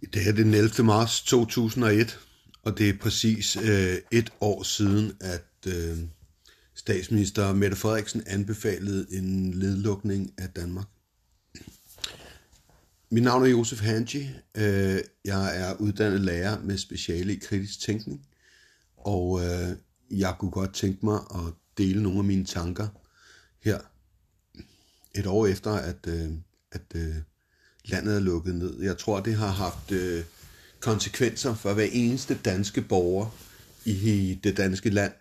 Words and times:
Det 0.00 0.28
er 0.28 0.32
den 0.32 0.54
11. 0.54 0.84
marts 0.84 1.22
2001, 1.22 2.18
og 2.62 2.78
det 2.78 2.88
er 2.88 2.98
præcis 2.98 3.56
øh, 3.56 3.96
et 4.10 4.32
år 4.40 4.62
siden, 4.62 5.12
at 5.20 5.48
øh, 5.66 5.98
statsminister 6.74 7.52
Mette 7.52 7.76
Frederiksen 7.76 8.22
anbefalede 8.26 9.06
en 9.10 9.54
ledlukning 9.54 10.34
af 10.38 10.48
Danmark. 10.48 10.86
Mit 13.10 13.22
navn 13.22 13.42
er 13.42 13.46
Josef 13.46 13.80
Hanji. 13.80 14.30
Øh, 14.54 14.98
jeg 15.24 15.60
er 15.60 15.74
uddannet 15.74 16.20
lærer 16.20 16.62
med 16.62 16.78
speciale 16.78 17.32
i 17.32 17.38
kritisk 17.38 17.80
tænkning, 17.80 18.26
og 18.96 19.40
øh, 19.44 19.76
jeg 20.10 20.36
kunne 20.38 20.50
godt 20.50 20.74
tænke 20.74 21.06
mig 21.06 21.20
at 21.34 21.52
dele 21.78 22.02
nogle 22.02 22.18
af 22.18 22.24
mine 22.24 22.44
tanker 22.44 22.88
her 23.60 23.78
et 25.14 25.26
år 25.26 25.46
efter, 25.46 25.70
at, 25.70 26.06
øh, 26.08 26.30
at 26.72 26.82
øh, 26.94 27.14
landet 27.86 28.16
er 28.16 28.20
lukket 28.20 28.54
ned. 28.54 28.82
Jeg 28.82 28.98
tror, 28.98 29.20
det 29.20 29.34
har 29.34 29.50
haft 29.50 29.92
øh, 29.92 30.24
konsekvenser 30.80 31.54
for 31.54 31.74
hver 31.74 31.88
eneste 31.92 32.38
danske 32.44 32.82
borger 32.82 33.36
i 33.84 34.38
det 34.44 34.56
danske 34.56 34.90
land, 34.90 35.12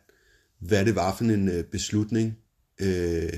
hvad 0.59 0.85
det 0.85 0.95
var 0.95 1.15
for 1.15 1.23
en 1.23 1.49
øh, 1.49 1.63
beslutning, 1.63 2.37
øh, 2.81 3.33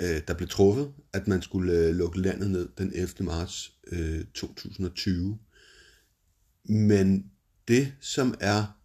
øh, 0.00 0.20
der 0.28 0.34
blev 0.34 0.48
truffet, 0.48 0.92
at 1.12 1.28
man 1.28 1.42
skulle 1.42 1.72
øh, 1.72 1.94
lukke 1.94 2.20
landet 2.20 2.50
ned 2.50 2.68
den 2.78 2.92
11. 2.94 3.08
marts 3.20 3.72
øh, 3.86 4.24
2020. 4.34 5.38
Men 6.64 7.30
det, 7.68 7.92
som 8.00 8.34
er 8.40 8.78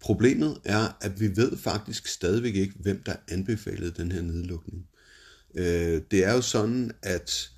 problemet, 0.00 0.60
er, 0.64 0.98
at 1.00 1.20
vi 1.20 1.36
ved 1.36 1.56
faktisk 1.56 2.06
stadigvæk 2.06 2.54
ikke, 2.54 2.74
hvem 2.80 3.02
der 3.02 3.16
anbefalede 3.28 3.90
den 3.90 4.12
her 4.12 4.22
nedlukning. 4.22 4.86
Øh, 5.54 6.02
det 6.10 6.24
er 6.24 6.32
jo 6.32 6.40
sådan, 6.40 6.92
at 7.02 7.50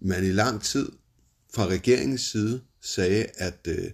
man 0.00 0.24
i 0.24 0.32
lang 0.32 0.62
tid 0.62 0.92
fra 1.54 1.66
regeringens 1.66 2.20
side 2.20 2.60
sagde, 2.80 3.26
at 3.34 3.66
øh, 3.68 3.90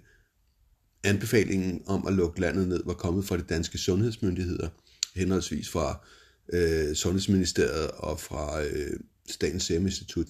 anbefalingen 1.04 1.82
om 1.86 2.06
at 2.06 2.12
lukke 2.12 2.40
landet 2.40 2.68
ned 2.68 2.82
var 2.84 2.94
kommet 2.94 3.24
fra 3.24 3.36
de 3.36 3.42
danske 3.42 3.78
sundhedsmyndigheder, 3.78 4.68
henholdsvis 5.14 5.68
fra 5.68 6.06
øh, 6.52 6.94
Sundhedsministeriet 6.94 7.90
og 7.90 8.20
fra 8.20 8.62
øh, 8.62 9.00
Statens 9.28 9.62
Serum 9.62 9.86
Institut. 9.86 10.26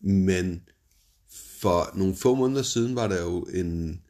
Men 0.00 0.62
for 1.60 1.98
nogle 1.98 2.16
få 2.16 2.34
måneder 2.34 2.62
siden 2.62 2.96
var 2.96 3.08
der 3.08 3.22
jo 3.22 3.42
en 3.42 4.02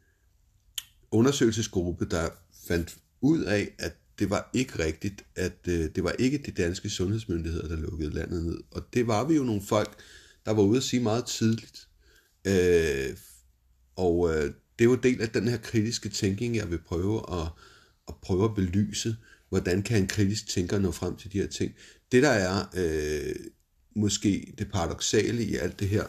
undersøgelsesgruppe, 1.10 2.06
der 2.10 2.28
fandt 2.68 2.96
ud 3.20 3.42
af, 3.42 3.74
at 3.78 3.96
det 4.18 4.30
var 4.30 4.50
ikke 4.54 4.78
rigtigt, 4.78 5.24
at 5.36 5.58
øh, 5.68 5.90
det 5.94 6.04
var 6.04 6.12
ikke 6.12 6.38
de 6.38 6.50
danske 6.50 6.90
sundhedsmyndigheder, 6.90 7.68
der 7.68 7.76
lukkede 7.76 8.10
landet 8.10 8.44
ned. 8.44 8.58
Og 8.70 8.82
det 8.94 9.06
var 9.06 9.24
vi 9.24 9.34
jo 9.34 9.42
nogle 9.42 9.62
folk, 9.62 9.98
der 10.46 10.52
var 10.52 10.62
ude 10.62 10.76
at 10.76 10.82
sige 10.82 11.02
meget 11.02 11.26
tidligt. 11.26 11.88
Øh, 12.44 13.16
og 13.96 14.34
øh, 14.34 14.44
det 14.78 14.84
er 14.84 14.84
jo 14.84 14.94
del 14.94 15.22
af 15.22 15.28
den 15.28 15.48
her 15.48 15.56
kritiske 15.56 16.08
tænkning, 16.08 16.56
jeg 16.56 16.70
vil 16.70 16.78
prøve 16.78 17.40
at, 17.40 17.48
at 18.08 18.14
prøve 18.22 18.44
at 18.44 18.54
belyse, 18.54 19.16
hvordan 19.48 19.82
kan 19.82 20.02
en 20.02 20.08
kritisk 20.08 20.48
tænker 20.48 20.78
nå 20.78 20.90
frem 20.90 21.16
til 21.16 21.32
de 21.32 21.40
her 21.40 21.46
ting. 21.46 21.74
Det 22.12 22.22
der 22.22 22.30
er 22.30 22.64
øh, 22.76 23.34
måske 23.96 24.54
det 24.58 24.70
paradoxale 24.72 25.44
i 25.44 25.56
alt 25.56 25.80
det 25.80 25.88
her, 25.88 26.04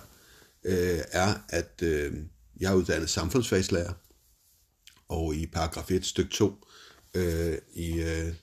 øh, 0.63 0.99
er, 1.11 1.33
at 1.49 1.81
øh, 1.83 2.13
jeg 2.59 2.71
er 2.71 2.75
uddannet 2.75 3.09
samfundsfagslærer, 3.09 3.93
og 5.09 5.35
i 5.35 5.45
paragraf 5.45 5.91
1 5.91 6.05
stykke 6.05 6.31
2 6.31 6.65
øh, 7.13 7.57
i, 7.73 8.01
øh, 8.01 8.33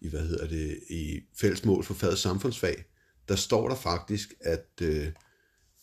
i, 0.00 0.08
hvad 0.08 0.28
hedder 0.28 0.48
det, 0.48 0.78
i 0.90 1.20
fællesmål 1.40 1.84
for 1.84 1.94
faget 1.94 2.18
samfundsfag, 2.18 2.84
der 3.28 3.36
står 3.36 3.68
der 3.68 3.76
faktisk, 3.76 4.34
at, 4.40 4.68
øh, 4.82 5.06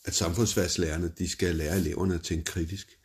at 0.04 0.14
samfundsfagslærerne, 0.14 1.12
de 1.18 1.28
skal 1.28 1.54
lære 1.54 1.76
eleverne 1.76 2.14
at 2.14 2.22
tænke 2.22 2.44
kritisk. 2.44 2.98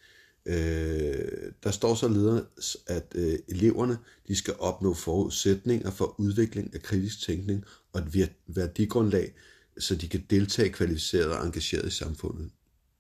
Øh, 0.45 1.52
der 1.64 1.72
står 1.72 1.95
således, 1.95 2.78
at 2.88 3.06
øh, 3.16 3.39
eleverne 3.47 3.97
de 4.28 4.36
skal 4.36 4.56
opnå 4.59 4.94
forudsætninger 4.94 5.91
for 5.91 6.19
udvikling 6.19 6.74
af 6.74 6.81
kritisk 6.81 7.22
tænkning 7.22 7.66
og 7.94 8.01
et 8.01 8.31
værdigrundlag, 8.47 9.34
så 9.80 9.96
de 9.96 10.09
kan 10.09 10.25
deltage 10.30 10.69
kvalificeret 10.69 11.38
og 11.38 11.46
engageret 11.46 11.88
i 11.88 11.96
samfundet. 11.96 12.51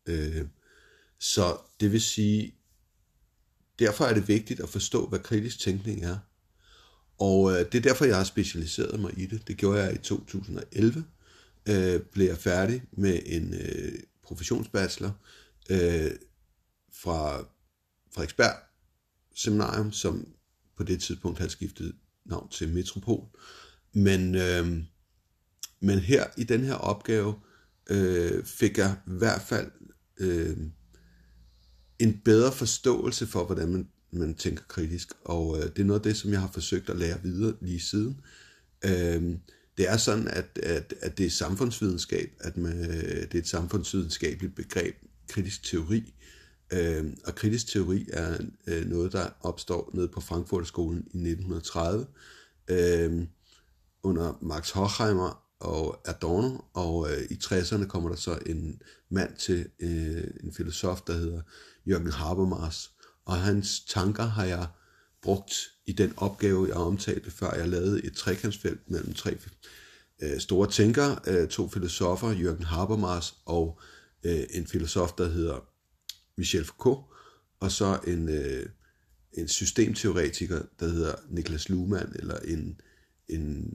Øh, 0.05 0.45
så 1.19 1.57
det 1.79 1.91
vil 1.91 2.01
sige, 2.01 2.55
derfor 3.79 4.05
er 4.05 4.13
det 4.13 4.27
vigtigt 4.27 4.59
at 4.59 4.69
forstå, 4.69 5.07
hvad 5.07 5.19
kritisk 5.19 5.59
tænkning 5.59 6.03
er. 6.03 6.17
Og 7.19 7.51
øh, 7.51 7.59
det 7.71 7.75
er 7.75 7.81
derfor, 7.81 8.05
jeg 8.05 8.17
har 8.17 8.23
specialiseret 8.23 8.99
mig 8.99 9.11
i 9.17 9.25
det. 9.25 9.47
Det 9.47 9.57
gjorde 9.57 9.83
jeg 9.83 9.93
i 9.93 9.97
2011. 9.97 11.05
Øh, 11.69 12.01
blev 12.01 12.27
jeg 12.27 12.37
færdig 12.37 12.83
med 12.91 13.19
en 13.25 13.53
øh, 13.53 13.99
professionsbachelor 14.23 15.21
øh, 15.69 16.11
fra 16.93 17.45
Frederiksberg 18.13 18.55
Seminarium, 19.35 19.91
som 19.91 20.27
på 20.77 20.83
det 20.83 21.01
tidspunkt 21.01 21.37
havde 21.37 21.51
skiftet 21.51 21.95
navn 22.25 22.49
til 22.49 22.69
Metropol. 22.69 23.25
Men, 23.93 24.35
øh, 24.35 24.83
men 25.79 25.99
her 25.99 26.25
i 26.37 26.43
den 26.43 26.63
her 26.63 26.73
opgave 26.73 27.35
øh, 27.89 28.45
fik 28.45 28.77
jeg 28.77 28.95
i 29.07 29.11
hvert 29.11 29.41
fald 29.41 29.71
øh, 30.19 30.57
en 31.99 32.21
bedre 32.25 32.51
forståelse 32.51 33.27
for, 33.27 33.45
hvordan 33.45 33.71
man, 33.71 33.89
man 34.11 34.35
tænker 34.35 34.63
kritisk. 34.67 35.07
Og 35.25 35.57
øh, 35.57 35.63
det 35.63 35.79
er 35.79 35.83
noget 35.83 35.99
af 35.99 36.03
det, 36.03 36.17
som 36.17 36.31
jeg 36.31 36.41
har 36.41 36.51
forsøgt 36.53 36.89
at 36.89 36.97
lære 36.97 37.21
videre 37.23 37.55
lige 37.61 37.79
siden. 37.79 38.21
Øh, 38.85 39.37
det 39.81 39.89
er 39.89 39.97
sådan, 39.97 40.27
at, 40.27 40.59
at, 40.63 40.93
at 41.01 41.17
det 41.17 41.25
er 41.25 41.29
samfundsvidenskab, 41.29 42.31
at 42.39 42.57
man, 42.57 42.79
øh, 42.79 43.21
det 43.21 43.33
er 43.33 43.39
et 43.39 43.47
samfundsvidenskabeligt 43.47 44.55
begreb, 44.55 44.95
kritisk 45.27 45.63
teori. 45.63 46.13
Øh, 46.73 47.05
og 47.25 47.35
kritisk 47.35 47.67
teori 47.67 48.07
er 48.13 48.37
øh, 48.67 48.85
noget, 48.85 49.11
der 49.11 49.29
opstår 49.41 49.91
nede 49.93 50.07
på 50.07 50.21
Frankfurterskolen 50.21 50.97
i 50.97 51.17
1930 51.17 52.05
øh, 52.67 53.27
under 54.03 54.37
Max 54.41 54.71
Horkheimer 54.71 55.43
og 55.59 56.01
Adorno, 56.05 56.57
og 56.73 57.11
øh, 57.11 57.21
i 57.29 57.39
60'erne 57.43 57.85
kommer 57.85 58.09
der 58.09 58.15
så 58.15 58.39
en 58.45 58.81
mand 59.09 59.35
til, 59.35 59.67
øh, 59.79 60.23
en 60.43 60.53
filosof, 60.53 61.01
der 61.01 61.13
hedder 61.13 61.41
Jørgen 61.87 62.11
Habermas, 62.11 62.91
og 63.25 63.37
hans 63.37 63.79
tanker 63.79 64.25
har 64.25 64.45
jeg 64.45 64.67
brugt 65.21 65.71
i 65.85 65.91
den 65.91 66.13
opgave, 66.17 66.67
jeg 66.67 66.75
omtalte 66.75 67.31
før. 67.31 67.53
Jeg 67.53 67.67
lavede 67.67 68.05
et 68.05 68.13
trekantsfelt 68.13 68.91
mellem 68.91 69.13
tre 69.13 69.37
øh, 70.21 70.39
store 70.39 70.69
tænkere, 70.69 71.19
øh, 71.27 71.47
to 71.47 71.69
filosofer, 71.69 72.31
Jørgen 72.31 72.63
Habermas 72.63 73.33
og 73.45 73.79
øh, 74.23 74.43
en 74.49 74.67
filosof, 74.67 75.11
der 75.17 75.27
hedder 75.27 75.67
Michel 76.37 76.65
Foucault, 76.65 77.05
og 77.59 77.71
så 77.71 77.99
en, 78.07 78.29
øh, 78.29 78.65
en 79.33 79.47
systemteoretiker, 79.47 80.61
der 80.79 80.87
hedder 80.87 81.15
Niklas 81.29 81.69
Luhmann, 81.69 82.15
eller 82.15 82.39
en, 82.39 82.81
en, 83.29 83.73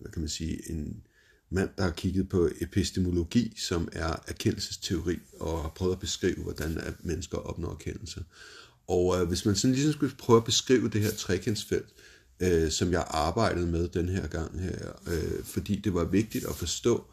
hvad 0.00 0.12
kan 0.12 0.22
man 0.22 0.28
sige, 0.28 0.70
en 0.70 1.02
mand, 1.50 1.70
der 1.78 1.84
har 1.84 1.90
kigget 1.90 2.28
på 2.28 2.48
epistemologi, 2.60 3.54
som 3.58 3.88
er 3.92 4.22
erkendelsesteori, 4.26 5.18
og 5.40 5.62
har 5.62 5.68
prøvet 5.68 5.92
at 5.92 6.00
beskrive, 6.00 6.42
hvordan 6.42 6.78
at 6.78 6.94
mennesker 7.04 7.38
opnår 7.38 7.70
erkendelse. 7.70 8.24
Og 8.88 9.20
øh, 9.20 9.28
hvis 9.28 9.44
man 9.44 9.56
sådan 9.56 9.74
ligesom 9.74 9.92
skulle 9.92 10.16
prøve 10.16 10.36
at 10.36 10.44
beskrive 10.44 10.88
det 10.88 11.00
her 11.00 11.10
trekantsfelt, 11.10 11.88
øh, 12.40 12.70
som 12.70 12.92
jeg 12.92 13.04
arbejdede 13.08 13.66
med 13.66 13.88
den 13.88 14.08
her 14.08 14.26
gang 14.26 14.60
her, 14.60 14.92
øh, 15.06 15.44
fordi 15.44 15.80
det 15.80 15.94
var 15.94 16.04
vigtigt 16.04 16.46
at 16.46 16.54
forstå, 16.54 17.04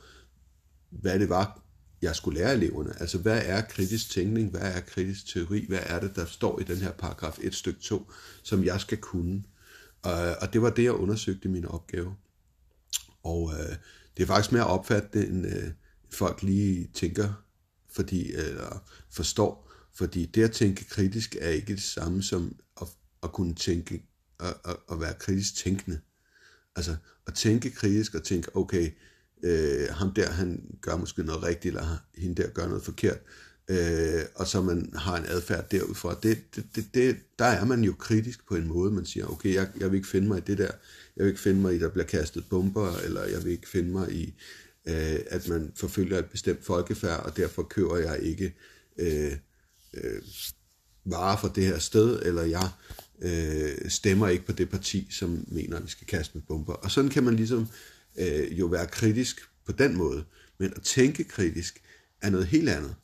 hvad 0.89 1.19
det 1.19 1.29
var, 1.29 1.63
jeg 2.01 2.15
skulle 2.15 2.39
lære 2.39 2.53
eleverne. 2.53 3.01
Altså, 3.01 3.17
hvad 3.17 3.41
er 3.45 3.61
kritisk 3.61 4.09
tænkning? 4.09 4.49
Hvad 4.49 4.61
er 4.61 4.79
kritisk 4.79 5.27
teori? 5.33 5.65
Hvad 5.67 5.79
er 5.81 5.99
det, 5.99 6.15
der 6.15 6.25
står 6.25 6.59
i 6.59 6.63
den 6.63 6.77
her 6.77 6.91
paragraf 6.91 7.37
1 7.41 7.55
stykke 7.55 7.79
2, 7.79 8.11
som 8.43 8.63
jeg 8.63 8.81
skal 8.81 8.97
kunne? 8.97 9.43
Øh, 10.05 10.33
og 10.41 10.53
det 10.53 10.61
var 10.61 10.69
det, 10.69 10.83
jeg 10.83 10.93
undersøgte 10.93 11.47
i 11.47 11.51
min 11.51 11.65
opgave. 11.65 12.15
Og 13.23 13.53
øh, 13.53 13.75
det 14.17 14.23
er 14.23 14.27
faktisk 14.27 14.51
mere 14.51 14.67
opfattende, 14.67 15.27
end 15.27 15.47
øh, 15.47 15.71
folk 16.11 16.43
lige 16.43 16.89
tænker, 16.93 17.33
fordi, 17.91 18.31
øh, 18.31 18.49
eller 18.49 18.83
forstår, 19.09 19.72
fordi 19.95 20.25
det 20.25 20.43
at 20.43 20.51
tænke 20.51 20.85
kritisk 20.85 21.35
er 21.39 21.49
ikke 21.49 21.73
det 21.73 21.83
samme 21.83 22.23
som 22.23 22.55
at, 22.81 22.87
at 23.23 23.31
kunne 23.31 23.55
tænke, 23.55 24.05
at, 24.39 24.55
at, 24.65 24.75
at 24.91 24.99
være 24.99 25.13
kritisk 25.19 25.55
tænkende. 25.55 25.99
Altså 26.75 26.95
at 27.27 27.33
tænke 27.33 27.71
kritisk 27.71 28.15
og 28.15 28.23
tænke, 28.23 28.55
okay, 28.55 28.91
øh, 29.43 29.87
ham 29.89 30.13
der, 30.13 30.31
han 30.31 30.77
gør 30.81 30.97
måske 30.97 31.23
noget 31.23 31.43
rigtigt, 31.43 31.75
eller 31.75 31.97
hende 32.17 32.41
der 32.41 32.49
gør 32.49 32.67
noget 32.67 32.83
forkert, 32.83 33.19
øh, 33.67 34.21
og 34.35 34.47
så 34.47 34.61
man 34.61 34.93
har 34.95 35.17
en 35.17 35.25
adfærd 35.25 35.69
derudfra, 35.69 36.19
det, 36.23 36.55
det, 36.55 36.65
det, 36.75 36.85
det, 36.93 37.17
der 37.39 37.45
er 37.45 37.65
man 37.65 37.83
jo 37.83 37.93
kritisk 37.99 38.47
på 38.47 38.55
en 38.55 38.67
måde, 38.67 38.91
man 38.91 39.05
siger, 39.05 39.25
okay, 39.25 39.53
jeg, 39.53 39.69
jeg 39.79 39.91
vil 39.91 39.97
ikke 39.97 40.09
finde 40.09 40.27
mig 40.27 40.37
i 40.37 40.41
det 40.41 40.57
der, 40.57 40.71
jeg 41.17 41.25
vil 41.25 41.27
ikke 41.27 41.41
finde 41.41 41.61
mig 41.61 41.75
i, 41.75 41.79
der 41.79 41.89
bliver 41.89 42.05
kastet 42.05 42.45
bomber, 42.49 42.97
eller 42.97 43.23
jeg 43.23 43.43
vil 43.43 43.51
ikke 43.51 43.69
finde 43.69 43.91
mig 43.91 44.11
i, 44.11 44.33
øh, 44.87 45.19
at 45.27 45.49
man 45.49 45.71
forfølger 45.75 46.19
et 46.19 46.25
bestemt 46.25 46.65
folkefærd, 46.65 47.25
og 47.25 47.37
derfor 47.37 47.63
kører 47.63 47.97
jeg 47.97 48.19
ikke 48.21 48.55
øh, 48.97 49.37
øh, 49.93 50.21
varer 51.05 51.37
fra 51.37 51.51
det 51.55 51.65
her 51.65 51.79
sted, 51.79 52.21
eller 52.25 52.43
jeg 52.43 52.69
øh, 53.21 53.89
stemmer 53.89 54.27
ikke 54.27 54.45
på 54.45 54.51
det 54.51 54.69
parti, 54.69 55.07
som 55.11 55.45
mener, 55.47 55.77
at 55.77 55.83
vi 55.83 55.89
skal 55.89 56.07
kaste 56.07 56.37
med 56.37 56.43
bomber. 56.47 56.73
Og 56.73 56.91
sådan 56.91 57.09
kan 57.09 57.23
man 57.23 57.35
ligesom 57.35 57.67
øh, 58.17 58.59
jo 58.59 58.65
være 58.65 58.87
kritisk 58.87 59.41
på 59.65 59.71
den 59.71 59.97
måde. 59.97 60.23
Men 60.57 60.73
at 60.75 60.81
tænke 60.81 61.23
kritisk 61.23 61.81
er 62.21 62.29
noget 62.29 62.47
helt 62.47 62.69
andet. 62.69 62.95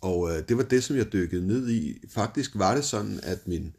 Og 0.00 0.30
øh, 0.30 0.48
det 0.48 0.56
var 0.56 0.62
det, 0.62 0.84
som 0.84 0.96
jeg 0.96 1.12
dykkede 1.12 1.46
ned 1.46 1.68
i. 1.68 1.98
Faktisk 2.08 2.50
var 2.54 2.74
det 2.74 2.84
sådan, 2.84 3.20
at 3.22 3.48
min 3.48 3.76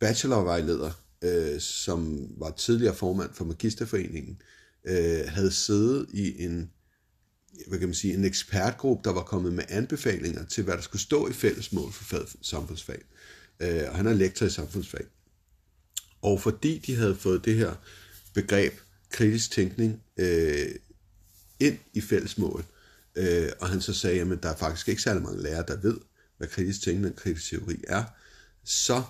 bachelorvejleder, 0.00 0.90
øh, 1.22 1.60
som 1.60 2.28
var 2.38 2.50
tidligere 2.50 2.94
formand 2.94 3.30
for 3.34 3.44
Magisterforeningen, 3.44 4.42
øh, 4.84 5.20
havde 5.26 5.50
siddet 5.50 6.06
i 6.12 6.44
en, 6.44 6.70
hvad 7.66 7.78
kan 7.78 7.88
man 7.88 7.94
sige, 7.94 8.14
en 8.14 8.24
ekspertgruppe, 8.24 9.08
der 9.08 9.14
var 9.14 9.22
kommet 9.22 9.52
med 9.52 9.64
anbefalinger 9.68 10.44
til, 10.44 10.64
hvad 10.64 10.74
der 10.74 10.82
skulle 10.82 11.02
stå 11.02 11.28
i 11.28 11.32
fællesmål 11.32 11.92
for 11.92 12.04
fag, 12.04 12.26
samfundsfag. 12.42 13.02
Øh, 13.60 13.82
og 13.88 13.96
han 13.96 14.06
er 14.06 14.12
lektor 14.12 14.46
i 14.46 14.50
samfundsfag. 14.50 15.04
Og 16.22 16.40
fordi 16.40 16.78
de 16.78 16.96
havde 16.96 17.16
fået 17.16 17.44
det 17.44 17.54
her 17.54 17.74
begreb 18.34 18.72
kritisk 19.10 19.50
tænkning 19.50 20.02
øh, 20.16 20.66
ind 21.60 21.78
i 21.92 22.00
fællesmål, 22.00 22.64
øh, 23.16 23.48
og 23.60 23.68
han 23.68 23.80
så 23.80 23.94
sagde, 23.94 24.20
at 24.20 24.42
der 24.42 24.48
er 24.48 24.56
faktisk 24.56 24.88
ikke 24.88 25.02
særlig 25.02 25.22
mange 25.22 25.42
lærere, 25.42 25.64
der 25.68 25.76
ved, 25.76 25.98
hvad 26.36 26.48
kritisk 26.48 26.82
tænkning 26.82 27.14
og 27.14 27.20
kritisk 27.20 27.50
teori 27.50 27.84
er, 27.88 28.04
så 28.64 29.02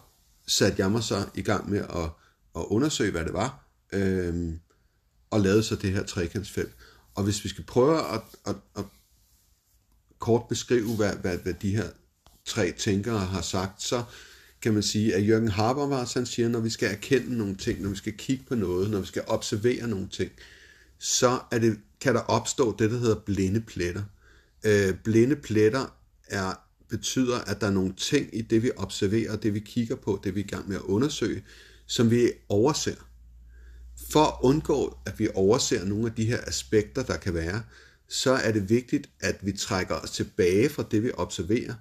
satte 0.47 0.83
jeg 0.83 0.91
mig 0.91 1.03
så 1.03 1.29
i 1.35 1.43
gang 1.43 1.71
med 1.71 1.79
at, 1.79 2.11
at 2.57 2.65
undersøge, 2.67 3.11
hvad 3.11 3.25
det 3.25 3.33
var, 3.33 3.69
øh, 3.93 4.53
og 5.31 5.41
lavede 5.41 5.63
så 5.63 5.77
det 5.77 5.93
her 5.93 6.03
trekantsfelt. 6.03 6.75
Og 7.15 7.25
hvis 7.25 7.45
vi 7.45 7.49
skal 7.49 7.65
prøve 7.65 8.15
at, 8.15 8.21
at, 8.47 8.57
at 8.77 8.85
kort 10.19 10.43
beskrive, 10.49 10.97
hvad, 10.97 11.13
hvad, 11.17 11.39
hvad 11.39 11.55
de 11.55 11.77
her 11.77 11.89
tre 12.45 12.73
tænkere 12.73 13.19
har 13.19 13.43
sagt, 13.43 13.83
så 13.83 14.05
kan 14.63 14.75
man 14.75 14.83
sige, 14.83 15.15
at 15.15 15.29
Jørgen 15.29 15.49
Habermas 15.49 16.13
han 16.13 16.27
siger, 16.27 16.49
når 16.49 16.61
vi 16.61 16.71
skal 16.71 16.91
erkende 16.91 17.37
nogle 17.39 17.57
ting, 17.57 17.83
når 17.83 17.91
vi 17.91 17.97
skal 17.97 18.17
kigge 18.17 18.45
på 18.49 18.55
noget, 18.55 18.91
når 18.91 19.01
vi 19.01 19.07
skal 19.07 19.25
observere 19.27 19.89
nogle 19.89 20.09
ting, 20.09 20.31
så 20.99 21.41
er 21.51 21.59
det, 21.59 21.79
kan 22.01 22.15
der 22.15 22.21
opstå 22.21 22.77
det, 22.79 22.91
der 22.91 22.99
hedder 22.99 23.21
blinde 23.21 23.61
pletter. 23.61 24.03
Øh, 24.65 24.95
blinde 25.05 25.37
pletter 25.37 25.87
er, 26.27 26.55
betyder, 26.89 27.39
at 27.39 27.61
der 27.61 27.67
er 27.67 27.71
nogle 27.71 27.95
ting 27.95 28.29
i 28.33 28.43
det, 28.43 28.63
vi 28.63 28.71
observerer, 28.77 29.37
det 29.37 29.55
vi 29.55 29.61
kigger 29.61 29.97
på, 29.97 30.21
det 30.25 30.35
vi 30.35 30.41
er 30.41 30.45
i 30.45 30.49
gang 30.49 30.69
med 30.69 30.77
at 30.77 30.83
undersøge, 30.83 31.45
som 31.87 32.11
vi 32.11 32.33
overser. 32.49 32.95
For 34.15 34.25
at 34.25 34.39
undgå, 34.43 34.99
at 35.07 35.19
vi 35.19 35.29
overser 35.35 35.85
nogle 35.85 36.07
af 36.07 36.15
de 36.15 36.25
her 36.25 36.39
aspekter, 36.47 37.03
der 37.03 37.17
kan 37.17 37.35
være, 37.35 37.63
så 38.09 38.33
er 38.33 38.53
det 38.53 38.71
vigtigt, 38.71 39.11
at 39.21 39.47
vi 39.47 39.53
trækker 39.53 39.95
os 39.95 40.11
tilbage 40.11 40.69
fra 40.69 40.85
det, 40.91 41.03
vi 41.03 41.11
observerer, 41.15 41.75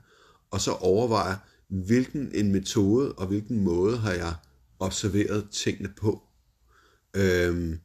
og 0.52 0.62
så 0.62 0.72
overvejer, 0.72 1.36
hvilken 1.68 2.32
en 2.36 2.52
metode 2.52 3.14
og 3.14 3.28
hvilken 3.28 3.64
måde 3.64 3.98
har 3.98 4.12
jeg 4.12 4.36
observeret 4.80 5.50
tingene 5.52 5.94
på. 5.98 6.24
Øhm, 7.14 7.80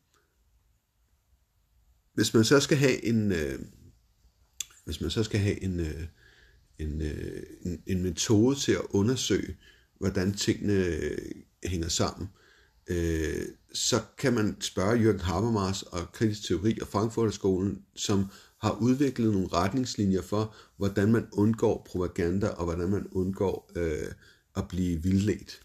hvis 2.15 2.35
man 2.35 2.45
så 2.45 2.61
skal 2.61 2.77
have 2.77 3.05
en, 3.05 3.33
øh, 3.33 3.59
hvis 4.85 5.01
man 5.01 5.11
så 5.11 5.25
skal 5.25 5.41
have 5.41 5.63
en, 5.63 5.81
øh, 5.81 6.07
en, 6.79 7.03
øh, 7.03 7.43
en, 7.63 7.83
en 7.87 8.03
metode 8.03 8.59
til 8.59 8.73
at 8.73 8.87
undersøge, 8.91 9.57
hvordan 9.99 10.33
tingene 10.33 10.75
øh, 10.75 11.19
hænger 11.65 11.89
sammen, 11.89 12.29
øh, 12.33 12.48
Øh, 12.89 13.47
så 13.73 14.01
kan 14.19 14.35
man 14.35 14.57
spørge 14.61 15.01
Jørgen 15.01 15.21
Habermas 15.21 15.83
og 15.83 16.13
kritisk 16.13 16.49
teori 16.49 16.79
og 16.81 16.89
Frankfurterskolen, 16.89 17.83
som 17.97 18.27
har 18.61 18.79
udviklet 18.81 19.33
nogle 19.33 19.49
retningslinjer 19.53 20.23
for, 20.23 20.55
hvordan 20.77 21.13
man 21.13 21.27
undgår 21.33 21.87
propaganda 21.91 22.49
og 22.49 22.65
hvordan 22.65 22.89
man 22.89 23.07
undgår 23.13 23.71
øh, 23.77 24.13
at 24.57 24.69
blive 24.69 25.03
vildledt. 25.03 25.61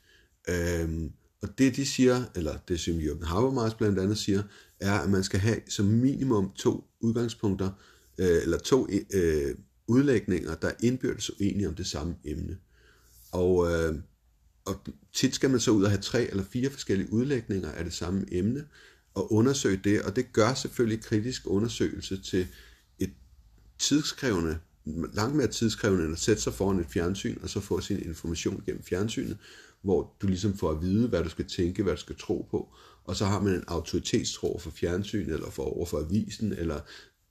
Øh, 0.49 1.09
og 1.41 1.57
det 1.57 1.75
de 1.75 1.85
siger, 1.85 2.23
eller 2.35 2.57
det 2.67 2.79
som 2.79 2.93
Jørgen 2.93 3.23
Habermas 3.23 3.73
blandt 3.73 3.99
andet 3.99 4.17
siger, 4.17 4.43
er, 4.79 4.93
at 4.93 5.09
man 5.09 5.23
skal 5.23 5.39
have 5.39 5.59
som 5.69 5.85
minimum 5.85 6.51
to 6.55 6.83
udgangspunkter, 7.01 7.69
øh, 8.17 8.41
eller 8.41 8.57
to 8.57 8.87
øh, 9.13 9.55
udlægninger, 9.87 10.55
der 10.55 10.67
er 10.67 10.73
indbyrdes 10.83 11.39
uenige 11.39 11.67
om 11.67 11.75
det 11.75 11.87
samme 11.87 12.15
emne. 12.25 12.57
Og, 13.31 13.71
øh, 13.71 13.95
og 14.65 14.85
tit 15.13 15.35
skal 15.35 15.49
man 15.49 15.59
så 15.59 15.71
ud 15.71 15.83
og 15.83 15.89
have 15.89 16.01
tre 16.01 16.29
eller 16.29 16.43
fire 16.43 16.69
forskellige 16.69 17.13
udlægninger 17.13 17.71
af 17.71 17.83
det 17.83 17.93
samme 17.93 18.25
emne, 18.31 18.65
og 19.13 19.33
undersøge 19.33 19.81
det, 19.83 20.01
og 20.01 20.15
det 20.15 20.33
gør 20.33 20.53
selvfølgelig 20.53 21.03
kritisk 21.03 21.41
undersøgelse 21.45 22.21
til 22.21 22.47
et 22.99 23.13
tidskrævende, 23.79 24.59
langt 25.13 25.35
mere 25.35 25.47
tidskrævende 25.47 26.03
end 26.03 26.13
at 26.13 26.19
sætte 26.19 26.41
sig 26.41 26.53
foran 26.53 26.79
et 26.79 26.87
fjernsyn, 26.89 27.37
og 27.41 27.49
så 27.49 27.59
få 27.59 27.81
sin 27.81 27.99
information 27.99 28.63
gennem 28.65 28.83
fjernsynet, 28.83 29.37
hvor 29.81 30.15
du 30.21 30.27
ligesom 30.27 30.57
får 30.57 30.71
at 30.71 30.81
vide, 30.81 31.07
hvad 31.07 31.23
du 31.23 31.29
skal 31.29 31.47
tænke, 31.47 31.83
hvad 31.83 31.93
du 31.93 31.99
skal 31.99 32.15
tro 32.15 32.47
på, 32.51 32.75
og 33.03 33.15
så 33.15 33.25
har 33.25 33.41
man 33.41 33.53
en 33.53 33.63
autoritetstro 33.67 34.59
for 34.59 34.71
fjernsyn, 34.71 35.29
eller 35.29 35.49
for 35.49 35.63
over 35.63 35.85
for 35.85 35.99
avisen, 35.99 36.53
eller 36.53 36.79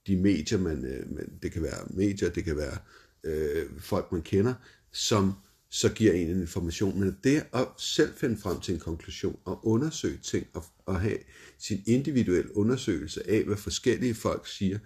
de 0.07 0.17
medier, 0.17 0.57
man, 0.57 0.85
øh, 0.85 1.15
man, 1.15 1.39
det 1.43 1.51
kan 1.51 1.63
være 1.63 1.87
medier, 1.89 2.29
det 2.29 2.43
kan 2.43 2.57
være 2.57 2.77
øh, 3.23 3.65
folk, 3.79 4.11
man 4.11 4.21
kender, 4.21 4.53
som 4.91 5.33
så 5.73 5.89
giver 5.89 6.13
en 6.13 6.29
en 6.29 6.41
information. 6.41 6.99
Men 6.99 7.17
det 7.23 7.45
at 7.53 7.67
selv 7.77 8.13
finde 8.17 8.37
frem 8.37 8.59
til 8.59 8.73
en 8.73 8.79
konklusion, 8.79 9.39
og 9.45 9.67
undersøge 9.67 10.17
ting, 10.17 10.47
og, 10.53 10.65
og 10.85 11.01
have 11.01 11.17
sin 11.57 11.83
individuelle 11.85 12.57
undersøgelse 12.57 13.29
af, 13.29 13.43
hvad 13.43 13.57
forskellige 13.57 14.15
folk 14.15 14.47
siger, 14.47 14.79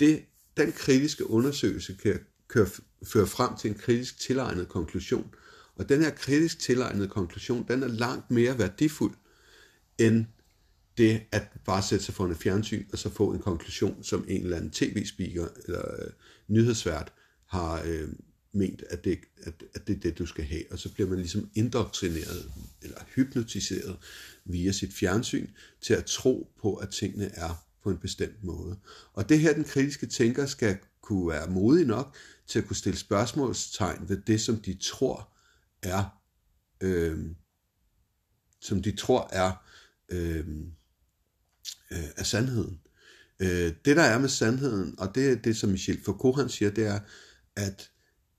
det, 0.00 0.24
den 0.56 0.72
kritiske 0.72 1.30
undersøgelse 1.30 1.94
kan 2.02 2.20
køre, 2.48 2.66
føre 3.04 3.26
frem 3.26 3.56
til 3.56 3.70
en 3.70 3.74
kritisk 3.74 4.20
tilegnet 4.20 4.68
konklusion. 4.68 5.34
Og 5.76 5.88
den 5.88 6.02
her 6.02 6.10
kritisk 6.10 6.58
tilegnede 6.58 7.08
konklusion, 7.08 7.68
den 7.68 7.82
er 7.82 7.88
langt 7.88 8.30
mere 8.30 8.58
værdifuld, 8.58 9.14
end 9.98 10.26
det 10.98 11.22
at 11.32 11.42
bare 11.64 11.82
sætte 11.82 12.04
sig 12.04 12.14
foran 12.14 12.30
et 12.30 12.36
fjernsyn, 12.36 12.84
og 12.92 12.98
så 12.98 13.10
få 13.10 13.32
en 13.32 13.38
konklusion, 13.38 14.02
som 14.02 14.24
en 14.28 14.42
eller 14.42 14.56
anden 14.56 14.70
tv-speaker 14.70 15.48
eller 15.64 16.02
øh, 16.02 16.10
nyhedsvært 16.48 17.12
har 17.46 17.82
øh, 17.86 18.08
ment, 18.54 18.82
at 18.90 19.04
det, 19.04 19.18
at, 19.42 19.54
at 19.74 19.86
det 19.86 19.96
er 19.96 20.00
det, 20.00 20.18
du 20.18 20.26
skal 20.26 20.44
have. 20.44 20.62
Og 20.70 20.78
så 20.78 20.92
bliver 20.92 21.08
man 21.08 21.18
ligesom 21.18 21.50
indoktrineret 21.54 22.52
eller 22.82 22.98
hypnotiseret 23.14 23.96
via 24.44 24.72
sit 24.72 24.94
fjernsyn 24.94 25.48
til 25.80 25.94
at 25.94 26.04
tro 26.04 26.52
på, 26.60 26.74
at 26.74 26.88
tingene 26.88 27.30
er 27.34 27.66
på 27.82 27.90
en 27.90 27.98
bestemt 27.98 28.44
måde. 28.44 28.78
Og 29.12 29.28
det 29.28 29.40
her, 29.40 29.54
den 29.54 29.64
kritiske 29.64 30.06
tænker 30.06 30.46
skal 30.46 30.78
kunne 31.00 31.28
være 31.28 31.50
modig 31.50 31.86
nok 31.86 32.16
til 32.46 32.58
at 32.58 32.66
kunne 32.66 32.76
stille 32.76 32.98
spørgsmålstegn 32.98 34.08
ved 34.08 34.22
det, 34.26 34.40
som 34.40 34.56
de 34.56 34.74
tror 34.74 35.28
er, 35.82 36.20
øh, 36.80 37.18
som 38.60 38.82
de 38.82 38.96
tror 38.96 39.28
er 39.32 39.52
øh, 40.08 40.46
øh, 41.90 42.04
er 42.16 42.22
sandheden. 42.22 42.80
Øh, 43.40 43.72
det 43.84 43.96
der 43.96 44.02
er 44.02 44.18
med 44.18 44.28
sandheden, 44.28 44.94
og 44.98 45.14
det 45.14 45.30
er 45.30 45.34
det, 45.34 45.56
som 45.56 45.70
Michel 45.70 46.04
Foucault 46.04 46.36
han 46.36 46.48
siger, 46.48 46.70
det 46.70 46.86
er, 46.86 47.00
at 47.56 47.90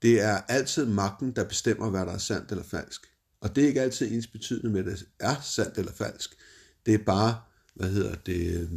det 0.06 0.20
er 0.20 0.40
altid 0.48 0.86
magten, 0.86 1.32
der 1.36 1.44
bestemmer, 1.44 1.90
hvad 1.90 2.00
der 2.00 2.12
er 2.12 2.18
sandt 2.18 2.50
eller 2.50 2.64
falsk. 2.64 3.00
Og 3.40 3.56
det 3.56 3.64
er 3.64 3.68
ikke 3.68 3.80
altid 3.80 4.12
ens 4.12 4.26
betydende 4.26 4.70
med, 4.70 4.80
at 4.80 4.86
det 4.86 5.06
er 5.20 5.40
sandt 5.40 5.78
eller 5.78 5.92
falsk. 5.92 6.30
Det 6.86 6.94
er 6.94 7.04
bare, 7.06 7.40
hvad 7.74 7.90
hedder 7.90 8.14
det, 8.14 8.60
øh, 8.60 8.70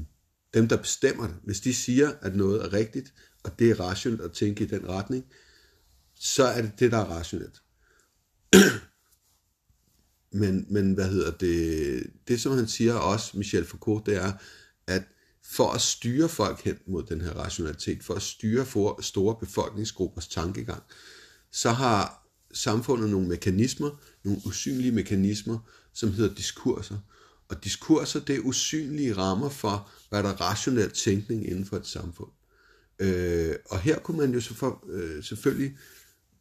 dem, 0.54 0.68
der 0.68 0.78
bestemmer 0.78 1.28
det. 1.28 1.36
Hvis 1.44 1.60
de 1.60 1.74
siger, 1.74 2.12
at 2.22 2.36
noget 2.36 2.62
er 2.62 2.74
rigtigt, 2.74 3.14
og 3.44 3.60
det 3.60 3.70
er 3.70 3.80
rationelt 3.80 4.22
at 4.22 4.32
tænke 4.32 4.64
i 4.64 4.68
den 4.68 4.90
retning, 4.90 5.26
så 6.16 6.44
er 6.44 6.62
det 6.62 6.72
det, 6.80 6.92
der 6.92 6.98
er 6.98 7.06
rationelt. 7.06 7.62
men, 10.42 10.66
men 10.70 10.94
hvad 10.94 11.10
hedder 11.10 11.32
det, 11.32 12.04
det 12.28 12.42
som 12.42 12.56
han 12.56 12.68
siger 12.68 12.94
også, 12.94 13.38
Michel 13.38 13.66
Foucault, 13.66 14.06
det 14.06 14.16
er, 14.16 14.34
at 14.88 15.04
for 15.44 15.72
at 15.72 15.82
styre 15.82 16.30
folk 16.30 16.62
hen 16.62 16.78
mod 16.88 17.04
den 17.04 17.22
her 17.22 17.32
rationalitet, 17.32 18.04
for 18.04 18.14
at 18.14 18.22
styre 18.22 18.66
for 18.66 19.02
store 19.02 19.36
befolkningsgruppers 19.40 20.28
tankegang, 20.28 20.84
så 21.52 21.72
har 21.72 22.28
samfundet 22.54 23.10
nogle 23.10 23.28
mekanismer, 23.28 23.90
nogle 24.24 24.42
usynlige 24.46 24.92
mekanismer, 24.92 25.60
som 25.94 26.12
hedder 26.12 26.36
diskurser. 26.36 26.98
Og 27.50 27.64
diskurser, 27.64 28.20
det 28.20 28.36
er 28.36 28.40
usynlige 28.40 29.14
rammer 29.14 29.50
for, 29.50 29.90
hvad 30.10 30.24
der 30.24 30.30
er 30.30 30.42
rationel 30.42 30.92
tænkning 30.92 31.50
inden 31.50 31.66
for 31.66 31.78
et 31.78 31.88
samfund. 31.88 32.30
Øh, 33.00 33.56
og 33.66 33.80
her 33.80 34.00
kunne 34.00 34.18
man 34.18 34.34
jo 34.34 34.42
så 34.42 34.54
for, 34.54 34.84
øh, 34.90 35.24
selvfølgelig 35.24 35.78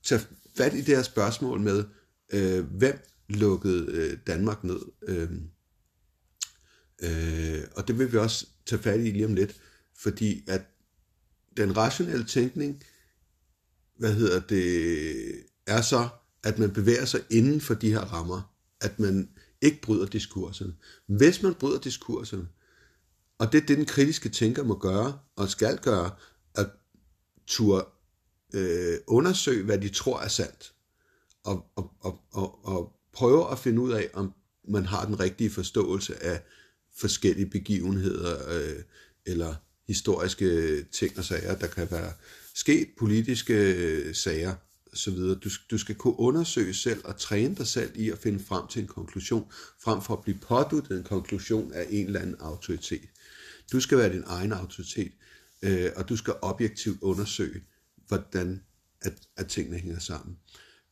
tage 0.03 0.21
fat 0.57 0.75
i 0.75 0.81
det 0.81 0.97
her 0.97 1.03
spørgsmål 1.03 1.61
med, 1.61 1.85
øh, 2.33 2.65
hvem 2.65 2.99
lukkede 3.29 3.87
øh, 3.93 4.19
Danmark 4.27 4.65
ned? 4.65 4.81
Øh, 5.09 5.31
øh, 7.03 7.65
og 7.77 7.89
det 7.89 7.99
vil 7.99 8.13
vi 8.13 8.19
også 8.19 8.47
tage 8.67 8.83
fat 8.83 9.01
i 9.01 9.11
lige 9.11 9.25
om 9.25 9.35
lidt, 9.35 9.57
fordi 9.99 10.45
at 10.49 10.63
den 11.57 11.77
rationelle 11.77 12.25
tænkning, 12.25 12.83
hvad 13.99 14.15
hedder 14.15 14.41
det, 14.41 15.45
er 15.67 15.83
så, 15.83 16.09
at 16.45 16.59
man 16.59 16.73
bevæger 16.73 17.05
sig 17.05 17.21
inden 17.31 17.61
for 17.61 17.75
de 17.75 17.91
her 17.91 18.01
rammer, 18.01 18.55
at 18.81 18.99
man 18.99 19.29
ikke 19.61 19.81
bryder 19.83 20.07
diskurserne. 20.07 20.75
Hvis 21.07 21.43
man 21.43 21.55
bryder 21.55 21.79
diskurserne, 21.79 22.49
og 23.39 23.53
det 23.53 23.63
er 23.63 23.67
det, 23.67 23.77
den 23.77 23.87
kritiske 23.87 24.29
tænker 24.29 24.63
må 24.63 24.79
gøre, 24.79 25.19
og 25.37 25.49
skal 25.49 25.79
gøre, 25.79 26.11
at 26.55 26.67
turde 27.47 27.87
øh, 28.55 28.99
undersøge, 29.07 29.65
hvad 29.65 29.79
de 29.79 29.89
tror 29.89 30.21
er 30.21 30.29
sandt, 30.29 30.75
og, 31.45 31.67
og, 31.77 31.93
og, 32.01 32.21
og, 32.33 32.65
og 32.65 32.93
prøve 33.13 33.53
at 33.53 33.59
finde 33.59 33.81
ud 33.81 33.93
af, 33.93 34.11
om 34.15 34.35
man 34.69 34.87
har 34.87 35.05
den 35.05 35.21
rigtige 35.21 35.51
forståelse 35.51 36.23
af 36.23 36.43
forskellige 36.97 37.51
begivenheder, 37.51 38.55
øh, 38.55 38.83
eller 39.27 39.55
historiske 39.87 40.83
ting 40.83 41.19
og 41.19 41.25
sager, 41.25 41.59
der 41.59 41.67
kan 41.67 41.91
være 41.91 42.13
sket 42.59 42.89
politiske 42.99 43.55
øh, 43.55 44.15
sager 44.15 44.55
så 44.93 45.11
videre. 45.11 45.35
Du, 45.35 45.51
du 45.71 45.79
skal 45.79 45.95
kunne 45.95 46.19
undersøge 46.19 46.75
selv 46.75 47.01
og 47.05 47.17
træne 47.17 47.55
dig 47.55 47.67
selv 47.67 47.91
i 47.95 48.11
at 48.11 48.19
finde 48.19 48.45
frem 48.45 48.67
til 48.67 48.83
en 48.83 48.89
konklusion, 48.89 49.53
frem 49.81 50.03
for 50.03 50.15
at 50.15 50.23
blive 50.23 50.39
påduttet 50.39 50.99
en 50.99 51.05
konklusion 51.05 51.73
af 51.73 51.87
en 51.91 52.07
eller 52.07 52.21
anden 52.21 52.37
autoritet. 52.41 53.09
Du 53.73 53.81
skal 53.81 53.99
være 53.99 54.13
din 54.13 54.25
egen 54.27 54.53
autoritet, 54.53 55.13
øh, 55.63 55.91
og 55.97 56.09
du 56.09 56.17
skal 56.17 56.35
objektivt 56.43 57.03
undersøge, 57.03 57.63
hvordan 58.09 58.63
at, 59.01 59.15
at 59.37 59.47
tingene 59.47 59.79
hænger 59.79 59.99
sammen. 59.99 60.37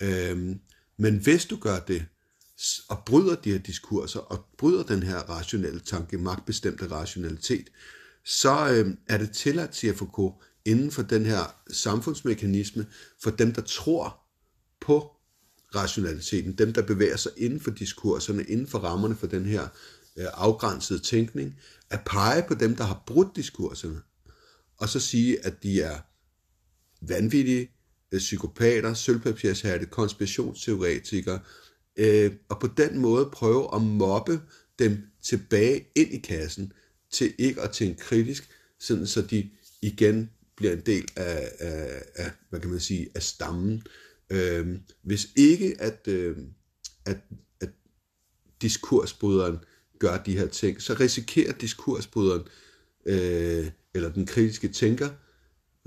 Øh, 0.02 0.56
men 0.96 1.16
hvis 1.16 1.44
du 1.44 1.56
gør 1.56 1.78
det, 1.78 2.06
og 2.88 3.02
bryder 3.06 3.34
de 3.34 3.52
her 3.52 3.58
diskurser, 3.58 4.20
og 4.20 4.44
bryder 4.58 4.82
den 4.82 5.02
her 5.02 5.18
rationelle 5.18 5.80
tanke, 5.80 6.18
magtbestemte 6.18 6.90
rationalitet, 6.90 7.70
så 8.24 8.70
øh, 8.70 8.94
er 9.08 9.18
det 9.18 9.30
tilladt, 9.30 9.76
siger 9.76 9.94
Foucault, 9.94 10.34
inden 10.66 10.90
for 10.90 11.02
den 11.02 11.26
her 11.26 11.54
samfundsmekanisme, 11.70 12.86
for 13.22 13.30
dem, 13.30 13.52
der 13.52 13.62
tror 13.62 14.20
på 14.80 15.10
rationaliteten, 15.74 16.52
dem, 16.52 16.72
der 16.72 16.82
bevæger 16.82 17.16
sig 17.16 17.32
inden 17.36 17.60
for 17.60 17.70
diskurserne, 17.70 18.44
inden 18.44 18.66
for 18.66 18.78
rammerne 18.78 19.16
for 19.16 19.26
den 19.26 19.44
her 19.44 19.68
øh, 20.16 20.26
afgrænsede 20.34 20.98
tænkning, 20.98 21.58
at 21.90 22.00
pege 22.06 22.44
på 22.48 22.54
dem, 22.54 22.76
der 22.76 22.84
har 22.84 23.02
brudt 23.06 23.36
diskurserne, 23.36 24.00
og 24.78 24.88
så 24.88 25.00
sige, 25.00 25.46
at 25.46 25.62
de 25.62 25.82
er 25.82 25.98
vanvittige, 27.00 27.70
øh, 28.12 28.18
psykopater, 28.18 28.94
sølvpapirshatte, 28.94 29.86
konspirationsteoretikere, 29.86 31.40
øh, 31.96 32.32
og 32.48 32.60
på 32.60 32.66
den 32.66 32.98
måde 32.98 33.30
prøve 33.32 33.74
at 33.74 33.82
mobbe 33.82 34.40
dem 34.78 35.06
tilbage 35.22 35.86
ind 35.94 36.12
i 36.12 36.18
kassen, 36.18 36.72
til 37.10 37.34
ikke 37.38 37.62
at 37.62 37.70
tænke 37.70 38.00
kritisk, 38.00 38.48
sådan 38.78 39.06
så 39.06 39.22
de 39.22 39.50
igen 39.82 40.30
bliver 40.56 40.72
en 40.72 40.82
del 40.86 41.08
af, 41.16 41.52
af, 41.58 42.02
af 42.14 42.30
hvad 42.50 42.60
kan 42.60 42.70
man 42.70 42.80
sige, 42.80 43.08
af 43.14 43.22
stammen. 43.22 43.82
Øh, 44.30 44.66
hvis 45.02 45.28
ikke 45.36 45.76
at, 45.78 46.08
øh, 46.08 46.36
at, 47.04 47.16
at 47.60 47.68
diskursbryderen 48.62 49.58
gør 49.98 50.16
de 50.16 50.38
her 50.38 50.46
ting, 50.46 50.82
så 50.82 50.94
risikerer 51.00 51.52
diskursbryderen, 51.52 52.42
øh, 53.06 53.70
eller 53.94 54.12
den 54.12 54.26
kritiske 54.26 54.68
tænker, 54.68 55.08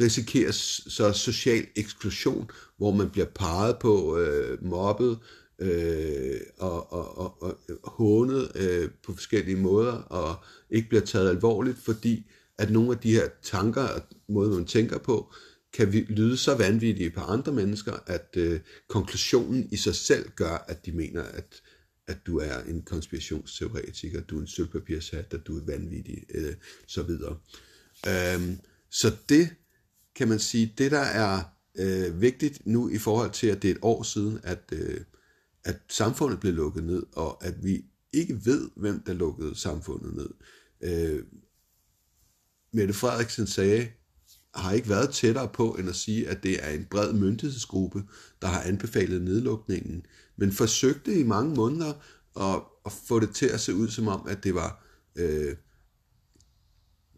risikerer 0.02 0.52
så 0.52 1.14
social 1.14 1.68
eksklusion, 1.76 2.50
hvor 2.78 2.92
man 2.92 3.10
bliver 3.10 3.28
peget 3.36 3.80
på, 3.80 4.18
øh, 4.18 4.66
mobbet 4.66 5.20
øh, 5.60 6.40
og, 6.58 6.94
og, 6.94 7.18
og, 7.18 7.42
og 7.42 7.58
hånet 7.84 8.52
øh, 8.56 8.90
på 9.04 9.14
forskellige 9.14 9.58
måder, 9.58 9.92
og 9.94 10.36
ikke 10.70 10.90
bliver 10.90 11.06
taget 11.06 11.30
alvorligt, 11.30 11.78
fordi 11.78 12.32
at 12.60 12.72
nogle 12.72 12.92
af 12.92 12.98
de 12.98 13.12
her 13.12 13.30
tanker 13.44 13.82
og 13.82 14.02
måder, 14.30 14.56
man 14.56 14.66
tænker 14.66 14.98
på, 14.98 15.34
kan 15.74 15.94
vi 15.94 16.00
lyde 16.00 16.38
så 16.38 16.56
vanvittige 16.56 17.10
på 17.10 17.20
andre 17.20 17.52
mennesker, 17.52 17.94
at 18.08 18.30
øh, 18.38 18.60
konklusionen 18.88 19.70
i 19.72 19.78
sig 19.78 19.96
selv 19.96 20.30
gør, 20.36 20.66
at 20.68 20.86
de 20.86 20.92
mener, 20.92 21.24
at, 21.24 21.62
at 22.08 22.18
du 22.26 22.38
er 22.38 22.60
en 22.60 22.82
konspirationsteoretiker, 22.82 24.22
du 24.22 24.38
er 24.38 24.42
en 24.42 24.48
sølvpapirshat, 24.48 25.34
at 25.34 25.48
du 25.48 25.58
er 25.58 25.66
vanvittig, 25.66 26.24
øh, 26.36 26.54
så 26.88 27.04
videre. 27.04 27.38
Øhm, 28.08 28.58
så 28.90 29.16
det 29.30 29.50
kan 30.16 30.28
man 30.28 30.40
sige, 30.40 30.74
det 30.78 30.92
der 30.92 31.00
er 31.00 31.42
øh, 31.80 32.22
vigtigt 32.22 32.66
nu 32.66 32.90
i 32.90 32.98
forhold 32.98 33.32
til, 33.32 33.48
at 33.48 33.62
det 33.62 33.68
er 33.70 33.76
et 33.76 33.80
år 33.82 34.04
siden, 34.04 34.40
at, 34.44 34.64
øh, 34.72 35.02
at 35.64 35.78
samfundet 35.90 36.40
blev 36.40 36.54
lukket 36.54 36.84
ned, 36.84 37.04
og 37.12 37.46
at 37.46 37.64
vi 37.64 37.86
ikke 38.14 38.46
ved, 38.46 38.70
hvem 38.76 39.00
der 39.00 39.14
lukkede 39.14 39.60
samfundet 39.60 40.14
ned. 40.16 40.30
Øh, 40.82 41.24
Mette 42.72 42.94
Frederiksen 42.94 43.48
sagde, 43.48 43.88
har 44.56 44.72
ikke 44.72 44.90
været 44.90 45.10
tættere 45.14 45.48
på 45.48 45.72
end 45.72 45.90
at 45.90 45.96
sige, 45.96 46.28
at 46.28 46.44
det 46.44 46.66
er 46.66 46.70
en 46.70 46.86
bred 46.86 47.14
myndighedsgruppe, 47.14 48.04
der 48.42 48.48
har 48.48 48.62
anbefalet 48.62 49.22
nedlukningen, 49.22 50.06
men 50.38 50.52
forsøgte 50.52 51.20
i 51.20 51.24
mange 51.24 51.56
måneder 51.56 51.94
at, 52.40 52.62
at 52.86 52.92
få 53.08 53.20
det 53.20 53.30
til 53.30 53.46
at 53.46 53.60
se 53.60 53.74
ud 53.74 53.88
som 53.88 54.08
om, 54.08 54.28
at 54.28 54.44
det 54.44 54.56
var 54.56 54.84
øh, 55.16 55.56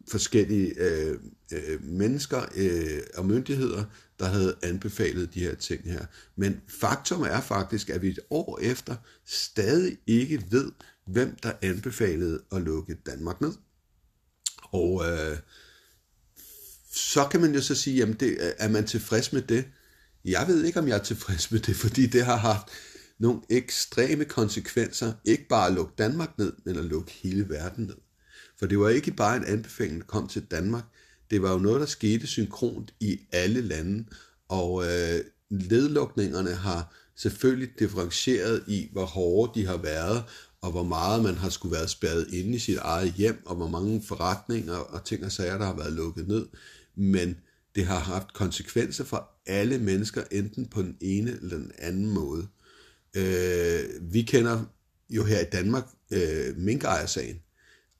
forskellige 0.08 0.74
øh, 0.80 1.18
øh, 1.52 1.84
mennesker 1.84 2.42
øh, 2.56 3.00
og 3.14 3.26
myndigheder, 3.26 3.84
der 4.18 4.24
havde 4.24 4.56
anbefalet 4.62 5.34
de 5.34 5.40
her 5.40 5.54
ting 5.54 5.84
her. 5.84 6.06
Men 6.36 6.60
faktum 6.68 7.22
er 7.22 7.40
faktisk, 7.40 7.90
at 7.90 8.02
vi 8.02 8.08
et 8.08 8.20
år 8.30 8.58
efter 8.62 8.96
stadig 9.24 9.98
ikke 10.06 10.44
ved, 10.50 10.72
hvem 11.06 11.36
der 11.42 11.52
anbefalede 11.62 12.42
at 12.52 12.62
lukke 12.62 12.94
Danmark 13.06 13.40
ned. 13.40 13.52
Og 14.72 15.04
øh, 15.06 15.38
så 16.92 17.28
kan 17.30 17.40
man 17.40 17.54
jo 17.54 17.60
så 17.60 17.74
sige, 17.74 17.96
jamen 17.96 18.16
det, 18.20 18.54
er 18.58 18.68
man 18.68 18.86
tilfreds 18.86 19.32
med 19.32 19.42
det? 19.42 19.64
Jeg 20.24 20.44
ved 20.48 20.64
ikke, 20.64 20.78
om 20.78 20.88
jeg 20.88 20.98
er 20.98 21.02
tilfreds 21.02 21.50
med 21.50 21.60
det, 21.60 21.76
fordi 21.84 22.06
det 22.06 22.24
har 22.24 22.36
haft 22.36 22.66
nogle 23.18 23.40
ekstreme 23.50 24.24
konsekvenser, 24.24 25.12
ikke 25.24 25.48
bare 25.48 25.66
at 25.66 25.74
lukke 25.74 25.92
Danmark 25.98 26.38
ned, 26.38 26.52
men 26.64 26.76
at 26.76 26.84
lukke 26.84 27.12
hele 27.12 27.48
verden 27.48 27.84
ned. 27.84 27.96
For 28.58 28.66
det 28.66 28.78
var 28.78 28.88
ikke 28.88 29.12
bare 29.12 29.36
en 29.36 29.44
anbefaling, 29.44 30.00
der 30.00 30.06
kom 30.06 30.28
til 30.28 30.44
Danmark. 30.50 30.84
Det 31.30 31.42
var 31.42 31.52
jo 31.52 31.58
noget, 31.58 31.80
der 31.80 31.86
skete 31.86 32.26
synkront 32.26 32.94
i 33.00 33.20
alle 33.32 33.60
lande, 33.60 34.04
og 34.48 34.84
øh, 34.84 35.20
ledlukningerne 35.50 36.54
har 36.54 36.94
selvfølgelig 37.16 37.68
differentieret 37.78 38.64
i, 38.66 38.88
hvor 38.92 39.04
hårde 39.04 39.60
de 39.60 39.66
har 39.66 39.76
været, 39.76 40.24
og 40.62 40.70
hvor 40.70 40.82
meget 40.82 41.22
man 41.22 41.34
har 41.34 41.48
skulle 41.48 41.76
været 41.76 41.90
spærret 41.90 42.26
inde 42.32 42.56
i 42.56 42.58
sit 42.58 42.78
eget 42.78 43.12
hjem, 43.12 43.46
og 43.46 43.56
hvor 43.56 43.68
mange 43.68 44.02
forretninger 44.02 44.74
og 44.74 45.04
ting 45.04 45.24
og 45.24 45.32
sager, 45.32 45.58
der 45.58 45.66
har 45.66 45.76
været 45.76 45.92
lukket 45.92 46.28
ned. 46.28 46.46
Men 46.94 47.36
det 47.74 47.86
har 47.86 47.98
haft 47.98 48.32
konsekvenser 48.32 49.04
for 49.04 49.30
alle 49.46 49.78
mennesker, 49.78 50.22
enten 50.30 50.66
på 50.66 50.82
den 50.82 50.96
ene 51.00 51.30
eller 51.30 51.56
den 51.56 51.72
anden 51.78 52.10
måde. 52.10 52.46
Øh, 53.16 54.12
vi 54.12 54.22
kender 54.22 54.64
jo 55.10 55.24
her 55.24 55.40
i 55.40 55.50
Danmark 55.52 55.84
øh, 56.10 56.56
minkejersagen, 56.56 57.40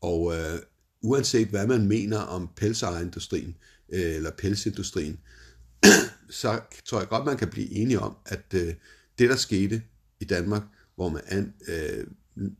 og 0.00 0.34
øh, 0.36 0.58
uanset 1.02 1.48
hvad 1.48 1.66
man 1.66 1.86
mener 1.86 2.18
om 2.18 2.48
pelsejerindustrien, 2.56 3.56
øh, 3.92 4.14
eller 4.14 4.30
pelsindustrien, 4.30 5.20
så 6.30 6.60
tror 6.84 6.98
jeg 6.98 7.08
godt, 7.08 7.26
man 7.26 7.36
kan 7.36 7.48
blive 7.48 7.70
enige 7.70 8.00
om, 8.00 8.16
at 8.26 8.44
øh, 8.54 8.74
det, 9.18 9.30
der 9.30 9.36
skete 9.36 9.82
i 10.20 10.24
Danmark, 10.24 10.62
hvor 10.94 11.08
man 11.08 11.22
an, 11.26 11.54
øh, 11.68 12.06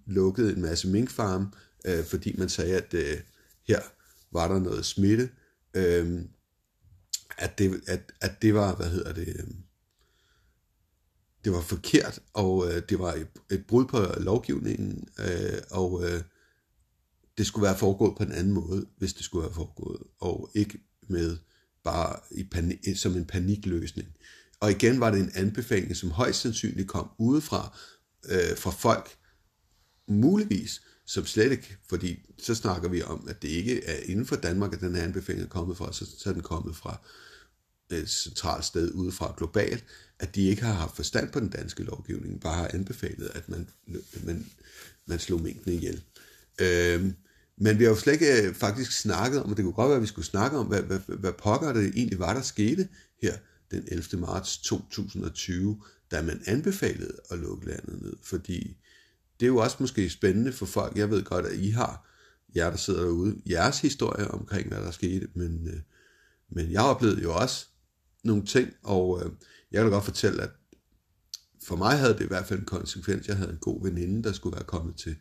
lukkede 0.07 0.53
en 0.53 0.63
masse 0.63 0.89
minkfarme, 0.89 1.51
øh, 1.85 2.05
fordi 2.05 2.35
man 2.39 2.49
sagde, 2.49 2.77
at 2.77 2.95
øh, 2.95 3.21
her 3.69 3.81
var 4.33 4.49
der 4.49 4.59
noget 4.59 4.85
smitte, 4.85 5.31
øh, 5.75 6.21
at, 7.39 7.59
det, 7.59 7.81
at, 7.87 8.13
at 8.21 8.43
det 8.43 8.55
var, 8.55 8.77
hvad 8.77 8.91
hedder 8.91 9.13
det, 9.13 9.29
øh, 9.29 9.47
det 11.45 11.53
var 11.53 11.61
forkert, 11.61 12.21
og 12.33 12.73
øh, 12.73 12.83
det 12.89 12.99
var 12.99 13.13
et, 13.13 13.27
et 13.51 13.67
brud 13.67 13.85
på 13.85 13.99
lovgivningen, 14.21 15.09
øh, 15.19 15.59
og 15.71 16.05
øh, 16.05 16.23
det 17.39 17.47
skulle 17.47 17.65
være 17.65 17.79
foregået 17.79 18.17
på 18.17 18.23
en 18.23 18.33
anden 18.33 18.53
måde, 18.53 18.87
hvis 18.99 19.15
det 19.15 19.25
skulle 19.25 19.43
være 19.43 19.55
foregået, 19.55 20.03
og 20.21 20.51
ikke 20.55 20.79
med 21.09 21.37
bare 21.85 22.17
i 22.31 22.45
panik, 22.45 22.79
som 22.97 23.17
en 23.17 23.25
panikløsning. 23.25 24.09
Og 24.61 24.71
igen 24.71 25.01
var 25.01 25.11
det 25.11 25.21
en 25.21 25.31
anbefaling, 25.35 25.97
som 25.97 26.11
højst 26.11 26.41
sandsynligt 26.41 26.89
kom 26.89 27.11
udefra, 27.19 27.79
øh, 28.25 28.57
fra 28.57 28.71
folk, 28.71 29.17
muligvis, 30.13 30.83
som 31.07 31.27
slet 31.27 31.53
ikke, 31.53 31.77
fordi 31.89 32.19
så 32.39 32.55
snakker 32.55 32.89
vi 32.89 33.03
om, 33.03 33.27
at 33.29 33.43
det 33.43 33.49
ikke 33.49 33.85
er 33.85 33.97
inden 34.05 34.27
for 34.27 34.37
Danmark, 34.37 34.73
at 34.73 34.81
den 34.81 34.95
her 34.95 35.03
anbefaling 35.03 35.45
er 35.45 35.49
kommet 35.49 35.77
fra, 35.77 35.93
så, 35.93 36.07
så 36.19 36.29
er 36.29 36.33
den 36.33 36.43
kommet 36.43 36.77
fra 36.77 37.01
et 37.91 38.09
centralt 38.09 38.65
sted 38.65 38.93
udefra 38.93 39.35
globalt, 39.39 39.85
at 40.19 40.35
de 40.35 40.43
ikke 40.43 40.63
har 40.63 40.73
haft 40.73 40.97
forstand 40.97 41.33
på 41.33 41.41
den 41.41 41.49
danske 41.49 41.83
lovgivning, 41.83 42.41
bare 42.41 42.55
har 42.55 42.71
anbefalet, 42.75 43.31
at 43.35 43.49
man, 43.49 43.69
man, 44.25 44.47
man 45.07 45.19
slog 45.19 45.43
mængden 45.43 45.73
ihjel. 45.73 46.03
Øhm, 46.61 47.15
men 47.57 47.79
vi 47.79 47.85
har 47.85 47.91
jo 47.91 47.97
slet 47.97 48.13
ikke 48.13 48.49
øh, 48.49 48.55
faktisk 48.55 49.01
snakket 49.01 49.43
om, 49.43 49.51
og 49.51 49.57
det 49.57 49.65
kunne 49.65 49.73
godt 49.73 49.89
være, 49.89 49.97
at 49.97 50.03
vi 50.03 50.07
skulle 50.07 50.27
snakke 50.27 50.57
om, 50.57 50.67
hvad, 50.67 50.83
hvad, 50.83 50.99
hvad 51.09 51.33
pokker 51.33 51.73
det 51.73 51.93
egentlig 51.95 52.19
var, 52.19 52.35
der 52.35 52.43
skete 52.43 52.89
her 53.23 53.37
den 53.71 53.85
11. 53.89 54.21
marts 54.21 54.59
2020, 54.59 55.81
da 56.11 56.23
man 56.23 56.43
anbefalede 56.47 57.17
at 57.31 57.39
lukke 57.39 57.67
landet 57.67 58.03
ned. 58.03 58.17
Fordi 58.23 58.77
det 59.43 59.49
er 59.49 59.53
jo 59.53 59.59
også 59.59 59.77
måske 59.81 60.11
spændende 60.11 60.53
for 60.53 60.67
folk. 60.67 60.97
Jeg 60.97 61.11
ved 61.11 61.23
godt, 61.25 61.47
at 61.47 61.59
I 61.59 61.71
har, 61.71 62.09
jer 62.55 62.71
der 62.71 62.77
sidder 62.77 63.03
derude, 63.03 63.37
jeres 63.51 63.81
historie 63.81 64.29
omkring, 64.29 64.69
hvad 64.69 64.79
der 64.79 64.91
skete, 64.91 65.29
men, 65.35 65.69
øh, 65.69 65.81
men 66.51 66.73
jeg 66.73 66.83
oplevede 66.83 67.23
jo 67.23 67.35
også 67.35 67.67
nogle 68.25 68.45
ting, 68.45 68.73
og 68.83 69.23
øh, 69.25 69.33
jeg 69.73 69.83
kan 69.83 69.91
godt 69.91 70.05
fortælle, 70.05 70.43
at 70.43 70.51
for 71.63 71.77
mig 71.77 71.99
havde 71.99 72.15
det 72.15 72.25
i 72.25 72.27
hvert 72.27 72.47
fald 72.47 72.59
en 72.59 72.65
konsekvens. 72.65 73.29
Jeg 73.29 73.37
havde 73.37 73.51
en 73.51 73.59
god 73.59 73.83
veninde, 73.83 74.23
der 74.23 74.33
skulle 74.33 74.57
være 74.57 74.65
kommet 74.65 74.97
til, 74.97 75.17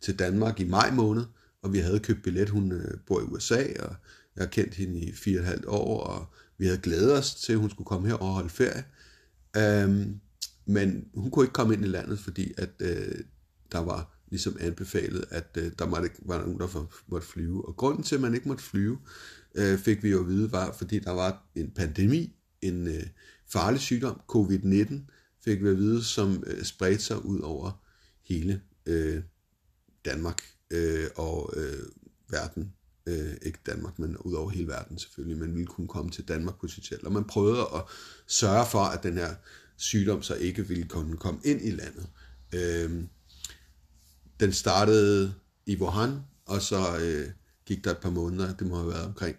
til 0.00 0.18
Danmark 0.18 0.60
i 0.60 0.64
maj 0.64 0.90
måned, 0.90 1.24
og 1.62 1.72
vi 1.72 1.78
havde 1.78 2.00
købt 2.00 2.22
billet. 2.22 2.48
Hun 2.48 2.72
øh, 2.72 2.98
bor 3.06 3.20
i 3.20 3.24
USA, 3.24 3.62
og 3.78 3.94
jeg 4.36 4.42
har 4.42 4.46
kendt 4.46 4.74
hende 4.74 5.00
i 5.00 5.12
fire 5.12 5.38
og 5.38 5.42
et 5.42 5.48
halvt 5.48 5.66
år, 5.66 6.00
og 6.00 6.26
vi 6.58 6.66
havde 6.66 6.80
glædet 6.80 7.12
os 7.12 7.34
til, 7.34 7.52
at 7.52 7.58
hun 7.58 7.70
skulle 7.70 7.86
komme 7.86 8.08
her 8.08 8.14
og 8.14 8.26
holde 8.26 8.50
ferie. 8.50 8.84
Øhm, 9.56 10.20
men 10.66 11.08
hun 11.14 11.30
kunne 11.30 11.44
ikke 11.44 11.52
komme 11.52 11.74
ind 11.74 11.84
i 11.84 11.88
landet, 11.88 12.18
fordi 12.18 12.52
at 12.58 12.70
øh, 12.80 13.24
der 13.74 13.80
var 13.80 14.14
ligesom 14.28 14.56
anbefalet, 14.60 15.24
at 15.30 15.56
øh, 15.58 15.72
der 15.78 15.86
måtte, 15.86 16.10
var 16.18 16.38
nogen, 16.38 16.58
der 16.58 16.86
måtte 17.06 17.26
flyve. 17.26 17.68
Og 17.68 17.76
grunden 17.76 18.02
til, 18.02 18.14
at 18.14 18.20
man 18.20 18.34
ikke 18.34 18.48
måtte 18.48 18.64
flyve, 18.64 18.98
øh, 19.54 19.78
fik 19.78 20.02
vi 20.02 20.10
jo 20.10 20.20
at 20.20 20.28
vide, 20.28 20.52
var, 20.52 20.72
fordi 20.72 20.98
der 20.98 21.10
var 21.10 21.46
en 21.54 21.70
pandemi, 21.70 22.36
en 22.62 22.86
øh, 22.86 23.06
farlig 23.52 23.80
sygdom, 23.80 24.20
covid-19, 24.32 24.94
fik 25.44 25.62
vi 25.62 25.68
at 25.68 25.76
vide, 25.76 26.04
som 26.04 26.44
øh, 26.46 26.64
spredte 26.64 27.02
sig 27.02 27.24
ud 27.24 27.40
over 27.40 27.82
hele 28.28 28.60
øh, 28.86 29.22
Danmark 30.04 30.42
øh, 30.70 31.06
og 31.16 31.52
øh, 31.56 31.86
verden. 32.30 32.72
Øh, 33.06 33.34
ikke 33.42 33.58
Danmark, 33.66 33.98
men 33.98 34.16
ud 34.16 34.32
over 34.32 34.50
hele 34.50 34.68
verden 34.68 34.98
selvfølgelig, 34.98 35.38
Man 35.38 35.54
ville 35.54 35.66
kunne 35.66 35.88
komme 35.88 36.10
til 36.10 36.28
Danmark 36.28 36.60
potentielt. 36.60 37.04
Og 37.04 37.12
man 37.12 37.24
prøvede 37.24 37.60
at 37.60 37.82
sørge 38.26 38.66
for, 38.70 38.78
at 38.78 39.02
den 39.02 39.14
her 39.14 39.34
sygdom 39.76 40.22
så 40.22 40.34
ikke 40.34 40.68
ville 40.68 40.88
kunne 40.88 41.16
komme 41.16 41.40
ind 41.44 41.60
i 41.62 41.70
landet. 41.70 42.06
Øh, 42.54 43.04
den 44.40 44.52
startede 44.52 45.34
i 45.66 45.76
Wuhan, 45.76 46.20
og 46.46 46.62
så 46.62 46.98
øh, 47.02 47.30
gik 47.66 47.84
der 47.84 47.90
et 47.90 47.98
par 47.98 48.10
måneder, 48.10 48.54
det 48.54 48.66
må 48.66 48.76
have 48.76 48.88
været 48.88 49.06
omkring 49.06 49.36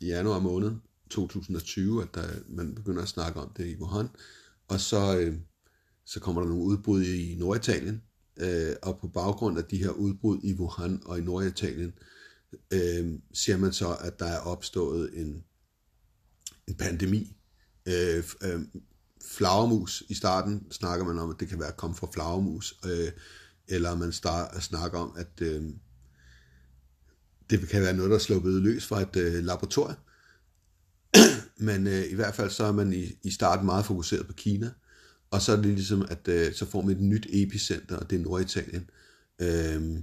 i 0.00 0.06
januar 0.06 0.38
måned 0.38 0.72
2020, 1.10 2.02
at 2.02 2.14
der, 2.14 2.28
man 2.48 2.74
begynder 2.74 3.02
at 3.02 3.08
snakke 3.08 3.40
om 3.40 3.52
det 3.56 3.66
i 3.66 3.76
Wuhan, 3.76 4.08
og 4.68 4.80
så, 4.80 5.18
øh, 5.18 5.34
så 6.04 6.20
kommer 6.20 6.42
der 6.42 6.48
nogle 6.48 6.64
udbrud 6.64 7.02
i 7.02 7.36
Norditalien, 7.38 8.02
øh, 8.36 8.76
og 8.82 8.98
på 8.98 9.08
baggrund 9.08 9.58
af 9.58 9.64
de 9.64 9.76
her 9.76 9.90
udbrud 9.90 10.38
i 10.42 10.54
Wuhan 10.54 11.02
og 11.04 11.18
i 11.18 11.22
Norditalien, 11.22 11.92
øh, 12.70 13.18
ser 13.34 13.56
man 13.56 13.72
så, 13.72 13.96
at 14.00 14.18
der 14.18 14.26
er 14.26 14.40
opstået 14.40 15.10
en, 15.20 15.44
en 16.66 16.74
pandemi. 16.74 17.36
Øh, 17.86 18.24
øh, 18.42 18.60
flagermus 19.24 20.02
i 20.08 20.14
starten 20.14 20.72
snakker 20.72 21.06
man 21.06 21.18
om, 21.18 21.30
at 21.30 21.36
det 21.40 21.48
kan 21.48 21.58
være 21.58 21.68
at 21.68 21.76
komme 21.76 21.96
fra 21.96 22.08
flagermus, 22.12 22.74
øh, 22.86 23.12
eller 23.68 23.94
man 23.94 24.12
start, 24.12 24.62
snakker 24.62 24.98
om, 24.98 25.12
at 25.16 25.40
øh, 25.40 25.62
det 27.50 27.68
kan 27.68 27.82
være 27.82 27.96
noget, 27.96 28.10
der 28.10 28.16
er 28.16 28.20
sluppet 28.20 28.62
løs 28.62 28.86
fra 28.86 29.00
et 29.02 29.16
øh, 29.16 29.44
laboratorium. 29.44 29.96
Men 31.68 31.86
øh, 31.86 32.04
i 32.10 32.14
hvert 32.14 32.34
fald 32.34 32.50
så 32.50 32.64
er 32.64 32.72
man 32.72 32.92
i, 32.92 33.18
i 33.22 33.30
starten 33.30 33.66
meget 33.66 33.84
fokuseret 33.84 34.26
på 34.26 34.32
Kina, 34.32 34.70
og 35.30 35.42
så 35.42 35.52
er 35.52 35.56
det 35.56 35.66
ligesom, 35.66 36.06
at 36.10 36.28
øh, 36.28 36.54
så 36.54 36.66
får 36.66 36.82
man 36.82 36.96
et 36.96 37.02
nyt 37.02 37.26
epicenter, 37.30 37.96
og 37.96 38.10
det 38.10 38.18
er 38.18 38.22
Norditalien. 38.22 38.90
Øh, 39.38 40.02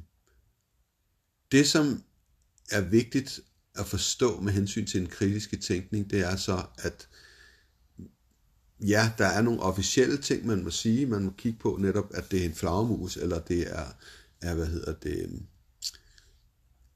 det, 1.51 1.67
som 1.67 2.03
er 2.71 2.81
vigtigt 2.81 3.39
at 3.75 3.85
forstå 3.85 4.39
med 4.39 4.53
hensyn 4.53 4.85
til 4.85 5.01
en 5.01 5.07
kritiske 5.07 5.57
tænkning, 5.57 6.09
det 6.09 6.19
er 6.19 6.35
så, 6.35 6.65
at 6.77 7.07
ja, 8.79 9.11
der 9.17 9.25
er 9.25 9.41
nogle 9.41 9.59
officielle 9.59 10.17
ting, 10.17 10.45
man 10.45 10.63
må 10.63 10.69
sige. 10.69 11.05
Man 11.05 11.23
må 11.23 11.31
kigge 11.37 11.59
på 11.59 11.77
netop, 11.81 12.11
at 12.13 12.31
det 12.31 12.41
er 12.41 12.45
en 12.45 12.55
flagermus, 12.55 13.17
eller 13.17 13.39
det 13.39 13.71
er, 13.71 13.85
er 14.41 14.55
hvad 14.55 14.65
hedder 14.67 14.93
det, 14.93 15.19
øh, 15.19 15.29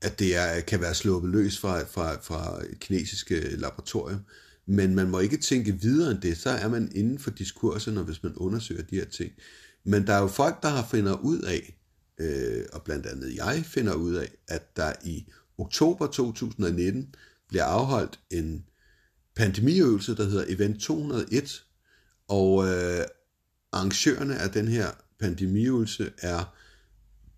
at 0.02 0.20
det 0.20 0.36
er, 0.36 0.60
kan 0.62 0.82
være 0.82 0.96
sluppet 0.96 1.32
løs 1.32 1.60
fra, 1.60 1.84
fra, 1.84 2.22
fra 2.22 2.64
et 2.64 2.80
kinesiske 2.80 3.56
laboratorium. 3.56 4.20
Men 4.66 4.96
man 4.96 5.10
må 5.10 5.20
ikke 5.20 5.38
tænke 5.38 5.82
videre 5.82 6.12
end 6.12 6.22
det, 6.22 6.38
så 6.38 6.50
er 6.50 6.70
man 6.70 6.92
inden 6.96 7.20
for 7.20 7.32
diskurserne, 7.32 8.04
hvis 8.04 8.24
man 8.24 8.36
undersøger 8.36 8.84
de 8.84 8.96
her 8.96 9.06
ting. 9.06 9.32
Men 9.84 10.08
der 10.08 10.14
er 10.14 10.22
jo 10.22 10.28
folk, 10.28 10.64
der 10.64 10.70
har 10.70 10.88
finder 10.92 11.18
ud 11.18 11.40
af, 11.40 11.78
øh, 12.18 12.66
og 12.74 12.84
blandt 12.84 13.06
andet 13.06 13.36
jeg 13.36 13.64
finder 13.66 13.94
ud 13.94 14.14
af, 14.14 14.32
at 14.48 14.78
der 14.78 14.94
i 15.06 15.26
oktober 15.58 16.08
2019 16.08 17.16
bliver 17.48 17.64
afholdt 17.64 18.20
en 18.32 18.66
pandemiøvelse, 19.36 20.16
der 20.16 20.24
hedder 20.24 20.46
Event 20.48 20.82
201, 20.82 21.64
og 22.30 22.68
øh, 22.68 23.06
arrangørerne 23.72 24.36
af 24.38 24.50
den 24.50 24.68
her 24.68 24.88
pandemiøvelse 25.20 26.12
er 26.22 26.56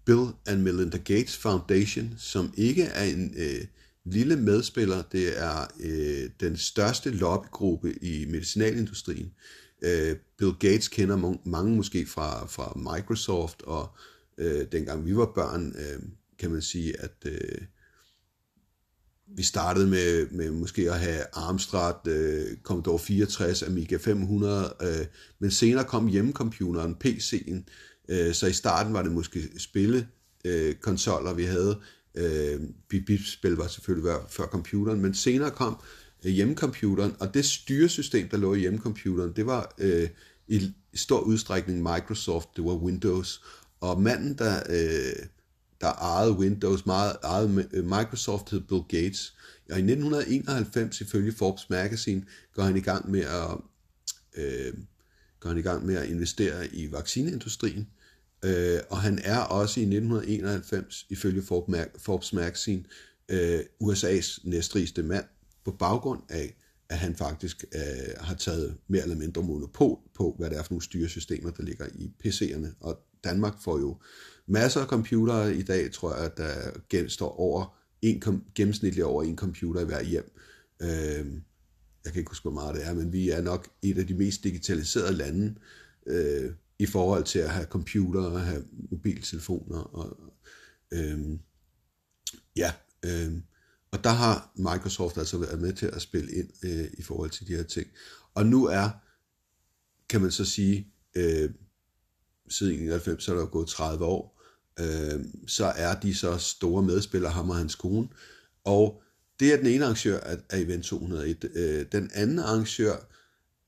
Bill 0.06 0.28
and 0.46 0.62
Melinda 0.62 0.98
Gates 0.98 1.38
Foundation, 1.38 2.16
som 2.18 2.54
ikke 2.58 2.84
er 2.84 3.04
en 3.04 3.34
øh, 3.38 3.66
lille 4.06 4.36
medspiller. 4.36 5.02
Det 5.02 5.40
er 5.42 5.68
øh, 5.80 6.30
den 6.40 6.58
største 6.58 7.12
lobbygruppe 7.12 8.04
i 8.04 8.26
medicinalindustrien. 8.26 9.32
Øh, 9.82 10.16
Bill 10.38 10.54
Gates 10.60 10.88
kender 10.88 11.38
mange 11.46 11.76
måske 11.76 12.06
fra, 12.06 12.48
fra 12.48 12.96
Microsoft, 12.96 13.62
og 13.62 13.96
øh, 14.38 14.66
dengang 14.72 15.06
vi 15.06 15.16
var 15.16 15.32
børn, 15.36 15.76
øh, 15.78 16.02
kan 16.40 16.52
man 16.52 16.62
sige, 16.62 17.02
at 17.02 17.16
øh, 17.26 17.62
vi 19.36 19.44
startede 19.44 19.88
med, 19.88 20.28
med 20.32 20.52
måske 20.52 20.92
at 20.92 21.00
have 21.00 21.24
Amstrad, 21.34 22.08
øh, 22.08 22.58
Commodore 22.64 23.00
64, 23.00 23.64
Amiga 23.64 23.98
500, 23.98 24.74
øh, 24.82 25.06
men 25.40 25.52
senere 25.52 25.84
kom 25.84 26.08
hjemmecomputeren, 26.08 26.96
PC'en, 27.06 27.64
øh, 28.10 28.34
så 28.34 28.48
i 28.48 28.54
starten 28.54 28.94
var 28.94 29.02
det 29.04 29.12
måske 29.12 29.60
spillekonsoller, 29.60 30.70
øh, 30.70 30.76
konsoller, 30.76 31.34
vi 31.34 31.44
havde. 31.44 31.80
Øh, 32.16 32.62
Bip-bip-spil 32.90 33.52
var 33.52 33.68
selvfølgelig 33.68 34.12
før 34.30 34.46
computeren, 34.46 35.02
men 35.02 35.14
senere 35.14 35.52
kom 35.52 35.78
øh, 36.26 36.32
hjemmecomputeren, 36.32 37.16
og 37.20 37.34
det 37.34 37.46
styresystem, 37.46 38.30
der 38.30 38.38
lå 38.38 38.54
i 38.54 38.60
hjemmecomputeren, 38.60 39.34
det 39.36 39.46
var 39.46 39.74
øh, 39.78 40.10
i 40.48 40.72
stor 40.94 41.20
udstrækning 41.20 41.82
Microsoft, 41.82 42.50
det 42.56 42.66
var 42.66 42.76
Windows, 42.76 43.44
og 43.82 44.02
manden, 44.02 44.38
der... 44.38 44.64
Øh, 44.70 45.26
der 45.82 45.88
ejede 45.88 46.32
Windows, 46.32 46.86
meget 46.86 47.16
ejede 47.24 47.68
øh, 47.74 47.86
Microsoft, 47.86 48.50
hed 48.50 48.62
Bill 48.62 48.84
Gates. 48.90 49.34
Og 49.72 49.78
i 49.78 49.82
1991, 49.82 51.02
ifølge 51.02 51.32
Forbes 51.32 51.70
Magazine, 51.70 52.24
går 52.54 52.64
han 52.64 52.78
i 52.78 52.82
gang 52.82 53.12
med 53.12 53.22
at, 53.22 53.58
øh, 54.38 54.74
går 55.40 55.50
han 55.50 55.58
i 55.58 55.62
gang 55.62 55.86
med 55.86 55.96
at 55.96 56.10
investere 56.10 56.68
i 56.68 56.92
vaccineindustrien. 56.92 57.88
Øh, 58.46 58.80
og 58.90 59.02
han 59.02 59.20
er 59.24 59.40
også 59.40 59.80
i 59.80 59.84
1991, 59.84 61.06
ifølge 61.10 61.42
Forbes 61.98 62.34
Magazine, 62.34 62.84
øh, 63.30 63.60
USA's 63.84 64.40
næstrigeste 64.44 65.04
mand, 65.04 65.26
på 65.66 65.72
baggrund 65.72 66.22
af, 66.30 66.56
at 66.90 66.98
han 66.98 67.16
faktisk 67.16 67.66
øh, 67.76 67.82
har 68.20 68.36
taget 68.36 68.78
mere 68.88 69.04
eller 69.04 69.16
mindre 69.16 69.44
monopol 69.44 70.00
på, 70.14 70.36
hvad 70.40 70.50
det 70.50 70.58
er 70.58 70.64
for 70.64 70.74
nogle 70.74 70.84
styresystemer, 70.84 71.52
der 71.52 71.64
ligger 71.64 71.86
i 71.96 72.12
PC'erne. 72.26 72.68
Og 72.80 73.00
Danmark 73.24 73.54
får 73.64 73.80
jo 73.80 73.98
masser 74.52 74.82
af 74.82 74.88
computere 74.88 75.56
i 75.56 75.62
dag, 75.62 75.92
tror 75.92 76.16
jeg, 76.16 76.38
der 76.38 76.72
genstår 76.90 77.40
over 77.40 77.78
en, 78.02 78.44
gennemsnitligt 78.56 79.06
over 79.06 79.24
en 79.24 79.38
computer 79.38 79.82
i 79.82 79.86
hver 79.86 80.04
hjem. 80.04 80.32
Øh, 80.82 81.42
jeg 82.06 82.14
kan 82.14 82.20
ikke 82.20 82.32
huske, 82.32 82.44
hvor 82.44 82.52
meget 82.52 82.76
det 82.76 82.86
er, 82.86 82.94
men 82.94 83.14
vi 83.14 83.30
er 83.30 83.42
nok 83.42 83.68
et 83.82 83.98
af 83.98 84.08
de 84.08 84.14
mest 84.14 84.44
digitaliserede 84.44 85.14
lande 85.14 85.56
øh, 86.08 86.52
i 86.80 86.86
forhold 86.86 87.24
til 87.24 87.40
at 87.40 87.50
have 87.50 87.66
computere 87.66 88.26
og 88.26 88.42
have 88.42 88.64
mobiltelefoner. 88.92 89.80
Og, 89.80 90.18
øh, 90.92 91.20
ja, 92.56 92.74
øh, 93.06 93.34
og 93.92 94.04
der 94.04 94.10
har 94.10 94.52
Microsoft 94.56 95.18
altså 95.18 95.38
været 95.38 95.62
med 95.62 95.74
til 95.74 95.86
at 95.86 96.02
spille 96.02 96.32
ind 96.32 96.50
øh, 96.64 96.88
i 96.98 97.02
forhold 97.02 97.30
til 97.30 97.48
de 97.48 97.56
her 97.56 97.64
ting. 97.64 97.88
Og 98.34 98.46
nu 98.46 98.66
er, 98.66 98.90
kan 100.10 100.22
man 100.22 100.32
så 100.32 100.46
sige, 100.46 100.88
øh, 101.16 101.50
siden 102.50 102.80
91, 102.80 103.24
så 103.24 103.34
er 103.34 103.40
der 103.40 103.46
gået 103.46 103.68
30 103.68 104.06
år, 104.06 104.41
øh, 104.80 105.26
så 105.48 105.66
er 105.66 105.96
de 105.96 106.16
så 106.16 106.38
store 106.38 106.84
medspillere, 106.84 107.32
ham 107.32 107.50
og 107.50 107.56
hans 107.56 107.76
kone. 107.76 108.08
Og 108.64 109.02
det 109.40 109.54
er 109.54 109.58
den 109.58 109.66
ene 109.66 109.86
arrangør 109.86 110.20
af, 110.20 110.38
af 110.50 110.60
Event 110.60 110.86
201. 110.86 111.52
Øh, 111.56 111.86
den 111.92 112.12
anden 112.14 112.40
arrangør 112.40 112.96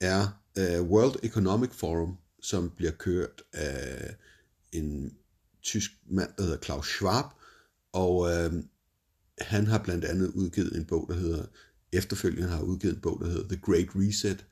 er 0.00 0.42
øh, 0.58 0.82
World 0.82 1.16
Economic 1.22 1.70
Forum, 1.72 2.16
som 2.42 2.70
bliver 2.76 2.92
kørt 2.92 3.42
af 3.52 4.14
en 4.72 5.12
tysk 5.62 5.90
mand, 6.06 6.30
der 6.36 6.42
hedder 6.42 6.56
Klaus 6.56 6.88
Schwab, 6.88 7.24
og 7.92 8.30
øh, 8.32 8.52
han 9.38 9.66
har 9.66 9.78
blandt 9.78 10.04
andet 10.04 10.32
udgivet 10.34 10.76
en 10.76 10.84
bog, 10.84 11.06
der 11.08 11.14
hedder, 11.14 11.44
efterfølgende 11.92 12.48
har 12.48 12.62
udgivet 12.62 12.94
en 12.94 13.00
bog, 13.00 13.20
der 13.20 13.26
hedder 13.26 13.48
The 13.48 13.60
Great 13.62 13.88
Reset, 13.94 14.46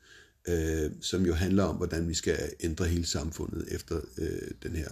øh, 0.49 0.91
som 1.01 1.27
jo 1.27 1.35
handler 1.35 1.65
om, 1.65 1.77
hvordan 1.77 2.09
vi 2.09 2.15
skal 2.15 2.53
ændre 2.61 2.85
hele 2.85 3.07
samfundet 3.07 3.75
efter 3.75 4.01
øh, 4.19 4.51
den 4.63 4.77
her 4.77 4.89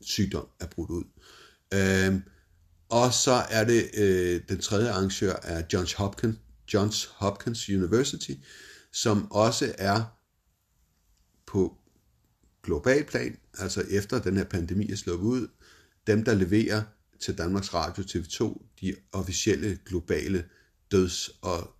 sygdom 0.00 0.46
er 0.60 0.66
brudt 0.66 0.90
ud. 0.90 1.04
Øh, 1.74 2.20
og 2.88 3.12
så 3.12 3.32
er 3.50 3.64
det 3.64 3.90
øh, 3.94 4.40
den 4.48 4.60
tredje 4.60 4.90
arrangør 4.90 5.34
er 5.42 5.62
Johns 5.72 5.92
Hopkins, 5.92 6.36
Johns 6.74 7.04
Hopkins 7.04 7.68
University, 7.68 8.32
som 8.92 9.32
også 9.32 9.74
er 9.78 10.02
på 11.46 11.76
global 12.62 13.04
plan, 13.04 13.38
altså 13.58 13.80
efter 13.80 14.22
den 14.22 14.36
her 14.36 14.44
pandemi 14.44 14.90
er 14.90 14.96
sluppet 14.96 15.26
ud, 15.26 15.48
dem 16.06 16.24
der 16.24 16.34
leverer 16.34 16.82
til 17.20 17.38
Danmarks 17.38 17.74
Radio 17.74 18.02
TV2 18.02 18.66
de 18.80 18.96
officielle 19.12 19.78
globale 19.86 20.44
døds- 20.90 21.30
og 21.42 21.76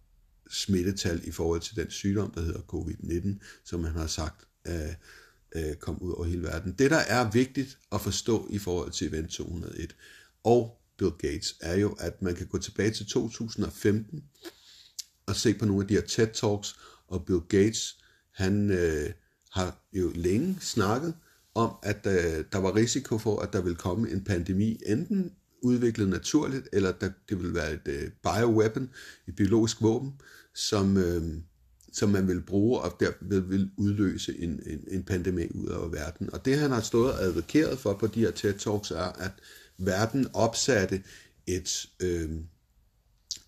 smittetal 0.50 1.20
i 1.24 1.30
forhold 1.30 1.60
til 1.60 1.76
den 1.76 1.90
sygdom, 1.90 2.30
der 2.30 2.40
hedder 2.40 2.60
covid-19, 2.60 3.44
som 3.64 3.80
man 3.80 3.92
har 3.92 4.06
sagt 4.06 4.44
øh, 4.66 4.94
øh, 5.54 5.74
kom 5.74 5.98
ud 6.02 6.12
over 6.12 6.24
hele 6.24 6.42
verden. 6.42 6.74
Det, 6.78 6.90
der 6.90 6.96
er 6.96 7.30
vigtigt 7.30 7.78
at 7.92 8.00
forstå 8.00 8.48
i 8.50 8.58
forhold 8.58 8.90
til 8.90 9.08
Event 9.08 9.30
201 9.30 9.96
og 10.44 10.76
Bill 10.98 11.10
Gates, 11.10 11.56
er 11.60 11.76
jo, 11.76 11.96
at 11.98 12.22
man 12.22 12.34
kan 12.34 12.46
gå 12.46 12.58
tilbage 12.58 12.90
til 12.90 13.06
2015 13.06 14.24
og 15.26 15.36
se 15.36 15.54
på 15.54 15.64
nogle 15.64 15.82
af 15.82 15.88
de 15.88 15.94
her 15.94 16.00
TED 16.00 16.26
Talks, 16.26 16.76
og 17.08 17.26
Bill 17.26 17.40
Gates, 17.48 17.96
han 18.34 18.70
øh, 18.70 19.10
har 19.52 19.86
jo 19.92 20.12
længe 20.14 20.56
snakket 20.60 21.14
om, 21.54 21.74
at 21.82 22.06
øh, 22.06 22.44
der 22.52 22.58
var 22.58 22.76
risiko 22.76 23.18
for, 23.18 23.40
at 23.40 23.52
der 23.52 23.60
ville 23.60 23.76
komme 23.76 24.10
en 24.10 24.24
pandemi, 24.24 24.78
enten 24.86 25.32
udviklet 25.62 26.08
naturligt, 26.08 26.68
eller 26.72 26.92
der, 26.92 27.10
det 27.28 27.38
ville 27.38 27.54
være 27.54 27.72
et 27.72 27.88
øh, 27.88 28.10
bioweapon, 28.22 28.90
et 29.28 29.36
biologisk 29.36 29.82
våben, 29.82 30.12
som, 30.54 30.96
øh, 30.96 31.22
som 31.92 32.08
man 32.08 32.28
vil 32.28 32.40
bruge, 32.40 32.80
og 32.80 32.96
derved 33.00 33.40
vil 33.40 33.70
udløse 33.76 34.38
en, 34.38 34.60
en, 34.66 34.84
en 34.88 35.02
pandemi 35.02 35.46
ud 35.54 35.68
af 35.68 35.92
verden. 35.92 36.32
Og 36.32 36.44
det 36.44 36.58
han 36.58 36.70
har 36.70 36.80
stået 36.80 37.12
og 37.12 37.22
advokeret 37.22 37.78
for 37.78 37.94
på 37.94 38.06
de 38.06 38.20
her 38.20 38.30
TED 38.30 38.54
Talks 38.54 38.90
er, 38.90 39.12
at 39.24 39.32
verden 39.78 40.26
opsatte 40.32 41.02
et, 41.46 41.86
øh, 42.00 42.30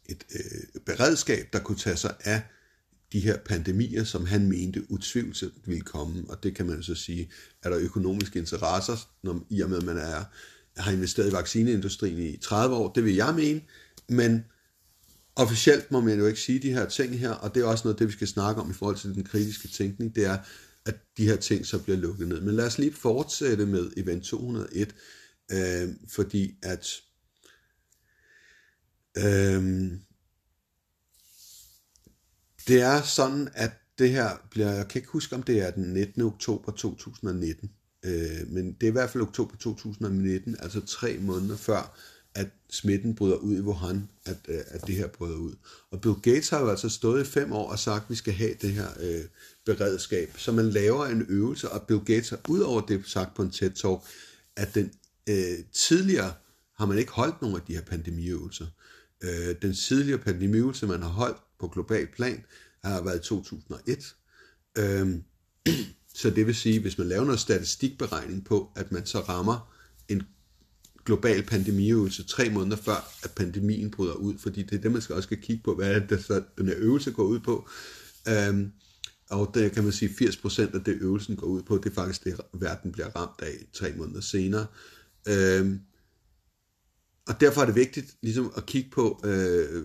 et 0.07 0.24
øh, 0.35 0.81
beredskab, 0.87 1.48
der 1.52 1.59
kunne 1.59 1.78
tage 1.78 1.96
sig 1.96 2.14
af 2.20 2.42
de 3.12 3.20
her 3.20 3.38
pandemier, 3.38 4.05
som 4.05 4.26
han 4.26 4.48
mente 4.48 4.90
utvivlsomt 4.90 5.55
ville 5.64 5.83
komme. 5.83 6.24
Og 6.28 6.42
det 6.42 6.55
kan 6.55 6.66
man 6.66 6.83
så 6.83 6.94
sige, 6.94 7.31
er 7.62 7.70
der 7.70 7.78
økonomiske 7.78 8.38
interesser, 8.38 8.96
når, 9.22 9.46
i 9.50 9.61
og 9.61 9.70
med 9.70 9.78
at 9.78 9.85
man 9.85 9.96
er, 9.96 10.24
har 10.76 10.92
investeret 10.92 11.28
i 11.28 11.33
vaccineindustrien 11.33 12.18
i 12.18 12.37
30 12.37 12.76
år, 12.76 12.92
det 12.92 13.05
vil 13.05 13.14
jeg 13.14 13.35
mene, 13.35 13.61
men 14.09 14.44
officielt 15.37 15.90
må 15.92 16.01
man 16.01 16.18
jo 16.18 16.27
ikke 16.27 16.40
sige 16.40 16.59
de 16.59 16.73
her 16.73 16.88
ting 16.88 17.18
her, 17.18 17.31
og 17.31 17.55
det 17.55 17.62
er 17.62 17.66
også 17.66 17.85
noget, 17.85 17.99
det 17.99 18.07
vi 18.07 18.12
skal 18.12 18.29
snakke 18.29 18.61
om 18.62 18.71
i 18.71 18.75
forhold 18.75 18.97
til 18.97 19.14
den 19.14 19.25
kritiske 19.25 19.68
tænkning, 19.68 20.14
det 20.14 20.25
er, 20.25 20.38
at 20.87 20.97
de 21.16 21.25
her 21.25 21.37
ting 21.37 21.66
så 21.66 21.79
bliver 21.79 21.97
lukket 21.97 22.29
ned. 22.29 22.40
Men 22.40 22.55
lad 22.55 22.66
os 22.66 22.79
lige 22.79 22.92
fortsætte 22.92 23.66
med 23.66 23.90
event 23.97 24.25
201, 24.25 24.95
øh, 25.53 25.88
fordi 26.09 26.55
at 26.62 26.88
øh, 29.18 29.92
det 32.68 32.81
er 32.81 33.03
sådan, 33.03 33.49
at 33.55 33.73
det 33.99 34.11
her 34.11 34.31
bliver, 34.51 34.71
jeg 34.71 34.88
kan 34.88 34.99
ikke 34.99 35.11
huske, 35.11 35.35
om 35.37 35.42
det 35.42 35.61
er 35.61 35.71
den 35.71 35.92
19. 35.92 36.23
oktober 36.23 36.73
2019, 36.73 37.71
øh, 38.03 38.49
men 38.49 38.73
det 38.73 38.83
er 38.83 38.90
i 38.90 38.92
hvert 38.92 39.11
fald 39.11 39.23
oktober 39.23 39.57
2019, 39.57 40.57
altså 40.59 40.81
tre 40.87 41.18
måneder 41.18 41.57
før, 41.57 41.99
at 42.35 42.49
smitten 42.71 43.14
bryder 43.14 43.37
ud 43.37 43.57
i 43.57 43.61
Wuhan, 43.61 44.09
at, 44.25 44.37
øh, 44.49 44.61
at 44.66 44.87
det 44.87 44.95
her 44.95 45.07
bryder 45.07 45.37
ud. 45.37 45.55
Og 45.90 46.01
Bill 46.01 46.14
Gates 46.14 46.49
har 46.49 46.61
jo 46.61 46.68
altså 46.68 46.88
stået 46.88 47.23
i 47.23 47.25
fem 47.25 47.53
år 47.53 47.71
og 47.71 47.79
sagt, 47.79 48.05
at 48.05 48.11
vi 48.11 48.14
skal 48.14 48.33
have 48.33 48.55
det 48.62 48.73
her 48.73 48.88
øh, 49.01 49.25
beredskab. 49.64 50.33
Så 50.37 50.53
man 50.53 50.71
laver 50.71 51.07
en 51.07 51.27
øvelse, 51.29 51.68
og 51.68 51.83
Bill 51.83 52.01
Gates 52.01 52.31
har 52.31 52.40
udover 52.49 52.81
det 52.81 53.03
sagt 53.07 53.35
på 53.35 53.42
en 53.42 53.51
tæt 53.51 53.73
talk 53.73 54.01
at 54.57 54.75
den 54.75 54.92
øh, 55.29 55.59
tidligere 55.73 56.35
har 56.79 56.87
man 56.87 56.99
ikke 56.99 57.12
holdt 57.12 57.42
nogen 57.42 57.57
af 57.57 57.62
de 57.62 57.75
her 57.75 57.83
pandemiøvelser. 57.83 58.66
Øh, 59.23 59.57
den 59.62 59.75
tidligere 59.75 60.18
pandemiøvelse, 60.18 60.87
man 60.87 61.03
har 61.03 61.09
holdt 61.09 61.38
på 61.61 61.68
global 61.68 62.07
plan, 62.07 62.45
har 62.85 63.03
været 63.03 63.18
i 63.18 63.29
2001. 63.29 64.16
Øh, 64.79 65.16
så 66.21 66.31
det 66.31 66.47
vil 66.47 66.55
sige, 66.55 66.81
hvis 66.81 66.99
man 66.99 67.09
laver 67.09 67.25
noget 67.25 67.40
statistikberegning 67.40 68.45
på, 68.45 68.73
at 68.77 68.92
man 68.92 69.07
så 69.07 69.21
rammer 69.21 69.75
en 70.09 70.23
global 71.05 71.43
pandemiøvelse 71.43 72.25
tre 72.25 72.51
måneder 72.51 72.77
før, 72.77 73.09
at 73.23 73.31
pandemien 73.31 73.91
bryder 73.91 74.15
ud, 74.15 74.38
fordi 74.38 74.62
det 74.62 74.73
er 74.73 74.81
det, 74.81 74.93
man 74.93 75.03
skal 75.03 75.15
også 75.15 75.27
skal 75.27 75.43
kigge 75.43 75.62
på, 75.62 75.75
hvad 75.75 75.95
er 75.95 76.07
det, 76.07 76.25
så 76.25 76.43
den 76.59 76.67
her 76.67 76.75
øvelse 76.79 77.11
går 77.11 77.23
ud 77.23 77.41
på. 77.41 77.69
Øhm, 78.29 78.73
og 79.31 79.51
det 79.55 79.73
kan 79.73 79.85
man 79.85 79.93
sige, 79.93 80.09
80% 80.09 80.75
af 80.75 80.85
det 80.85 80.99
øvelsen 81.01 81.37
går 81.37 81.47
ud 81.47 81.62
på, 81.62 81.79
det 81.79 81.91
er 81.91 81.95
faktisk 81.95 82.25
det, 82.25 82.41
verden 82.53 82.93
bliver 82.93 83.09
ramt 83.09 83.43
af 83.43 83.53
tre 83.73 83.93
måneder 83.97 84.21
senere. 84.21 84.67
Øhm, 85.29 85.81
og 87.29 87.41
derfor 87.41 87.61
er 87.61 87.67
det 87.67 87.75
vigtigt 87.75 88.17
ligesom 88.23 88.53
at 88.57 88.67
kigge 88.67 88.91
på 88.91 89.21
øh, 89.25 89.85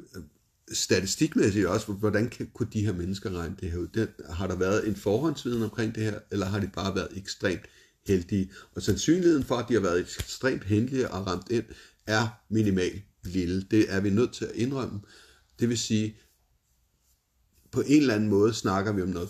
statistikmæssigt 0.71 1.65
også, 1.65 1.91
hvordan 1.91 2.30
kan, 2.30 2.49
kunne 2.53 2.69
de 2.73 2.86
her 2.86 2.93
mennesker 2.93 3.39
regne 3.39 3.56
det 3.60 3.71
her 3.71 3.77
ud? 3.77 4.08
Har 4.30 4.47
der 4.47 4.56
været 4.56 4.88
en 4.88 4.95
forhåndsviden 4.95 5.63
omkring 5.63 5.95
det 5.95 6.03
her, 6.03 6.19
eller 6.32 6.45
har 6.45 6.60
de 6.60 6.69
bare 6.73 6.95
været 6.95 7.10
ekstremt 7.15 7.62
heldige. 8.07 8.51
Og 8.75 8.81
sandsynligheden 8.81 9.43
for, 9.43 9.55
at 9.55 9.65
de 9.69 9.73
har 9.73 9.81
været 9.81 9.99
ekstremt 9.99 10.63
heldige 10.63 11.11
og 11.11 11.27
ramt 11.27 11.49
ind, 11.51 11.65
er 12.07 12.27
minimal 12.49 13.01
lille. 13.23 13.61
Det 13.61 13.93
er 13.93 13.99
vi 13.99 14.09
nødt 14.09 14.33
til 14.33 14.45
at 14.45 14.55
indrømme. 14.55 14.99
Det 15.59 15.69
vil 15.69 15.77
sige, 15.77 16.17
på 17.71 17.81
en 17.81 18.01
eller 18.01 18.15
anden 18.15 18.29
måde 18.29 18.53
snakker 18.53 18.91
vi 18.91 19.01
om 19.01 19.09
noget 19.09 19.29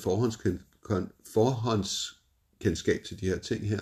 forhåndskendskab 1.33 3.03
til 3.03 3.19
de 3.19 3.25
her 3.25 3.37
ting 3.37 3.67
her. 3.67 3.79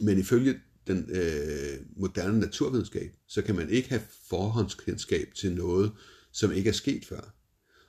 Men 0.00 0.18
ifølge 0.18 0.60
den 0.86 1.10
øh, 1.10 1.80
moderne 1.96 2.40
naturvidenskab, 2.40 3.16
så 3.28 3.42
kan 3.42 3.54
man 3.54 3.70
ikke 3.70 3.88
have 3.88 4.02
forhåndskendskab 4.28 5.28
til 5.34 5.52
noget, 5.52 5.92
som 6.32 6.52
ikke 6.52 6.68
er 6.68 6.74
sket 6.74 7.04
før. 7.04 7.34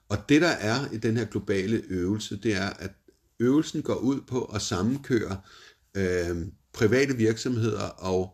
Og 0.10 0.30
det 0.30 0.42
der 0.42 0.48
er 0.48 0.92
i 0.92 0.98
den 0.98 1.18
her 1.18 1.26
globale 1.26 1.84
øvelse, 1.88 2.40
det 2.44 2.54
er, 2.56 2.70
at 2.70 2.92
øvelsen 3.40 3.82
går 3.82 3.96
ud 3.96 4.22
på 4.22 4.46
at 4.46 4.62
sammenkøre 4.62 5.42
øh, 5.96 6.38
private 6.74 7.18
virksomheder 7.18 7.84
og 7.84 8.34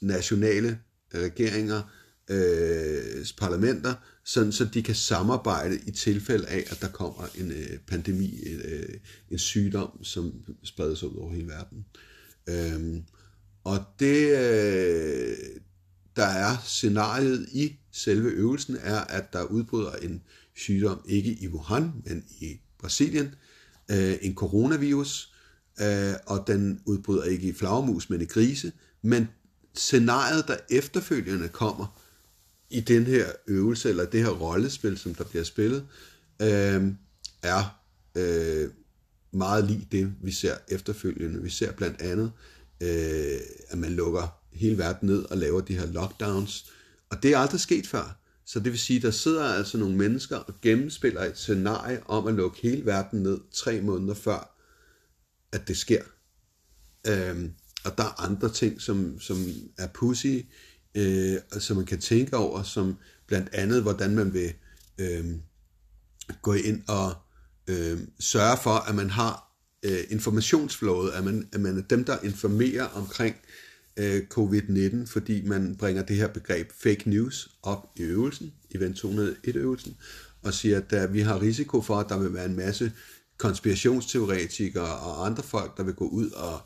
nationale 0.00 0.78
regeringer, 1.14 1.82
øh, 2.30 3.26
parlamenter, 3.38 3.94
sådan 4.24 4.52
så 4.52 4.64
de 4.64 4.82
kan 4.82 4.94
samarbejde 4.94 5.80
i 5.86 5.90
tilfælde 5.90 6.46
af, 6.46 6.64
at 6.70 6.78
der 6.80 6.88
kommer 6.88 7.28
en 7.38 7.50
øh, 7.50 7.78
pandemi, 7.86 8.42
øh, 8.42 8.94
en 9.30 9.38
sygdom, 9.38 10.04
som 10.04 10.32
spredes 10.64 11.02
ud 11.02 11.16
over 11.16 11.32
hele 11.32 11.48
verden. 11.48 11.84
Øh, 12.48 13.02
og 13.64 13.84
det, 13.98 14.28
øh, 14.28 15.36
der 16.16 16.26
er 16.26 16.56
scenariet 16.64 17.48
i 17.52 17.76
selve 17.92 18.30
øvelsen, 18.30 18.76
er, 18.80 19.00
at 19.00 19.32
der 19.32 19.42
udbryder 19.44 19.92
en 19.92 20.22
sygdom, 20.56 21.04
ikke 21.08 21.32
i 21.40 21.48
Wuhan, 21.48 21.92
men 22.04 22.24
i 22.40 22.60
Brasilien, 22.78 23.34
øh, 23.90 24.16
en 24.22 24.34
coronavirus, 24.34 25.34
øh, 25.80 26.14
og 26.26 26.44
den 26.46 26.80
udbryder 26.84 27.24
ikke 27.24 27.48
i 27.48 27.52
flagermus, 27.52 28.10
men 28.10 28.20
i 28.20 28.24
grise. 28.24 28.72
Men 29.02 29.28
scenariet, 29.74 30.48
der 30.48 30.56
efterfølgende 30.70 31.48
kommer 31.48 32.00
i 32.70 32.80
den 32.80 33.04
her 33.04 33.26
øvelse, 33.46 33.88
eller 33.88 34.04
det 34.04 34.22
her 34.22 34.30
rollespil, 34.30 34.98
som 34.98 35.14
der 35.14 35.24
bliver 35.24 35.44
spillet, 35.44 35.86
øh, 36.42 36.92
er 37.42 37.80
øh, 38.14 38.70
meget 39.32 39.64
lige 39.64 39.88
det, 39.92 40.12
vi 40.22 40.32
ser 40.32 40.54
efterfølgende. 40.68 41.42
Vi 41.42 41.50
ser 41.50 41.72
blandt 41.72 42.00
andet, 42.00 42.32
øh, 42.80 43.40
at 43.68 43.78
man 43.78 43.92
lukker 43.92 44.38
hele 44.52 44.78
verden 44.78 45.08
ned 45.08 45.24
og 45.24 45.38
laver 45.38 45.60
de 45.60 45.78
her 45.78 45.86
lockdowns. 45.86 46.72
Og 47.10 47.22
det 47.22 47.32
er 47.32 47.38
aldrig 47.38 47.60
sket 47.60 47.86
før. 47.86 48.18
Så 48.46 48.60
det 48.60 48.72
vil 48.72 48.78
sige, 48.78 49.00
der 49.00 49.10
sidder 49.10 49.44
altså 49.44 49.78
nogle 49.78 49.96
mennesker 49.96 50.36
og 50.36 50.54
gennemspiller 50.62 51.24
et 51.24 51.38
scenarie 51.38 52.00
om 52.06 52.26
at 52.26 52.34
lukke 52.34 52.58
hele 52.62 52.86
verden 52.86 53.22
ned 53.22 53.38
tre 53.52 53.80
måneder 53.80 54.14
før, 54.14 54.57
at 55.52 55.68
det 55.68 55.76
sker. 55.76 56.02
Øhm, 57.06 57.52
og 57.84 57.98
der 57.98 58.04
er 58.04 58.20
andre 58.20 58.52
ting, 58.52 58.80
som, 58.80 59.20
som 59.20 59.36
er 59.78 59.86
pussy, 59.94 60.36
øh, 60.94 61.36
som 61.58 61.76
man 61.76 61.86
kan 61.86 62.00
tænke 62.00 62.36
over, 62.36 62.62
som 62.62 62.96
blandt 63.26 63.48
andet, 63.52 63.82
hvordan 63.82 64.14
man 64.14 64.34
vil 64.34 64.52
øh, 64.98 65.24
gå 66.42 66.52
ind 66.52 66.82
og 66.88 67.14
øh, 67.68 67.98
sørge 68.20 68.56
for, 68.62 68.88
at 68.88 68.94
man 68.94 69.10
har 69.10 69.48
øh, 69.82 70.00
informationsflowet, 70.10 71.10
at 71.10 71.24
man, 71.24 71.48
at 71.52 71.60
man 71.60 71.78
er 71.78 71.82
dem, 71.82 72.04
der 72.04 72.18
informerer 72.22 72.84
omkring 72.84 73.36
øh, 73.96 74.22
covid-19, 74.34 75.06
fordi 75.06 75.42
man 75.46 75.76
bringer 75.76 76.02
det 76.02 76.16
her 76.16 76.28
begreb 76.28 76.72
fake 76.72 77.10
news 77.10 77.50
op 77.62 77.90
i 77.96 78.02
øvelsen, 78.02 78.52
Event 78.74 79.04
201-øvelsen, 79.04 79.96
og 80.42 80.54
siger, 80.54 80.76
at 80.76 80.90
der, 80.90 81.06
vi 81.06 81.20
har 81.20 81.42
risiko 81.42 81.82
for, 81.82 81.96
at 81.96 82.08
der 82.08 82.18
vil 82.18 82.34
være 82.34 82.46
en 82.46 82.56
masse 82.56 82.92
konspirationsteoretikere 83.38 84.98
og 84.98 85.26
andre 85.26 85.42
folk, 85.42 85.76
der 85.76 85.82
vil 85.82 85.94
gå 85.94 86.08
ud 86.08 86.30
og, 86.30 86.60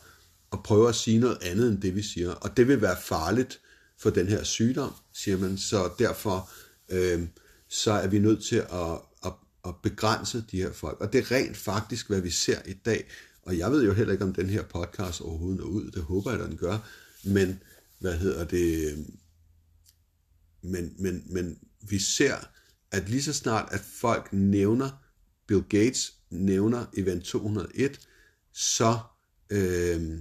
og 0.50 0.64
prøve 0.64 0.88
at 0.88 0.94
sige 0.94 1.18
noget 1.18 1.38
andet 1.42 1.68
end 1.68 1.82
det, 1.82 1.94
vi 1.94 2.02
siger. 2.02 2.30
Og 2.30 2.56
det 2.56 2.68
vil 2.68 2.80
være 2.80 2.96
farligt 3.02 3.61
for 3.98 4.11
den 4.11 4.28
her 4.28 4.42
sygdom, 4.42 4.92
siger 5.12 5.38
man. 5.38 5.58
Så 5.58 5.90
derfor 5.98 6.50
øh, 6.88 7.28
så 7.68 7.92
er 7.92 8.06
vi 8.06 8.18
nødt 8.18 8.44
til 8.44 8.56
at, 8.56 8.98
at, 9.24 9.32
at 9.64 9.74
begrænse 9.82 10.44
de 10.50 10.56
her 10.56 10.72
folk. 10.72 11.00
Og 11.00 11.12
det 11.12 11.18
er 11.18 11.30
rent 11.30 11.56
faktisk, 11.56 12.08
hvad 12.08 12.20
vi 12.20 12.30
ser 12.30 12.58
i 12.66 12.72
dag. 12.72 13.08
Og 13.42 13.58
jeg 13.58 13.72
ved 13.72 13.85
jo 13.85 13.92
heller 13.92 14.12
ikke, 14.12 14.24
om 14.24 14.35
den 14.35 14.50
her 14.50 14.62
podcast 14.62 15.20
overhovedet 15.20 15.61
når 15.61 15.66
ud. 15.66 15.90
Det 15.90 16.02
håber 16.02 16.30
jeg, 16.30 16.40
at 16.40 16.48
den 16.48 16.56
gør. 16.56 16.78
Men, 17.24 17.62
hvad 17.98 18.18
hedder 18.18 18.44
det? 18.44 18.96
Men, 20.62 20.94
men, 20.98 21.22
men 21.26 21.58
vi 21.80 21.98
ser, 21.98 22.37
at 22.90 23.08
lige 23.08 23.22
så 23.22 23.32
snart, 23.32 23.68
at 23.72 23.80
folk 23.80 24.32
nævner 24.32 24.90
Bill 25.46 25.62
Gates 25.62 26.12
nævner 26.32 26.86
Event 26.96 27.24
201, 27.24 28.00
så, 28.52 28.98
øh, 29.50 30.18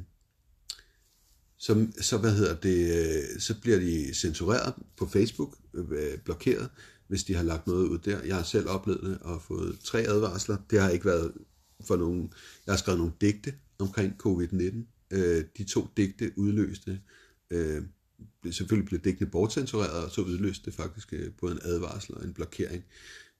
så, 1.58 1.88
så, 2.02 2.18
hvad 2.18 2.36
hedder 2.36 2.56
det, 2.56 3.06
øh, 3.06 3.40
så 3.40 3.62
bliver 3.62 3.80
de 3.80 4.14
censureret 4.14 4.74
på 4.98 5.08
Facebook, 5.08 5.58
øh, 5.74 6.18
blokeret, 6.18 6.70
hvis 7.08 7.24
de 7.24 7.36
har 7.36 7.44
lagt 7.44 7.68
noget 7.68 7.88
ud 7.88 7.98
der. 7.98 8.24
Jeg 8.24 8.36
har 8.36 8.44
selv 8.44 8.70
oplevet 8.70 9.04
det 9.04 9.18
og 9.22 9.42
fået 9.42 9.80
tre 9.84 10.00
advarsler. 10.00 10.58
Det 10.70 10.82
har 10.82 10.90
ikke 10.90 11.06
været 11.06 11.32
for 11.88 11.96
nogen... 11.96 12.34
Jeg 12.66 12.72
har 12.74 12.78
skrevet 12.78 13.00
nogle 13.00 13.14
digte 13.22 13.54
omkring 13.80 14.14
covid-19. 14.28 14.76
Øh, 15.12 15.44
de 15.58 15.64
to 15.64 15.88
digte 15.98 16.32
udløste... 16.38 17.02
Øh, 17.52 17.84
selvfølgelig 18.52 18.88
blev 18.88 19.00
digtene 19.00 19.30
bortcensureret, 19.30 20.06
og 20.06 20.12
så 20.12 20.22
udløste 20.22 20.66
det 20.66 20.74
faktisk 20.74 21.14
øh, 21.14 21.32
både 21.40 21.52
en 21.52 21.60
advarsel 21.64 22.16
og 22.16 22.24
en 22.24 22.34
blokering. 22.34 22.84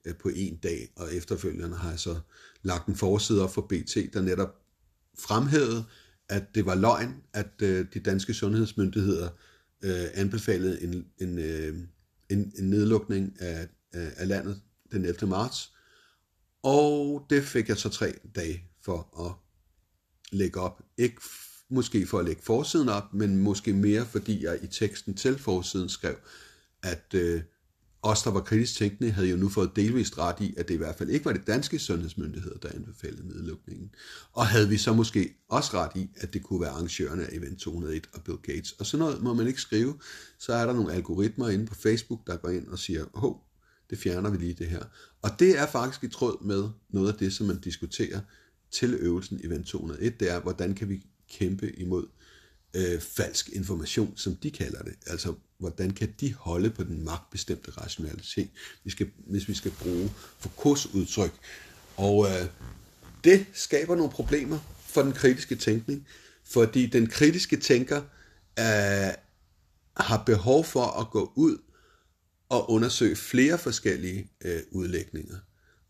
Øh, 0.04 0.14
på 0.16 0.28
en 0.34 0.56
dag, 0.56 0.92
og 0.96 1.14
efterfølgende 1.14 1.76
har 1.76 1.90
jeg 1.90 1.98
så 1.98 2.20
lagt 2.62 2.86
en 2.86 2.96
forside 2.96 3.42
op 3.42 3.54
for 3.54 3.62
BT, 3.62 3.96
der 4.12 4.22
netop 4.22 4.62
fremhævede, 5.18 5.84
at 6.28 6.54
det 6.54 6.66
var 6.66 6.74
løgn, 6.74 7.22
at 7.32 7.62
øh, 7.62 7.86
de 7.94 8.00
danske 8.00 8.34
sundhedsmyndigheder 8.34 9.28
øh, 9.82 10.06
anbefalede 10.14 10.82
en, 10.82 11.06
en, 11.18 11.38
en, 12.30 12.52
en 12.58 12.70
nedlukning 12.70 13.36
af, 13.40 13.68
af, 13.92 14.12
af 14.16 14.28
landet 14.28 14.60
den 14.92 15.04
11. 15.04 15.26
marts. 15.26 15.72
Og 16.62 17.26
det 17.30 17.42
fik 17.42 17.68
jeg 17.68 17.76
så 17.76 17.88
tre 17.88 18.14
dage 18.34 18.64
for 18.84 19.26
at 19.28 19.32
lægge 20.38 20.60
op. 20.60 20.82
Ikke 20.98 21.16
måske 21.68 22.06
for 22.06 22.18
at 22.18 22.24
lægge 22.24 22.42
forsiden 22.42 22.88
op, 22.88 23.14
men 23.14 23.38
måske 23.38 23.72
mere 23.72 24.06
fordi 24.06 24.44
jeg 24.44 24.58
i 24.62 24.66
teksten 24.66 25.14
til 25.14 25.38
forsiden 25.38 25.88
skrev, 25.88 26.16
at 26.82 27.14
øh, 27.14 27.42
os, 28.02 28.22
der 28.22 28.30
var 28.30 28.40
kritisk 28.40 28.74
tænkende, 28.74 29.10
havde 29.10 29.28
jo 29.28 29.36
nu 29.36 29.48
fået 29.48 29.70
delvist 29.76 30.18
ret 30.18 30.40
i, 30.40 30.54
at 30.56 30.68
det 30.68 30.74
i 30.74 30.76
hvert 30.76 30.94
fald 30.94 31.10
ikke 31.10 31.24
var 31.24 31.32
det 31.32 31.46
danske 31.46 31.78
sundhedsmyndigheder, 31.78 32.58
der 32.58 32.68
anbefalede 32.74 33.28
nedlukningen. 33.28 33.90
Og 34.32 34.46
havde 34.46 34.68
vi 34.68 34.76
så 34.76 34.92
måske 34.92 35.34
også 35.48 35.70
ret 35.74 35.90
i, 35.94 36.08
at 36.16 36.34
det 36.34 36.42
kunne 36.42 36.60
være 36.60 36.70
arrangørerne 36.70 37.24
af 37.24 37.28
Event 37.32 37.58
201 37.60 38.08
og 38.12 38.22
Bill 38.24 38.38
Gates. 38.38 38.72
Og 38.72 38.86
sådan 38.86 39.06
noget 39.06 39.22
må 39.22 39.34
man 39.34 39.46
ikke 39.46 39.60
skrive. 39.60 39.98
Så 40.38 40.52
er 40.52 40.66
der 40.66 40.72
nogle 40.72 40.92
algoritmer 40.92 41.48
inde 41.48 41.66
på 41.66 41.74
Facebook, 41.74 42.26
der 42.26 42.36
går 42.36 42.48
ind 42.48 42.68
og 42.68 42.78
siger, 42.78 43.04
hov, 43.14 43.46
det 43.90 43.98
fjerner 43.98 44.30
vi 44.30 44.36
lige 44.36 44.54
det 44.54 44.66
her. 44.66 44.82
Og 45.22 45.30
det 45.38 45.58
er 45.58 45.66
faktisk 45.66 46.04
i 46.04 46.08
tråd 46.08 46.44
med 46.44 46.68
noget 46.90 47.12
af 47.12 47.18
det, 47.18 47.32
som 47.32 47.46
man 47.46 47.60
diskuterer 47.60 48.20
til 48.70 48.94
øvelsen 48.94 49.40
Event 49.44 49.66
201, 49.66 50.20
det 50.20 50.30
er, 50.30 50.40
hvordan 50.40 50.74
kan 50.74 50.88
vi 50.88 51.06
kæmpe 51.30 51.78
imod 51.78 52.06
øh, 52.74 53.00
falsk 53.00 53.48
information, 53.48 54.12
som 54.16 54.36
de 54.36 54.50
kalder 54.50 54.82
det. 54.82 54.94
Altså, 55.06 55.34
hvordan 55.58 55.90
kan 55.90 56.14
de 56.20 56.34
holde 56.34 56.70
på 56.70 56.84
den 56.84 57.04
magtbestemte 57.04 57.70
rationalitet, 57.70 58.50
vi 58.84 58.90
skal, 58.90 59.10
hvis 59.16 59.48
vi 59.48 59.54
skal 59.54 59.70
bruge 59.70 60.10
Foucaults 60.38 60.86
udtryk. 60.86 61.32
Og 61.96 62.26
øh, 62.26 62.46
det 63.24 63.46
skaber 63.52 63.96
nogle 63.96 64.12
problemer 64.12 64.58
for 64.86 65.02
den 65.02 65.12
kritiske 65.12 65.56
tænkning, 65.56 66.06
fordi 66.44 66.86
den 66.86 67.06
kritiske 67.06 67.56
tænker 67.56 68.02
øh, 68.58 69.12
har 69.96 70.22
behov 70.26 70.64
for 70.64 71.00
at 71.00 71.10
gå 71.10 71.32
ud 71.36 71.58
og 72.48 72.70
undersøge 72.70 73.16
flere 73.16 73.58
forskellige 73.58 74.30
øh, 74.44 74.60
udlægninger, 74.70 75.36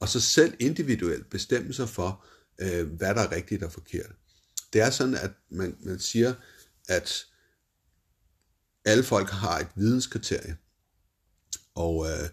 og 0.01 0.09
så 0.09 0.21
selv 0.21 0.55
individuelt 0.59 1.31
bestemme 1.31 1.73
sig 1.73 1.89
for, 1.89 2.25
øh, 2.59 2.87
hvad 2.87 3.15
der 3.15 3.21
er 3.21 3.33
rigtigt 3.33 3.63
og 3.63 3.73
forkert. 3.73 4.11
Det 4.73 4.81
er 4.81 4.91
sådan, 4.91 5.15
at 5.15 5.31
man, 5.51 5.77
man 5.81 5.99
siger, 5.99 6.35
at 6.93 7.27
alle 8.85 9.05
folk 9.05 9.31
har 9.31 9.59
et 9.59 9.69
videnskriterie. 9.77 10.57
Og 11.75 12.07
øh, 12.07 12.29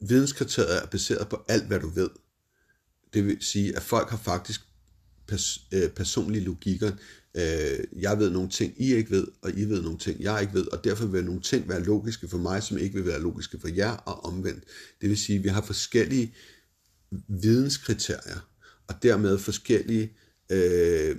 videnskriteriet 0.00 0.82
er 0.82 0.86
baseret 0.86 1.28
på 1.28 1.44
alt, 1.48 1.66
hvad 1.66 1.80
du 1.80 1.88
ved. 1.88 2.10
Det 3.14 3.26
vil 3.26 3.42
sige, 3.42 3.76
at 3.76 3.82
folk 3.82 4.10
har 4.10 4.16
faktisk 4.16 4.60
pers- 5.32 5.68
øh, 5.72 5.90
personlige 5.90 6.44
logikker. 6.44 6.92
Øh, 7.34 7.84
jeg 7.92 8.18
ved 8.18 8.30
nogle 8.30 8.48
ting, 8.48 8.74
I 8.76 8.94
ikke 8.94 9.10
ved, 9.10 9.26
og 9.42 9.50
I 9.50 9.64
ved 9.64 9.82
nogle 9.82 9.98
ting, 9.98 10.22
jeg 10.22 10.40
ikke 10.40 10.54
ved, 10.54 10.66
og 10.66 10.84
derfor 10.84 11.06
vil 11.06 11.24
nogle 11.24 11.40
ting 11.40 11.68
være 11.68 11.82
logiske 11.82 12.28
for 12.28 12.38
mig, 12.38 12.62
som 12.62 12.78
ikke 12.78 12.94
vil 12.94 13.06
være 13.06 13.20
logiske 13.20 13.60
for 13.60 13.68
jer, 13.68 13.90
og 13.90 14.24
omvendt. 14.24 14.64
Det 15.00 15.08
vil 15.08 15.18
sige, 15.18 15.38
at 15.38 15.44
vi 15.44 15.48
har 15.48 15.62
forskellige 15.62 16.34
videnskriterier, 17.28 18.48
og 18.86 19.02
dermed 19.02 19.38
forskellige 19.38 20.12
øh, 20.50 21.16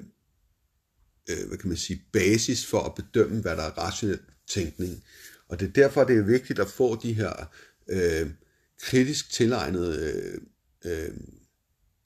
øh, 1.29 1.47
hvad 1.47 1.57
kan 1.57 1.67
man 1.67 1.77
sige, 1.77 2.05
basis 2.12 2.65
for 2.65 2.81
at 2.81 2.95
bedømme, 2.95 3.41
hvad 3.41 3.55
der 3.55 3.63
er 3.63 3.77
rationel 3.77 4.19
tænkning. 4.47 5.03
Og 5.47 5.59
det 5.59 5.67
er 5.67 5.71
derfor, 5.71 6.03
det 6.03 6.17
er 6.17 6.23
vigtigt 6.23 6.59
at 6.59 6.69
få 6.69 7.01
de 7.01 7.13
her 7.13 7.51
øh, 7.88 8.29
kritisk 8.81 9.31
tilegnede, 9.31 9.97
øh, 10.13 10.41
øh, 10.86 11.13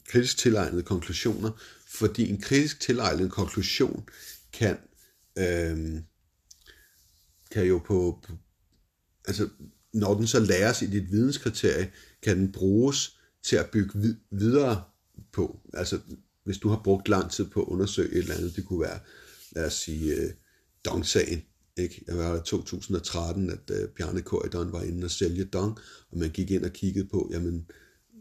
kritisk 0.07 0.37
tilegnede 0.37 0.83
konklusioner, 0.83 1.51
fordi 1.87 2.29
en 2.29 2.41
kritisk 2.41 2.79
tilegnet 2.79 3.31
konklusion 3.31 4.09
kan, 4.53 4.77
øh, 5.37 6.01
kan 7.51 7.65
jo 7.65 7.77
på, 7.77 8.19
på, 8.23 8.33
altså 9.27 9.49
når 9.93 10.13
den 10.13 10.27
så 10.27 10.39
læres 10.39 10.81
i 10.81 10.85
dit 10.85 11.11
videnskriterie, 11.11 11.91
kan 12.21 12.37
den 12.37 12.51
bruges 12.51 13.17
til 13.43 13.55
at 13.55 13.69
bygge 13.69 14.15
videre 14.31 14.83
på. 15.31 15.59
Altså 15.73 15.99
hvis 16.47 16.57
du 16.57 16.69
har 16.69 16.81
brugt 16.83 17.09
lang 17.09 17.31
tid 17.31 17.45
på 17.45 17.61
at 17.61 17.67
undersøge 17.67 18.11
et 18.11 18.17
eller 18.17 18.35
andet, 18.35 18.55
det 18.55 18.65
kunne 18.65 18.81
være, 18.81 18.99
lad 19.51 19.65
os 19.65 19.73
sige, 19.73 20.15
øh, 20.15 20.29
Dong-sagen, 20.85 21.43
ikke? 21.77 22.03
Jeg 22.07 22.17
var 22.17 22.35
i 22.35 22.41
2013, 22.45 23.49
at 23.49 23.71
øh, 23.71 23.89
Bjarne 23.89 24.21
Korydon 24.21 24.71
var 24.71 24.81
inde 24.81 25.05
og 25.05 25.11
sælge 25.11 25.45
Dong, 25.45 25.77
og 26.11 26.17
man 26.17 26.29
gik 26.29 26.51
ind 26.51 26.65
og 26.65 26.73
kiggede 26.73 27.07
på, 27.07 27.29
jamen, 27.33 27.65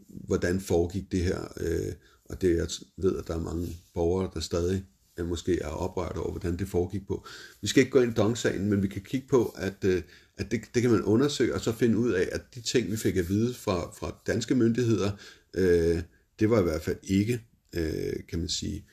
hvordan 0.09 0.59
foregik 0.59 1.11
det 1.11 1.23
her, 1.23 1.41
øh, 1.59 1.93
og 2.25 2.41
det 2.41 2.57
jeg 2.57 2.67
ved, 2.97 3.17
at 3.17 3.27
der 3.27 3.35
er 3.35 3.39
mange 3.39 3.67
borgere, 3.93 4.31
der 4.33 4.39
stadig 4.39 4.85
er 5.17 5.23
måske 5.23 5.59
er 5.59 5.67
oprørt 5.67 6.17
over, 6.17 6.31
hvordan 6.31 6.59
det 6.59 6.67
foregik 6.67 7.07
på. 7.07 7.25
Vi 7.61 7.67
skal 7.67 7.81
ikke 7.81 7.91
gå 7.91 8.01
ind 8.01 8.11
i 8.11 8.15
Dong-sagen, 8.15 8.69
men 8.69 8.83
vi 8.83 8.87
kan 8.87 9.01
kigge 9.01 9.27
på, 9.27 9.55
at, 9.57 9.83
øh, 9.85 10.01
at 10.37 10.51
det, 10.51 10.61
det 10.73 10.81
kan 10.81 10.91
man 10.91 11.03
undersøge, 11.03 11.53
og 11.53 11.61
så 11.61 11.71
finde 11.71 11.97
ud 11.97 12.11
af, 12.11 12.29
at 12.31 12.41
de 12.55 12.61
ting, 12.61 12.91
vi 12.91 12.97
fik 12.97 13.17
at 13.17 13.29
vide 13.29 13.53
fra, 13.53 13.91
fra 13.99 14.15
danske 14.27 14.55
myndigheder, 14.55 15.11
øh, 15.53 16.01
det 16.39 16.49
var 16.49 16.59
i 16.59 16.63
hvert 16.63 16.81
fald 16.81 16.97
ikke 17.03 17.41
øh, 17.73 18.13
kan 18.29 18.39
man 18.39 18.49
sige. 18.49 18.85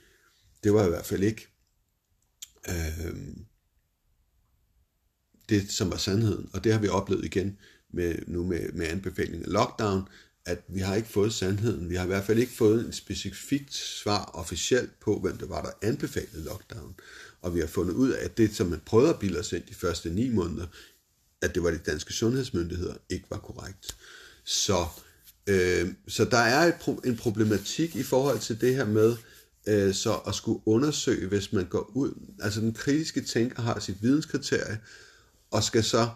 Det 0.64 0.74
var 0.74 0.87
i 0.87 0.88
hvert 0.88 1.06
fald 1.06 1.22
ikke 1.22 1.48
øh, 2.68 3.16
det, 5.48 5.70
som 5.70 5.90
var 5.90 5.96
sandheden. 5.96 6.50
Og 6.52 6.64
det 6.64 6.72
har 6.72 6.80
vi 6.80 6.88
oplevet 6.88 7.24
igen 7.24 7.58
med, 7.90 8.14
nu 8.26 8.46
med, 8.46 8.72
med 8.72 8.87
anbefalingen 8.87 9.44
af 9.44 9.52
lockdown, 9.52 10.08
at 10.46 10.62
vi 10.68 10.80
har 10.80 10.94
ikke 10.94 11.08
fået 11.08 11.34
sandheden. 11.34 11.90
Vi 11.90 11.94
har 11.94 12.04
i 12.04 12.06
hvert 12.06 12.24
fald 12.24 12.38
ikke 12.38 12.52
fået 12.52 12.87
en 12.87 12.92
specifikt 12.92 13.74
svar 13.74 14.24
officielt 14.24 15.00
på, 15.00 15.20
hvem 15.20 15.38
det 15.38 15.48
var, 15.48 15.62
der 15.62 15.88
anbefalede 15.88 16.44
lockdown. 16.44 16.94
Og 17.40 17.54
vi 17.54 17.60
har 17.60 17.66
fundet 17.66 17.94
ud 17.94 18.10
af, 18.10 18.24
at 18.24 18.37
det, 18.37 18.54
som 18.54 18.66
man 18.66 18.80
prøvede 18.87 19.10
at 19.10 19.18
bilde 19.18 19.38
os 19.38 19.52
ind 19.52 19.64
de 19.68 19.74
første 19.74 20.10
ni 20.10 20.28
måneder, 20.28 20.66
at 21.42 21.54
det 21.54 21.62
var 21.62 21.70
de 21.70 21.78
danske 21.78 22.12
sundhedsmyndigheder, 22.12 22.94
ikke 23.10 23.26
var 23.30 23.38
korrekt. 23.38 23.96
Så 24.44 24.87
Øh, 25.46 25.88
så 26.09 26.24
der 26.24 26.38
er 26.38 26.66
et, 26.66 26.98
en 27.04 27.16
problematik 27.16 27.96
i 27.96 28.02
forhold 28.02 28.38
til 28.38 28.61
det 28.61 28.76
her 28.76 28.85
med 28.85 29.16
øh, 29.66 29.94
så 29.94 30.14
at 30.14 30.35
skulle 30.35 30.61
undersøge, 30.66 31.28
hvis 31.28 31.52
man 31.52 31.64
går 31.64 31.90
ud, 31.94 32.35
altså 32.40 32.61
den 32.61 32.74
kritiske 32.74 33.20
tænker 33.20 33.62
har 33.62 33.80
sit 33.80 34.02
videnskriterie, 34.02 34.78
og 35.50 35.62
skal 35.62 35.85
så 35.85 36.09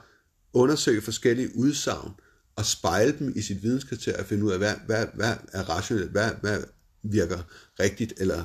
undersøge 0.52 1.02
forskellige 1.02 1.56
udsagn, 1.56 2.12
og 2.56 2.66
spejle 2.66 3.18
dem 3.18 3.32
i 3.36 3.42
sit 3.42 3.62
videnskriterie, 3.62 4.20
og 4.20 4.26
finde 4.26 4.44
ud 4.44 4.52
af, 4.52 4.58
hvad, 4.58 4.74
hvad, 4.86 5.06
hvad 5.14 5.34
er 5.52 5.62
rationelt, 5.62 6.10
hvad, 6.10 6.30
hvad 6.40 6.62
virker 7.02 7.38
rigtigt 7.80 8.12
eller 8.16 8.44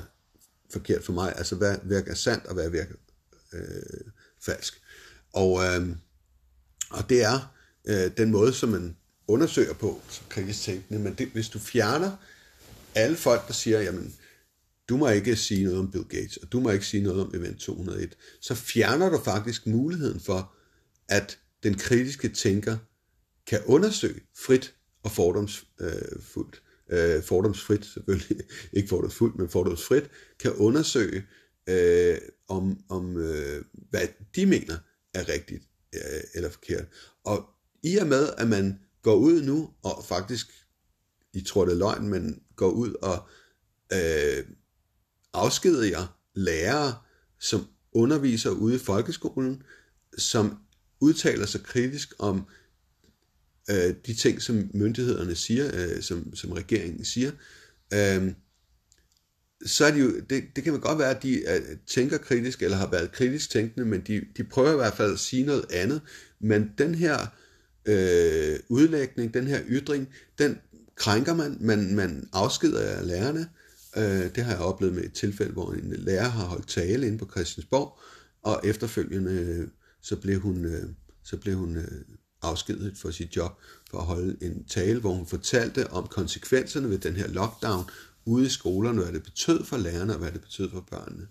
forkert 0.70 1.04
for 1.04 1.12
mig, 1.12 1.32
altså 1.36 1.56
hvad 1.56 1.76
virker 1.84 2.14
sandt, 2.14 2.46
og 2.46 2.54
hvad 2.54 2.70
virker 2.70 2.94
øh, 3.52 4.10
falsk. 4.40 4.80
Og, 5.32 5.64
øh, 5.64 5.88
og 6.90 7.08
det 7.08 7.24
er 7.24 7.54
øh, 7.84 8.10
den 8.16 8.30
måde, 8.30 8.52
som 8.52 8.68
man 8.68 8.96
undersøger 9.28 9.74
på 9.74 10.00
som 10.08 10.26
kritisk 10.28 10.62
tænkende, 10.62 11.00
men 11.00 11.14
det, 11.14 11.28
hvis 11.28 11.48
du 11.48 11.58
fjerner 11.58 12.16
alle 12.94 13.16
folk, 13.16 13.46
der 13.46 13.52
siger, 13.52 13.80
jamen, 13.80 14.14
du 14.88 14.96
må 14.96 15.08
ikke 15.08 15.36
sige 15.36 15.64
noget 15.64 15.78
om 15.78 15.90
Bill 15.90 16.04
Gates, 16.04 16.36
og 16.36 16.52
du 16.52 16.60
må 16.60 16.70
ikke 16.70 16.86
sige 16.86 17.02
noget 17.02 17.20
om 17.20 17.34
Event 17.34 17.58
201, 17.60 18.16
så 18.40 18.54
fjerner 18.54 19.08
du 19.08 19.18
faktisk 19.24 19.66
muligheden 19.66 20.20
for, 20.20 20.54
at 21.08 21.38
den 21.62 21.74
kritiske 21.74 22.28
tænker 22.28 22.76
kan 23.46 23.60
undersøge 23.66 24.20
frit 24.36 24.74
og 25.02 25.10
fordomsfuldt, 25.10 26.62
øh, 26.88 27.16
øh, 27.16 27.22
fordomsfrit 27.22 27.86
selvfølgelig, 27.86 28.40
ikke 28.72 28.88
fordomsfuldt, 28.88 29.38
men 29.38 29.48
fordomsfrit, 29.48 30.04
kan 30.40 30.52
undersøge, 30.52 31.24
øh, 31.68 32.18
om, 32.48 32.78
om 32.88 33.16
øh, 33.16 33.64
hvad 33.90 34.08
de 34.36 34.46
mener 34.46 34.76
er 35.14 35.28
rigtigt 35.28 35.62
øh, 35.94 36.20
eller 36.34 36.50
forkert. 36.50 36.84
Og 37.24 37.44
i 37.82 37.96
og 37.96 38.06
med, 38.06 38.28
at 38.38 38.48
man 38.48 38.78
går 39.04 39.14
ud 39.14 39.42
nu, 39.42 39.70
og 39.82 40.04
faktisk, 40.08 40.46
I 41.32 41.40
tror 41.40 41.64
det 41.64 41.72
er 41.72 41.78
løgn, 41.78 42.08
men 42.08 42.42
går 42.56 42.70
ud 42.70 42.94
og 43.02 43.28
øh, 43.92 44.44
jer 45.90 46.18
lærere, 46.34 46.94
som 47.40 47.66
underviser 47.92 48.50
ude 48.50 48.74
i 48.74 48.78
folkeskolen, 48.78 49.62
som 50.18 50.58
udtaler 51.00 51.46
sig 51.46 51.62
kritisk 51.62 52.14
om 52.18 52.46
øh, 53.70 53.94
de 54.06 54.14
ting, 54.14 54.42
som 54.42 54.70
myndighederne 54.74 55.34
siger, 55.34 55.70
øh, 55.74 56.02
som, 56.02 56.34
som 56.36 56.52
regeringen 56.52 57.04
siger, 57.04 57.30
øh, 57.94 58.32
så 59.66 59.84
er 59.84 59.90
de 59.90 59.98
jo, 59.98 60.20
det, 60.30 60.44
det 60.56 60.64
kan 60.64 60.72
man 60.72 60.80
godt 60.80 60.98
være, 60.98 61.16
at 61.16 61.22
de 61.22 61.34
øh, 61.34 61.76
tænker 61.86 62.18
kritisk, 62.18 62.62
eller 62.62 62.76
har 62.76 62.90
været 62.90 63.12
kritisk 63.12 63.50
tænkende, 63.50 63.86
men 63.86 64.00
de, 64.00 64.24
de 64.36 64.44
prøver 64.44 64.72
i 64.72 64.76
hvert 64.76 64.96
fald 64.96 65.12
at 65.12 65.18
sige 65.18 65.46
noget 65.46 65.66
andet. 65.70 66.00
Men 66.40 66.70
den 66.78 66.94
her 66.94 67.26
øh, 67.86 68.58
udlægning, 68.68 69.34
den 69.34 69.46
her 69.46 69.60
ytring, 69.68 70.08
den 70.38 70.58
krænker 70.96 71.34
man, 71.34 71.56
man, 71.60 71.94
man 71.94 72.28
afskeder 72.32 73.02
lærerne. 73.02 73.48
Øh, 73.96 74.34
det 74.34 74.44
har 74.44 74.52
jeg 74.52 74.60
oplevet 74.60 74.94
med 74.94 75.04
et 75.04 75.12
tilfælde, 75.12 75.52
hvor 75.52 75.72
en 75.72 75.94
lærer 75.98 76.28
har 76.28 76.44
holdt 76.44 76.68
tale 76.68 77.06
inde 77.06 77.18
på 77.18 77.28
Christiansborg, 77.30 77.98
og 78.42 78.60
efterfølgende 78.64 79.32
øh, 79.32 79.68
så 80.02 80.16
blev 80.16 80.40
hun, 80.40 80.64
øh, 80.64 80.88
så 81.22 81.36
blev 81.36 81.56
hun 81.56 81.76
øh, 81.76 82.04
afskedet 82.42 82.98
for 82.98 83.10
sit 83.10 83.36
job 83.36 83.52
for 83.90 83.98
at 83.98 84.04
holde 84.04 84.36
en 84.40 84.64
tale, 84.64 85.00
hvor 85.00 85.12
hun 85.12 85.26
fortalte 85.26 85.90
om 85.90 86.06
konsekvenserne 86.06 86.90
ved 86.90 86.98
den 86.98 87.16
her 87.16 87.28
lockdown 87.28 87.84
ude 88.24 88.46
i 88.46 88.48
skolerne, 88.48 89.02
hvad 89.02 89.12
det 89.12 89.22
betød 89.22 89.64
for 89.64 89.76
lærerne 89.76 90.12
og 90.12 90.18
hvad 90.18 90.32
det 90.32 90.40
betød 90.40 90.70
for 90.70 90.86
børnene. 90.90 91.26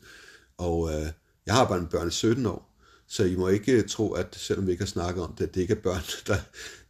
Og 0.58 0.94
øh, 0.94 1.08
jeg 1.46 1.54
har 1.54 1.68
bare 1.68 1.80
en 1.80 1.88
børn 1.88 2.12
17 2.12 2.46
år, 2.46 2.73
så 3.08 3.24
I 3.24 3.36
må 3.36 3.48
ikke 3.48 3.82
tro, 3.82 4.12
at 4.12 4.36
selvom 4.36 4.68
vi 4.68 4.72
ikke 4.72 4.84
har 4.84 4.88
snakket 4.88 5.24
om 5.24 5.36
det, 5.38 5.44
at 5.44 5.56
det 5.56 5.62
ikke 5.62 5.74
er 5.74 5.82
børn, 5.82 6.02
der, 6.28 6.38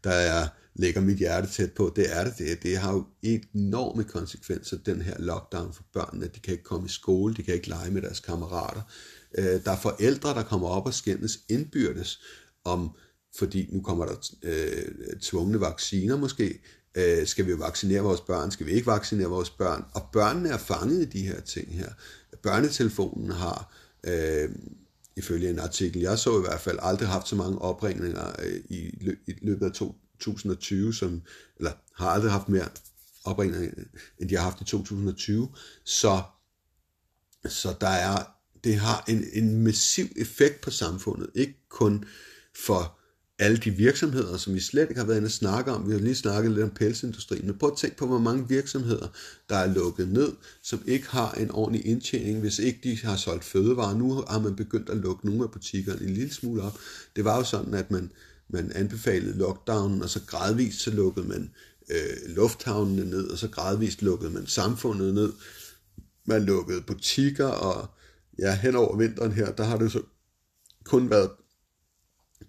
der 0.04 0.12
er, 0.12 0.48
lægger 0.76 1.02
mit 1.02 1.18
hjerte 1.18 1.48
tæt 1.48 1.72
på. 1.72 1.94
Det 1.96 2.18
er 2.18 2.24
det. 2.24 2.38
Det, 2.38 2.64
det 2.64 2.78
har 2.78 2.94
jo 2.94 3.06
enorme 3.22 4.04
konsekvenser, 4.04 4.78
den 4.86 5.02
her 5.02 5.16
lockdown 5.20 5.74
for 5.74 5.84
børnene. 5.94 6.28
De 6.28 6.40
kan 6.40 6.52
ikke 6.52 6.64
komme 6.64 6.86
i 6.86 6.90
skole, 6.90 7.34
de 7.34 7.44
kan 7.44 7.54
ikke 7.54 7.70
lege 7.70 7.92
med 7.92 8.02
deres 8.02 8.20
kammerater. 8.20 8.82
Øh, 9.38 9.64
der 9.66 9.72
er 9.72 9.78
forældre, 9.78 10.30
der 10.30 10.44
kommer 10.44 10.68
op 10.68 10.86
og 10.86 10.94
skændes 10.94 11.40
indbyrdes 11.50 12.22
om, 12.64 12.92
fordi 13.38 13.70
nu 13.72 13.82
kommer 13.82 14.06
der 14.06 14.16
øh, 14.44 15.20
tvungne 15.22 15.60
vacciner 15.60 16.18
måske, 16.18 16.62
øh, 16.96 17.28
skal 17.28 17.48
vi 17.48 17.60
vaccinere 17.60 18.02
vores 18.02 18.22
børn, 18.22 18.52
skal 18.52 18.66
vi 18.66 18.72
ikke 18.72 18.88
vaccinere 18.88 19.28
vores 19.28 19.50
børn, 19.50 19.86
og 19.94 20.10
børnene 20.14 20.50
er 20.50 20.58
fanget 20.58 21.02
i 21.02 21.06
de 21.06 21.28
her 21.28 21.42
ting 21.42 21.74
her. 21.74 21.90
Børnetelefonen 22.44 23.32
har, 23.32 23.74
øh, 24.04 24.50
ifølge 25.16 25.50
en 25.50 25.60
artikel, 25.60 26.02
jeg 26.02 26.20
så 26.20 26.38
i 26.38 26.42
hvert 26.42 26.60
fald, 26.60 26.80
aldrig 26.82 27.08
haft 27.08 27.28
så 27.28 27.36
mange 27.36 27.60
opringninger 27.60 28.42
øh, 28.44 28.62
i, 28.70 28.98
lø- 29.02 29.24
i 29.28 29.34
løbet 29.42 29.66
af 29.66 29.72
2020, 30.20 30.94
som, 30.94 31.22
eller 31.58 31.72
har 31.96 32.08
aldrig 32.10 32.32
haft 32.32 32.50
mere 32.50 32.70
opringninger, 33.24 33.84
end 34.20 34.30
de 34.30 34.36
har 34.36 34.44
haft 34.44 34.62
i 34.62 34.64
2020. 34.64 35.50
Så, 35.86 36.22
så 37.46 37.76
der 37.82 37.88
er, 37.88 38.26
det 38.64 38.76
har 38.76 39.04
en, 39.08 39.26
en 39.34 39.64
massiv 39.64 40.06
effekt 40.16 40.62
på 40.62 40.72
samfundet, 40.72 41.30
ikke 41.36 41.68
kun 41.70 42.06
for 42.56 43.00
alle 43.40 43.58
de 43.58 43.72
virksomheder, 43.72 44.38
som 44.38 44.54
vi 44.54 44.60
slet 44.60 44.90
ikke 44.90 45.00
har 45.00 45.08
været 45.08 45.18
inde 45.18 45.28
og 45.28 45.32
snakke 45.32 45.72
om. 45.72 45.88
Vi 45.88 45.92
har 45.92 46.00
lige 46.00 46.16
snakket 46.16 46.52
lidt 46.52 46.64
om 46.64 46.70
pelsindustrien. 46.70 47.46
Men 47.46 47.58
prøv 47.58 47.72
at 47.72 47.78
tænke 47.78 47.98
på, 47.98 48.08
hvor 48.08 48.20
mange 48.20 48.50
virksomheder, 48.50 49.08
der 49.50 49.56
er 49.56 49.74
lukket 49.74 50.08
ned, 50.10 50.32
som 50.64 50.82
ikke 50.86 51.08
har 51.10 51.32
en 51.32 51.52
ordentlig 51.52 51.86
indtjening, 51.86 52.40
hvis 52.40 52.60
ikke 52.60 52.80
de 52.84 52.98
har 52.98 53.16
solgt 53.16 53.44
fødevarer. 53.44 53.98
Nu 53.98 54.14
har 54.14 54.40
man 54.40 54.56
begyndt 54.56 54.90
at 54.90 54.98
lukke 54.98 55.26
nogle 55.26 55.44
af 55.44 55.52
butikkerne 55.52 56.02
en 56.02 56.10
lille 56.10 56.34
smule 56.34 56.62
op. 56.62 56.80
Det 57.16 57.26
var 57.26 57.38
jo 57.38 57.44
sådan, 57.44 57.74
at 57.74 57.92
man, 57.92 58.12
man 58.50 58.72
anbefalede 58.76 59.38
lockdownen, 59.38 60.02
og 60.02 60.10
så 60.10 60.20
gradvist 60.28 60.80
så 60.80 60.92
lukkede 60.92 61.28
man 61.28 61.52
øh, 61.90 62.36
lufthavnene 62.36 63.06
ned, 63.06 63.28
og 63.28 63.38
så 63.38 63.48
gradvist 63.48 64.02
lukkede 64.02 64.32
man 64.32 64.48
samfundet 64.48 65.14
ned. 65.14 65.34
Man 66.26 66.44
lukkede 66.44 66.82
butikker, 66.82 67.48
og 67.48 67.90
ja, 68.40 68.56
hen 68.56 68.76
over 68.76 68.98
vinteren 68.98 69.32
her, 69.32 69.52
der 69.52 69.64
har 69.64 69.78
det 69.78 69.92
så 69.92 70.02
kun 70.84 71.10
været 71.10 71.30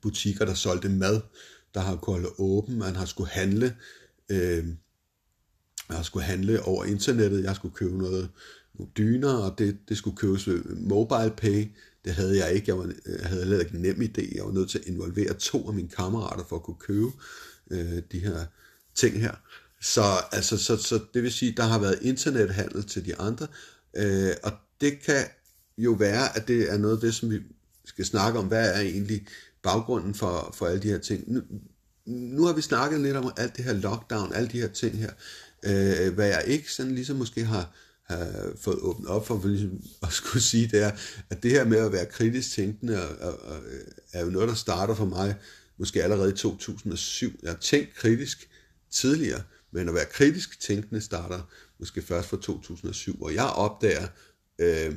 butikker, 0.05 0.45
der 0.45 0.55
solgte 0.55 0.89
mad, 0.89 1.21
der 1.75 1.81
har 1.81 1.97
kunnet 1.97 2.23
holde 2.23 2.41
åben, 2.41 2.79
man 2.79 2.97
har 2.97 3.05
skulle 3.05 3.31
handle, 3.31 3.77
øh, 4.29 4.65
jeg 5.89 5.97
har 5.97 6.03
skulle 6.03 6.25
handle 6.25 6.63
over 6.63 6.85
internettet, 6.85 7.45
jeg 7.45 7.57
skulle 7.57 7.75
købe 7.75 7.99
noget, 7.99 8.31
nogle 8.75 8.93
dyner, 8.97 9.33
og 9.33 9.59
det, 9.59 9.79
det 9.89 9.97
skulle 9.97 10.17
købes 10.17 10.49
ved 10.49 10.65
mobile 10.65 11.33
pay, 11.37 11.69
det 12.05 12.15
havde 12.15 12.45
jeg 12.45 12.53
ikke, 12.53 12.65
jeg, 12.69 12.79
var, 12.79 12.93
jeg 13.07 13.27
havde 13.27 13.43
heller 13.43 13.61
ikke 13.61 13.75
en 13.75 13.83
nem 13.83 14.03
idé, 14.03 14.37
jeg 14.37 14.45
var 14.45 14.53
nødt 14.53 14.71
til 14.71 14.79
at 14.79 14.85
involvere 14.85 15.35
to 15.35 15.69
af 15.69 15.75
mine 15.75 15.89
kammerater 15.89 16.45
for 16.45 16.57
at 16.57 16.63
kunne 16.63 16.81
købe 16.81 17.13
øh, 17.71 18.03
de 18.13 18.19
her 18.19 18.45
ting 18.95 19.21
her. 19.21 19.35
Så, 19.81 20.03
altså, 20.33 20.57
så, 20.59 20.77
så 20.77 21.01
det 21.15 21.23
vil 21.23 21.33
sige, 21.33 21.55
der 21.57 21.63
har 21.63 21.79
været 21.79 21.99
internethandel 22.03 22.85
til 22.85 23.05
de 23.07 23.17
andre, 23.17 23.47
øh, 23.97 24.33
og 24.43 24.53
det 24.81 25.01
kan 25.01 25.25
jo 25.79 25.93
være, 25.93 26.37
at 26.37 26.49
det 26.49 26.73
er 26.73 26.79
noget 26.79 26.95
af 26.95 27.01
det, 27.01 27.15
som 27.15 27.31
vi 27.31 27.41
skal 27.85 28.05
snakke 28.05 28.39
om, 28.39 28.47
hvad 28.47 28.75
er 28.75 28.81
egentlig 28.81 29.27
baggrunden 29.65 30.15
for, 30.15 30.55
for 30.55 30.67
alle 30.67 30.83
de 30.83 30.89
her 30.89 30.99
ting. 30.99 31.33
Nu, 31.33 31.41
nu 32.07 32.45
har 32.45 32.53
vi 32.53 32.63
snakket 32.63 33.01
lidt 33.01 33.17
om 33.17 33.33
alt 33.37 33.57
det 33.57 33.65
her 33.65 33.73
lockdown, 33.73 34.33
alle 34.33 34.49
de 34.49 34.61
her 34.61 34.69
ting 34.69 34.99
her, 34.99 35.11
øh, 35.65 36.15
hvad 36.15 36.27
jeg 36.27 36.45
ikke 36.47 36.73
sådan 36.73 36.95
ligesom 36.95 37.17
måske 37.17 37.45
har, 37.45 37.75
har 38.05 38.53
fået 38.61 38.79
åbnet 38.79 39.09
op 39.09 39.27
for, 39.27 39.41
for 39.41 39.49
ligesom 39.49 39.81
at 40.03 40.13
skulle 40.13 40.43
sige, 40.43 40.67
det 40.67 40.83
er, 40.83 40.91
at 41.31 41.43
det 41.43 41.51
her 41.51 41.65
med 41.65 41.79
at 41.79 41.93
være 41.93 42.07
kritisk 42.07 42.51
tænkende 42.51 42.95
er, 42.95 43.09
er, 43.21 43.61
er 44.13 44.25
jo 44.25 44.31
noget, 44.31 44.49
der 44.49 44.55
starter 44.55 44.95
for 44.95 45.05
mig 45.05 45.35
måske 45.79 46.03
allerede 46.03 46.33
i 46.33 46.37
2007. 46.37 47.39
Jeg 47.43 47.51
har 47.51 47.59
tænkt 47.59 47.95
kritisk 47.95 48.51
tidligere, 48.91 49.43
men 49.71 49.89
at 49.89 49.95
være 49.95 50.05
kritisk 50.05 50.61
tænkende 50.61 51.01
starter 51.01 51.41
måske 51.79 52.03
først 52.03 52.29
fra 52.29 52.37
2007, 52.37 53.17
hvor 53.17 53.31
jeg 53.31 53.47
opdager 53.47 54.07
øh, 54.59 54.95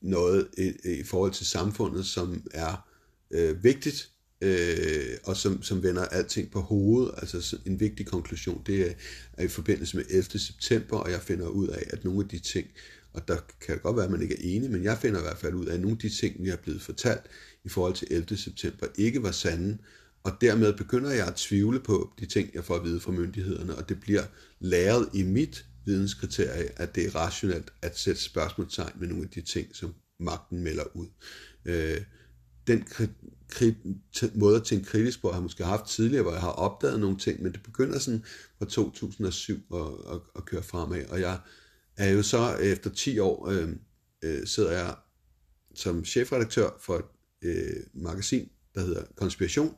noget 0.00 0.48
i, 0.58 0.72
i 1.00 1.04
forhold 1.04 1.32
til 1.32 1.46
samfundet, 1.46 2.06
som 2.06 2.42
er 2.52 2.88
øh, 3.34 3.64
vigtigt, 3.64 4.10
øh, 4.40 5.16
og 5.24 5.36
som, 5.36 5.62
som 5.62 5.82
vender 5.82 6.04
alting 6.04 6.50
på 6.50 6.60
hovedet. 6.60 7.14
Altså 7.16 7.58
en 7.66 7.80
vigtig 7.80 8.06
konklusion, 8.06 8.62
det 8.66 8.90
er, 8.90 8.92
er 9.32 9.44
i 9.44 9.48
forbindelse 9.48 9.96
med 9.96 10.04
11. 10.10 10.38
september, 10.38 10.96
og 10.96 11.10
jeg 11.10 11.20
finder 11.20 11.46
ud 11.46 11.68
af, 11.68 11.82
at 11.90 12.04
nogle 12.04 12.20
af 12.20 12.28
de 12.28 12.38
ting, 12.38 12.66
og 13.12 13.28
der 13.28 13.36
kan 13.66 13.78
godt 13.78 13.96
være, 13.96 14.04
at 14.04 14.10
man 14.10 14.22
ikke 14.22 14.34
er 14.34 14.56
enig, 14.56 14.70
men 14.70 14.84
jeg 14.84 14.98
finder 14.98 15.18
i 15.18 15.22
hvert 15.22 15.38
fald 15.38 15.54
ud 15.54 15.66
af, 15.66 15.74
at 15.74 15.80
nogle 15.80 15.94
af 15.94 15.98
de 15.98 16.08
ting, 16.08 16.42
vi 16.44 16.48
har 16.48 16.56
blevet 16.56 16.82
fortalt 16.82 17.22
i 17.64 17.68
forhold 17.68 17.94
til 17.94 18.08
11. 18.10 18.36
september, 18.36 18.86
ikke 18.98 19.22
var 19.22 19.30
sande, 19.30 19.78
og 20.24 20.32
dermed 20.40 20.72
begynder 20.72 21.10
jeg 21.10 21.26
at 21.26 21.34
tvivle 21.34 21.80
på 21.80 22.12
de 22.20 22.26
ting, 22.26 22.54
jeg 22.54 22.64
får 22.64 22.76
at 22.76 22.84
vide 22.84 23.00
fra 23.00 23.12
myndighederne, 23.12 23.74
og 23.74 23.88
det 23.88 24.00
bliver 24.00 24.22
læret 24.60 25.08
i 25.14 25.22
mit 25.22 25.64
videnskriterie, 25.84 26.68
at 26.76 26.94
det 26.94 27.06
er 27.06 27.14
rationelt 27.16 27.72
at 27.82 27.98
sætte 27.98 28.20
spørgsmålstegn 28.20 28.92
med 29.00 29.08
nogle 29.08 29.24
af 29.24 29.30
de 29.30 29.40
ting, 29.40 29.76
som 29.76 29.94
magten 30.20 30.62
melder 30.64 30.96
ud. 30.96 31.06
Øh, 31.64 32.00
den 32.66 32.84
måde 34.34 34.56
at 34.56 34.64
tænke 34.64 34.84
kritisk 34.84 35.20
på, 35.20 35.28
jeg 35.28 35.34
har 35.34 35.42
måske 35.42 35.64
haft 35.64 35.86
tidligere, 35.86 36.22
hvor 36.22 36.32
jeg 36.32 36.40
har 36.40 36.50
opdaget 36.50 37.00
nogle 37.00 37.18
ting, 37.18 37.42
men 37.42 37.52
det 37.52 37.62
begynder 37.62 37.98
sådan 37.98 38.24
fra 38.58 38.66
2007 38.66 39.60
at, 39.74 39.80
at, 39.80 40.20
at 40.36 40.44
køre 40.44 40.62
fremad, 40.62 41.04
og 41.06 41.20
jeg 41.20 41.38
er 41.96 42.10
jo 42.10 42.22
så 42.22 42.56
efter 42.56 42.90
10 42.90 43.18
år, 43.18 43.48
øh, 43.48 43.68
øh, 44.22 44.46
sidder 44.46 44.72
jeg 44.72 44.94
som 45.74 46.04
chefredaktør 46.04 46.70
for 46.80 46.96
et 46.96 47.04
øh, 47.42 47.76
magasin, 47.94 48.48
der 48.74 48.80
hedder 48.80 49.02
Konspiration, 49.16 49.74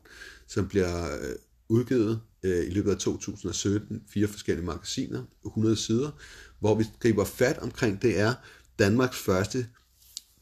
som 0.47 0.67
bliver 0.67 1.15
øh, 1.15 1.35
udgivet 1.69 2.21
øh, 2.43 2.65
i 2.67 2.69
løbet 2.69 2.91
af 2.91 2.97
2017, 2.97 4.03
fire 4.13 4.27
forskellige 4.27 4.65
magasiner, 4.65 5.23
100 5.45 5.75
sider, 5.75 6.11
hvor 6.59 6.75
vi 6.75 6.85
griber 6.99 7.25
fat 7.25 7.57
omkring, 7.57 8.01
det 8.01 8.19
er 8.19 8.33
Danmarks 8.79 9.17
første 9.17 9.67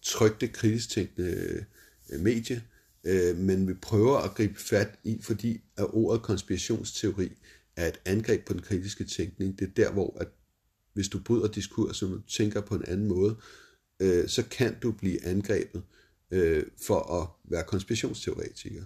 trygte 0.02 0.48
kritisk 0.48 0.90
tænkende 0.90 1.30
øh, 1.30 1.64
Øh, 2.10 2.20
medie, 2.20 2.63
øh, 3.04 3.38
men 3.38 3.68
vi 3.68 3.74
prøver 3.74 4.18
at 4.18 4.36
gribe 4.36 4.60
fat 4.60 5.00
i, 5.04 5.20
fordi 5.22 5.62
at 5.78 5.86
ordet 5.94 6.22
konspirationsteori 6.22 7.32
er 7.76 7.88
et 7.88 8.00
angreb 8.06 8.46
på 8.46 8.54
den 8.54 8.62
kritiske 8.62 9.04
tænkning. 9.04 9.60
Det 9.60 9.68
er 9.68 9.72
der, 9.74 9.91
hvor 9.91 10.18
at 10.20 10.28
hvis 10.94 11.08
du 11.08 11.20
bryder 11.20 11.48
diskursen, 11.48 12.13
og 12.13 12.22
tænker 12.28 12.62
på 12.62 12.76
en 12.76 12.86
anden 12.88 13.08
måde, 13.08 13.36
øh, 14.00 14.28
så 14.30 14.44
kan 14.52 14.80
du 14.80 14.91
blive 14.91 15.26
angrebet 15.26 15.84
øh, 16.32 16.63
for 16.86 17.22
at 17.22 17.28
være 17.52 17.63
konspirationsteoretiker. 17.63 18.84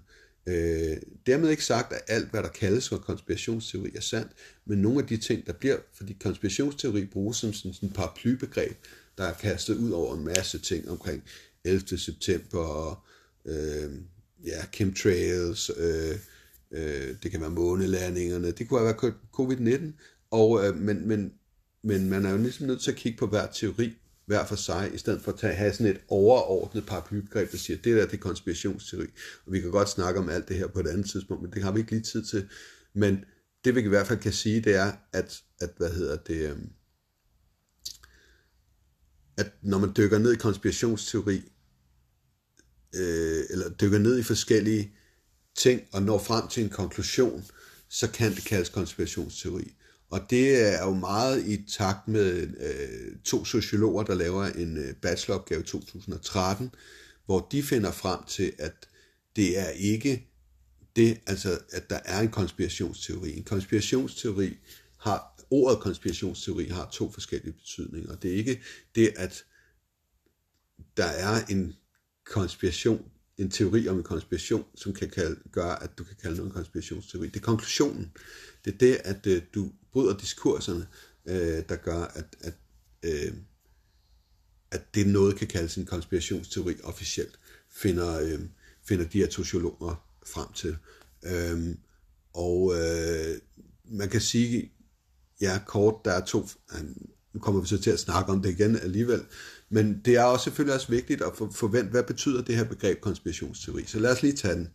Øh, 0.48 0.98
dermed 1.26 1.50
ikke 1.50 1.66
sagt, 1.66 1.94
at 1.94 2.02
alt, 2.08 2.30
hvad 2.30 2.44
der 2.44 2.50
kaldes 2.50 2.90
for 2.90 2.98
konspirationsteori, 2.98 3.92
er 3.96 4.02
sandt, 4.02 4.32
men 4.66 4.78
nogle 4.78 5.00
af 5.00 5.08
de 5.08 5.18
ting, 5.18 5.48
der 5.48 5.54
bliver, 5.54 5.78
fordi 5.94 6.18
konspirationsteori 6.24 7.06
bruges 7.06 7.38
som 7.38 7.54
sådan 7.54 7.74
en 7.82 7.90
paraplybegreb, 7.90 8.78
der 9.18 9.24
er 9.24 9.34
kastet 9.34 9.78
ud 9.78 9.92
over 9.92 10.16
en 10.18 10.26
masse 10.26 10.60
ting 10.60 10.90
omkring 10.90 11.24
11. 11.64 11.98
september 11.98 12.60
og 12.60 12.98
øh, 13.46 13.92
ja, 14.46 14.66
chemtrails, 14.74 15.72
øh, 15.78 16.16
øh, 16.72 17.16
det 17.24 17.32
kan 17.32 17.42
være 17.42 17.50
månelandingerne, 17.50 18.52
det 18.52 18.70
kunne 18.70 18.84
være 18.84 19.14
covid-19, 19.34 19.84
og, 20.32 20.66
øh, 20.66 20.76
men, 20.76 21.08
men, 21.08 21.34
men 21.84 22.10
man 22.10 22.26
er 22.26 22.32
jo 22.32 22.38
ligesom 22.38 22.68
nødt 22.68 22.82
til 22.82 22.92
at 22.92 22.98
kigge 22.98 23.18
på 23.18 23.28
hver 23.28 23.48
teori 23.48 23.94
hver 24.30 24.46
for 24.46 24.56
sig, 24.56 24.92
i 24.94 24.98
stedet 24.98 25.22
for 25.22 25.32
at 25.32 25.40
tage, 25.40 25.54
have 25.54 25.74
sådan 25.74 25.92
et 25.96 26.02
overordnet 26.08 26.86
paraplybegreb, 26.86 27.52
der 27.52 27.58
siger, 27.58 27.78
det 27.78 27.96
der 27.98 28.06
det 28.06 28.14
er 28.14 28.18
konspirationsteori. 28.18 29.08
Og 29.46 29.54
vi 29.54 29.62
kan 29.62 29.72
godt 29.72 29.90
snakke 29.90 30.20
om 30.20 30.30
alt 30.30 30.48
det 30.48 30.58
her 30.58 30.68
på 30.68 30.80
et 30.80 30.88
andet 30.88 31.10
tidspunkt, 31.10 31.44
men 31.44 31.52
det 31.52 31.64
har 31.64 31.72
vi 31.72 31.80
ikke 31.80 31.92
lige 31.92 32.04
tid 32.04 32.24
til. 32.26 32.50
Men 32.94 33.26
det 33.66 33.76
vi 33.76 33.82
i 33.82 33.88
hvert 33.88 34.08
fald 34.08 34.20
kan 34.20 34.34
sige, 34.34 34.62
det 34.62 34.76
er, 34.76 34.92
at, 35.14 35.42
at 35.62 35.70
hvad 35.78 35.94
hedder 35.94 36.16
det, 36.16 36.50
øh, 36.50 36.58
at 39.38 39.52
når 39.62 39.78
man 39.78 39.92
dykker 39.98 40.18
ned 40.18 40.34
i 40.34 40.38
konspirationsteori, 40.38 41.42
øh, 42.96 43.44
eller 43.50 43.70
dykker 43.70 44.00
ned 44.00 44.20
i 44.20 44.24
forskellige 44.24 44.92
ting 45.56 45.82
og 45.92 46.04
når 46.04 46.18
frem 46.18 46.48
til 46.48 46.64
en 46.64 46.70
konklusion, 46.70 47.46
så 47.90 48.12
kan 48.12 48.36
det 48.36 48.46
kaldes 48.46 48.70
konspirationsteori. 48.70 49.74
Og 50.10 50.22
det 50.30 50.74
er 50.74 50.86
jo 50.86 50.94
meget 50.94 51.48
i 51.48 51.66
takt 51.78 52.08
med 52.08 52.48
øh, 52.60 53.18
to 53.24 53.46
sociologer, 53.46 54.04
der 54.04 54.14
laver 54.16 54.46
en 54.46 54.78
øh, 54.78 54.96
bacheloropgave 54.96 55.62
i 55.62 55.66
2013, 55.66 56.72
hvor 57.26 57.48
de 57.52 57.64
finder 57.64 57.92
frem 57.92 58.24
til, 58.28 58.54
at 58.60 58.90
det 59.36 59.60
er 59.60 59.70
ikke 59.70 60.30
det, 60.96 61.20
altså 61.28 61.60
at 61.72 61.90
der 61.90 62.00
er 62.06 62.20
en 62.20 62.30
konspirationsteori. 62.30 63.38
En 63.38 63.44
konspirationsteori 63.44 64.58
har, 64.98 65.46
ordet 65.50 65.80
konspirationsteori 65.80 66.66
har 66.66 66.90
to 66.92 67.12
forskellige 67.12 67.54
betydninger. 67.54 68.16
Det 68.16 68.32
er 68.32 68.36
ikke 68.36 68.62
det, 68.96 69.14
at 69.16 69.46
der 70.98 71.06
er 71.06 71.46
en 71.46 71.76
konspiration, 72.30 73.06
en 73.38 73.50
teori 73.50 73.88
om 73.88 73.98
en 73.98 74.04
konspiration, 74.04 74.66
som 74.76 74.94
kan 74.94 75.10
kalde, 75.10 75.40
gøre, 75.52 75.84
at 75.84 75.98
du 75.98 76.04
kan 76.04 76.16
kalde 76.22 76.36
noget 76.36 76.50
en 76.50 76.56
konspirationsteori. 76.56 77.28
Det 77.28 77.36
er 77.36 77.40
konklusionen. 77.40 78.12
Det 78.66 78.74
er 78.74 78.78
det, 78.78 79.02
at 79.04 79.28
øh, 79.28 79.42
du 79.56 79.72
bryder 79.92 80.18
diskurserne, 80.18 80.88
øh, 81.26 81.64
der 81.70 81.76
gør, 81.76 82.04
at, 82.04 82.36
at, 82.42 82.54
øh, 83.04 83.34
at 84.72 84.96
det 84.96 85.08
noget 85.08 85.36
kan 85.36 85.48
kaldes 85.48 85.76
en 85.76 85.86
konspirationsteori 85.86 86.76
officielt, 86.84 87.40
finder, 87.72 88.20
øh, 88.20 88.40
finder 88.84 89.06
de 89.06 89.20
her 89.20 89.30
sociologer 89.30 90.06
frem 90.26 90.54
til. 90.54 90.78
Øh, 91.24 91.76
og 92.34 92.74
øh, 92.76 93.38
man 93.86 94.10
kan 94.10 94.22
sige, 94.22 94.72
ja 95.42 95.60
kort, 95.68 95.96
der 96.06 96.12
er 96.12 96.26
to, 96.26 96.48
øh, 96.74 96.86
nu 97.34 97.40
kommer 97.40 97.62
vi 97.62 97.68
så 97.68 97.82
til 97.82 97.92
at 97.92 98.00
snakke 98.00 98.32
om 98.32 98.42
det 98.42 98.50
igen 98.50 98.76
alligevel, 98.76 99.26
men 99.70 100.02
det 100.06 100.16
er 100.16 100.24
også 100.24 100.44
selvfølgelig 100.44 100.76
også 100.76 100.88
vigtigt 100.88 101.22
at 101.22 101.36
forvente, 101.36 101.92
hvad 101.92 102.04
betyder 102.04 102.42
det 102.42 102.56
her 102.56 102.64
begreb 102.64 103.02
konspirationsteori. 103.02 103.86
Så 103.86 104.00
lad 104.00 104.12
os 104.12 104.22
lige 104.22 104.36
tage 104.36 104.56
den. 104.56 104.70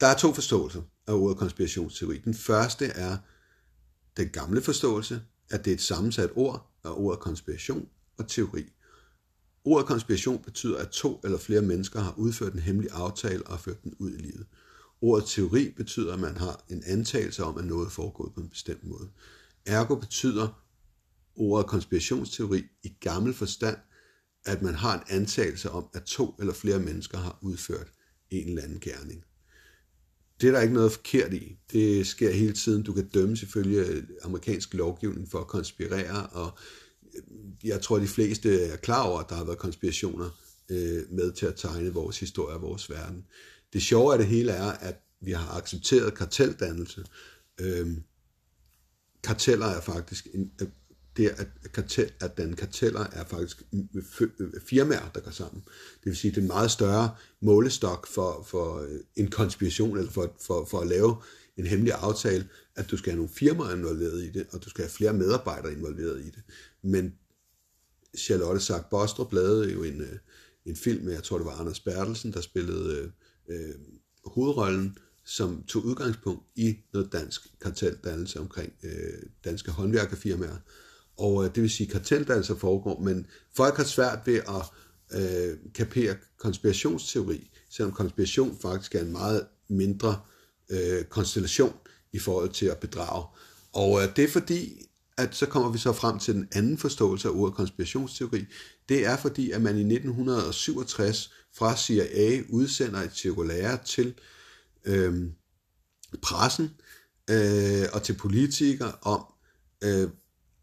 Der 0.00 0.06
er 0.06 0.16
to 0.16 0.34
forståelser 0.34 0.82
af 1.06 1.12
ordet 1.12 1.38
konspirationsteori. 1.38 2.18
Den 2.18 2.34
første 2.34 2.86
er 2.86 3.16
den 4.16 4.28
gamle 4.28 4.62
forståelse, 4.62 5.20
at 5.50 5.64
det 5.64 5.70
er 5.70 5.74
et 5.74 5.80
sammensat 5.80 6.30
ord 6.34 6.70
af 6.84 6.90
ordet 6.90 7.20
konspiration 7.20 7.88
og 8.18 8.28
teori. 8.28 8.64
Ordet 9.64 9.86
konspiration 9.86 10.42
betyder, 10.42 10.78
at 10.78 10.88
to 10.88 11.20
eller 11.24 11.38
flere 11.38 11.62
mennesker 11.62 12.00
har 12.00 12.14
udført 12.16 12.52
en 12.52 12.58
hemmelig 12.58 12.90
aftale 12.92 13.46
og 13.46 13.60
ført 13.60 13.84
den 13.84 13.94
ud 13.98 14.10
i 14.10 14.16
livet. 14.16 14.46
Ordet 15.00 15.28
teori 15.28 15.74
betyder, 15.76 16.12
at 16.12 16.20
man 16.20 16.36
har 16.36 16.64
en 16.68 16.82
antagelse 16.86 17.44
om, 17.44 17.58
at 17.58 17.64
noget 17.64 17.86
er 17.86 17.90
foregået 17.90 18.34
på 18.34 18.40
en 18.40 18.48
bestemt 18.48 18.84
måde. 18.84 19.08
Ergo 19.66 19.94
betyder 19.94 20.65
ordet 21.36 21.66
konspirationsteori 21.66 22.62
i 22.82 22.92
gammel 23.00 23.34
forstand, 23.34 23.76
at 24.46 24.62
man 24.62 24.74
har 24.74 24.94
en 24.94 25.20
antagelse 25.20 25.70
om, 25.70 25.88
at 25.94 26.02
to 26.02 26.34
eller 26.40 26.52
flere 26.52 26.78
mennesker 26.78 27.18
har 27.18 27.38
udført 27.42 27.92
en 28.30 28.48
eller 28.48 28.62
anden 28.62 28.80
gerning. 28.80 29.24
Det 30.40 30.48
er 30.48 30.52
der 30.52 30.60
ikke 30.60 30.74
noget 30.74 30.92
forkert 30.92 31.34
i. 31.34 31.58
Det 31.72 32.06
sker 32.06 32.32
hele 32.32 32.52
tiden. 32.52 32.82
Du 32.82 32.92
kan 32.92 33.08
dømme 33.08 33.36
selvfølgelig 33.36 33.88
øh, 33.88 34.04
amerikansk 34.22 34.74
lovgivning 34.74 35.30
for 35.30 35.38
at 35.40 35.46
konspirere, 35.46 36.26
og 36.26 36.58
øh, 37.14 37.22
jeg 37.64 37.82
tror, 37.82 37.98
de 37.98 38.06
fleste 38.06 38.60
er 38.62 38.76
klar 38.76 39.02
over, 39.02 39.20
at 39.20 39.28
der 39.28 39.34
har 39.34 39.44
været 39.44 39.58
konspirationer 39.58 40.30
øh, 40.68 41.02
med 41.10 41.32
til 41.32 41.46
at 41.46 41.56
tegne 41.56 41.92
vores 41.92 42.20
historie 42.20 42.54
og 42.54 42.62
vores 42.62 42.90
verden. 42.90 43.26
Det 43.72 43.82
sjove 43.82 44.12
af 44.12 44.18
det 44.18 44.26
hele 44.26 44.52
er, 44.52 44.70
at 44.70 44.96
vi 45.20 45.32
har 45.32 45.58
accepteret 45.58 46.14
karteldannelse. 46.14 47.04
Øhm, 47.60 48.02
karteller 49.22 49.66
er 49.66 49.80
faktisk 49.80 50.26
en, 50.34 50.50
øh, 50.60 50.68
det 51.16 51.28
at, 51.28 51.72
kartel, 51.72 52.10
at 52.20 52.36
den 52.36 52.56
karteller 52.56 53.06
er 53.12 53.24
faktisk 53.24 53.62
firmaer, 54.66 55.10
der 55.14 55.20
går 55.20 55.30
sammen. 55.30 55.62
Det 55.98 56.06
vil 56.06 56.16
sige, 56.16 56.30
det 56.30 56.36
er 56.36 56.42
en 56.42 56.46
meget 56.46 56.70
større 56.70 57.14
målestok 57.40 58.06
for, 58.06 58.46
for 58.48 58.80
øh, 58.80 59.00
en 59.16 59.30
konspiration, 59.30 59.98
eller 59.98 60.10
for, 60.10 60.36
for, 60.46 60.64
for 60.64 60.80
at 60.80 60.86
lave 60.86 61.16
en 61.56 61.66
hemmelig 61.66 61.92
aftale, 61.92 62.48
at 62.76 62.90
du 62.90 62.96
skal 62.96 63.12
have 63.12 63.16
nogle 63.16 63.34
firmaer 63.34 63.76
involveret 63.76 64.24
i 64.24 64.30
det, 64.30 64.46
og 64.52 64.64
du 64.64 64.70
skal 64.70 64.84
have 64.84 64.90
flere 64.90 65.12
medarbejdere 65.12 65.72
involveret 65.72 66.20
i 66.20 66.30
det. 66.30 66.42
Men 66.82 67.14
Charlotte 68.18 68.60
Sack 68.60 68.90
Bostrup 68.90 69.32
lavede 69.32 69.72
jo 69.72 69.82
en, 69.82 70.00
øh, 70.00 70.18
en 70.64 70.76
film 70.76 71.04
med, 71.04 71.12
jeg 71.12 71.22
tror 71.22 71.38
det 71.38 71.46
var 71.46 71.60
Anders 71.60 71.80
Bertelsen, 71.80 72.32
der 72.32 72.40
spillede 72.40 72.98
øh, 72.98 73.10
øh, 73.48 73.74
hovedrollen, 74.24 74.98
som 75.24 75.64
tog 75.68 75.84
udgangspunkt 75.84 76.42
i 76.56 76.76
noget 76.92 77.12
dansk 77.12 77.46
karteldannelse 77.60 78.40
omkring 78.40 78.72
øh, 78.82 79.22
danske 79.44 79.70
håndværkerfirmaer. 79.70 80.56
Og 81.16 81.44
øh, 81.44 81.54
det 81.54 81.62
vil 81.62 81.70
sige, 81.70 81.86
at 81.86 81.92
karteldannelser 81.92 82.36
altså 82.36 82.60
foregår, 82.60 83.00
men 83.00 83.26
folk 83.56 83.76
har 83.76 83.84
svært 83.84 84.18
ved 84.24 84.36
at 84.36 84.64
øh, 85.20 85.56
kapere 85.74 86.16
konspirationsteori, 86.38 87.50
selvom 87.70 87.92
konspiration 87.92 88.58
faktisk 88.62 88.94
er 88.94 89.00
en 89.00 89.12
meget 89.12 89.46
mindre 89.68 90.20
øh, 90.70 91.04
konstellation 91.04 91.74
i 92.12 92.18
forhold 92.18 92.50
til 92.50 92.66
at 92.66 92.78
bedrage. 92.78 93.24
Og 93.72 94.02
øh, 94.02 94.16
det 94.16 94.24
er 94.24 94.28
fordi, 94.28 94.86
at 95.16 95.34
så 95.34 95.46
kommer 95.46 95.70
vi 95.70 95.78
så 95.78 95.92
frem 95.92 96.18
til 96.18 96.34
den 96.34 96.48
anden 96.52 96.78
forståelse 96.78 97.28
af 97.28 97.32
ordet 97.32 97.54
konspirationsteori. 97.54 98.44
Det 98.88 99.06
er 99.06 99.16
fordi, 99.16 99.50
at 99.50 99.62
man 99.62 99.76
i 99.76 99.94
1967 99.94 101.32
fra 101.54 101.76
CIA 101.76 102.42
udsender 102.48 103.00
et 103.00 103.16
cirkulære 103.16 103.78
til 103.84 104.14
øh, 104.84 105.14
pressen 106.22 106.70
øh, 107.30 107.84
og 107.92 108.02
til 108.02 108.12
politikere 108.12 108.92
om 109.02 109.24
øh, 109.84 110.08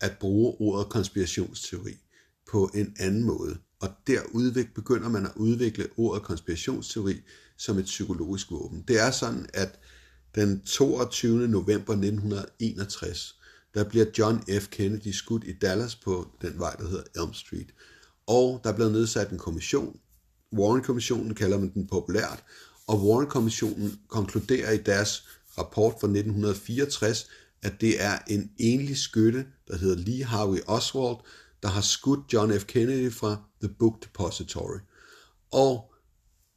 at 0.03 0.17
bruge 0.19 0.55
ordet 0.59 0.89
konspirationsteori 0.89 1.97
på 2.51 2.71
en 2.73 2.95
anden 2.99 3.23
måde. 3.23 3.57
Og 3.79 3.89
der 4.07 4.21
udvik, 4.31 4.73
begynder 4.73 5.09
man 5.09 5.25
at 5.25 5.31
udvikle 5.35 5.87
ordet 5.97 6.23
konspirationsteori 6.23 7.15
som 7.57 7.77
et 7.77 7.85
psykologisk 7.85 8.51
våben. 8.51 8.83
Det 8.87 8.99
er 8.99 9.11
sådan, 9.11 9.45
at 9.53 9.79
den 10.35 10.61
22. 10.61 11.47
november 11.47 11.93
1961, 11.93 13.35
der 13.73 13.83
bliver 13.83 14.05
John 14.17 14.43
F. 14.61 14.67
Kennedy 14.69 15.11
skudt 15.11 15.43
i 15.43 15.53
Dallas 15.53 15.95
på 15.95 16.27
den 16.41 16.59
vej, 16.59 16.75
der 16.75 16.87
hedder 16.87 17.21
Elm 17.23 17.33
Street. 17.33 17.73
Og 18.27 18.61
der 18.63 18.73
blev 18.73 18.89
nedsat 18.89 19.31
en 19.31 19.37
kommission. 19.37 19.99
Warren-kommissionen 20.53 21.35
kalder 21.35 21.59
man 21.59 21.73
den 21.73 21.87
populært. 21.87 22.43
Og 22.87 23.07
Warren-kommissionen 23.07 23.99
konkluderer 24.07 24.71
i 24.71 24.77
deres 24.77 25.27
rapport 25.57 25.91
fra 25.91 26.07
1964, 26.07 27.27
at 27.63 27.81
det 27.81 28.03
er 28.03 28.19
en 28.27 28.51
enlig 28.57 28.97
skytte, 28.97 29.45
der 29.67 29.77
hedder 29.77 29.95
Lee 29.95 30.23
Harvey 30.23 30.59
Oswald, 30.67 31.17
der 31.63 31.69
har 31.69 31.81
skudt 31.81 32.33
John 32.33 32.59
F. 32.59 32.65
Kennedy 32.65 33.11
fra 33.11 33.37
The 33.61 33.73
Book 33.79 34.03
Depository. 34.03 34.79
Og 35.51 35.93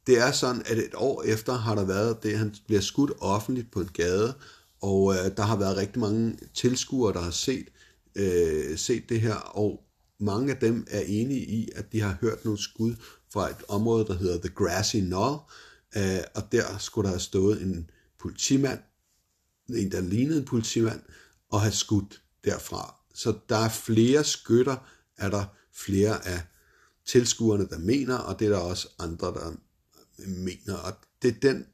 det 0.07 0.17
er 0.17 0.31
sådan, 0.31 0.63
at 0.65 0.77
et 0.77 0.95
år 0.95 1.23
efter 1.23 1.53
har 1.53 1.75
der 1.75 1.85
været 1.85 2.23
det, 2.23 2.37
han 2.37 2.55
bliver 2.67 2.81
skudt 2.81 3.11
offentligt 3.19 3.71
på 3.71 3.81
en 3.81 3.89
gade, 3.93 4.33
og 4.81 5.13
øh, 5.13 5.37
der 5.37 5.43
har 5.43 5.57
været 5.57 5.77
rigtig 5.77 5.99
mange 5.99 6.37
tilskuere, 6.53 7.13
der 7.13 7.21
har 7.21 7.31
set, 7.31 7.67
øh, 8.15 8.77
set 8.77 9.09
det 9.09 9.21
her, 9.21 9.35
og 9.35 9.83
mange 10.19 10.53
af 10.53 10.59
dem 10.59 10.87
er 10.89 11.01
enige 11.01 11.45
i, 11.45 11.69
at 11.75 11.91
de 11.91 12.01
har 12.01 12.17
hørt 12.21 12.45
nogle 12.45 12.61
skud 12.61 12.95
fra 13.33 13.49
et 13.49 13.63
område, 13.67 14.05
der 14.05 14.17
hedder 14.17 14.39
The 14.39 14.55
Grassy 14.55 14.95
Knoll, 14.95 15.37
øh, 15.97 16.19
og 16.35 16.51
der 16.51 16.77
skulle 16.77 17.05
der 17.05 17.13
have 17.13 17.19
stået 17.19 17.61
en 17.61 17.89
politimand, 18.19 18.79
en 19.69 19.91
der 19.91 20.01
lignede 20.01 20.39
en 20.39 20.45
politimand, 20.45 21.01
og 21.49 21.61
have 21.61 21.71
skudt 21.71 22.21
derfra. 22.43 22.95
Så 23.13 23.37
der 23.49 23.57
er 23.57 23.69
flere 23.69 24.23
skytter, 24.23 24.89
er 25.17 25.29
der 25.29 25.45
flere 25.73 26.27
af 26.27 26.41
tilskuerne, 27.05 27.67
der 27.69 27.77
mener, 27.77 28.17
og 28.17 28.39
det 28.39 28.45
er 28.45 28.49
der 28.49 28.57
også 28.57 28.87
andre, 28.99 29.27
der 29.27 29.55
mener. 30.27 30.73
Og 30.73 30.93
det 31.21 31.35
er 31.35 31.39
den 31.51 31.65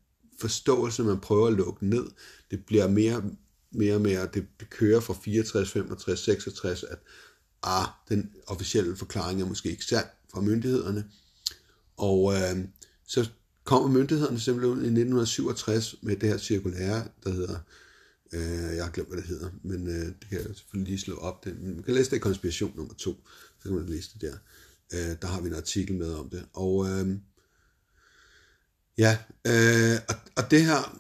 forståelse, 0.42 1.04
man 1.04 1.20
prøver 1.20 1.48
at 1.48 1.54
lukke 1.54 1.88
ned. 1.88 2.06
Det 2.52 2.66
bliver 2.66 2.88
mere 2.88 3.24
mere 3.74 3.96
og 3.96 4.02
mere, 4.02 4.28
det 4.34 4.48
kører 4.70 5.00
fra 5.00 5.14
64, 5.24 5.72
65, 5.72 6.20
66, 6.20 6.84
at 6.84 6.98
ah, 7.64 7.88
den 8.10 8.32
officielle 8.48 8.96
forklaring 8.96 9.42
er 9.42 9.46
måske 9.46 9.72
ikke 9.72 9.86
sand 9.86 10.06
fra 10.34 10.42
myndighederne. 10.42 11.06
Og 11.98 12.34
øh, 12.34 12.66
så 13.08 13.30
kommer 13.64 13.90
myndighederne 13.90 14.40
simpelthen 14.40 14.72
ud 14.72 14.78
i 14.78 14.88
1967 14.88 15.96
med 16.02 16.16
det 16.16 16.30
her 16.30 16.38
cirkulære, 16.38 17.08
der 17.24 17.30
hedder, 17.30 17.58
øh, 18.34 18.76
jeg 18.76 18.84
har 18.84 18.92
glemt, 18.92 19.10
hvad 19.10 19.18
det 19.18 19.28
hedder, 19.28 19.50
men 19.64 19.88
øh, 19.88 20.06
det 20.06 20.26
kan 20.30 20.38
jeg 20.38 20.56
selvfølgelig 20.56 20.90
lige 20.90 21.00
slå 21.00 21.16
op. 21.16 21.46
Det. 21.46 21.62
Man 21.62 21.84
kan 21.84 21.94
læse 21.94 22.10
det 22.10 22.16
i 22.16 22.20
konspiration 22.20 22.74
nummer 22.76 22.94
to, 22.94 23.28
så 23.60 23.64
kan 23.64 23.74
man 23.74 23.86
læse 23.86 24.10
det 24.14 24.22
der. 24.22 24.38
Øh, 24.94 25.16
der 25.22 25.28
har 25.28 25.42
vi 25.42 25.48
en 25.48 25.56
artikel 25.56 25.96
med 25.96 26.14
om 26.14 26.30
det. 26.30 26.46
Og 26.54 26.90
øh, 26.90 27.18
ja, 28.98 29.18
øh, 29.48 30.00
og, 30.10 30.16
og 30.36 30.52
det 30.52 30.66
her 30.66 31.00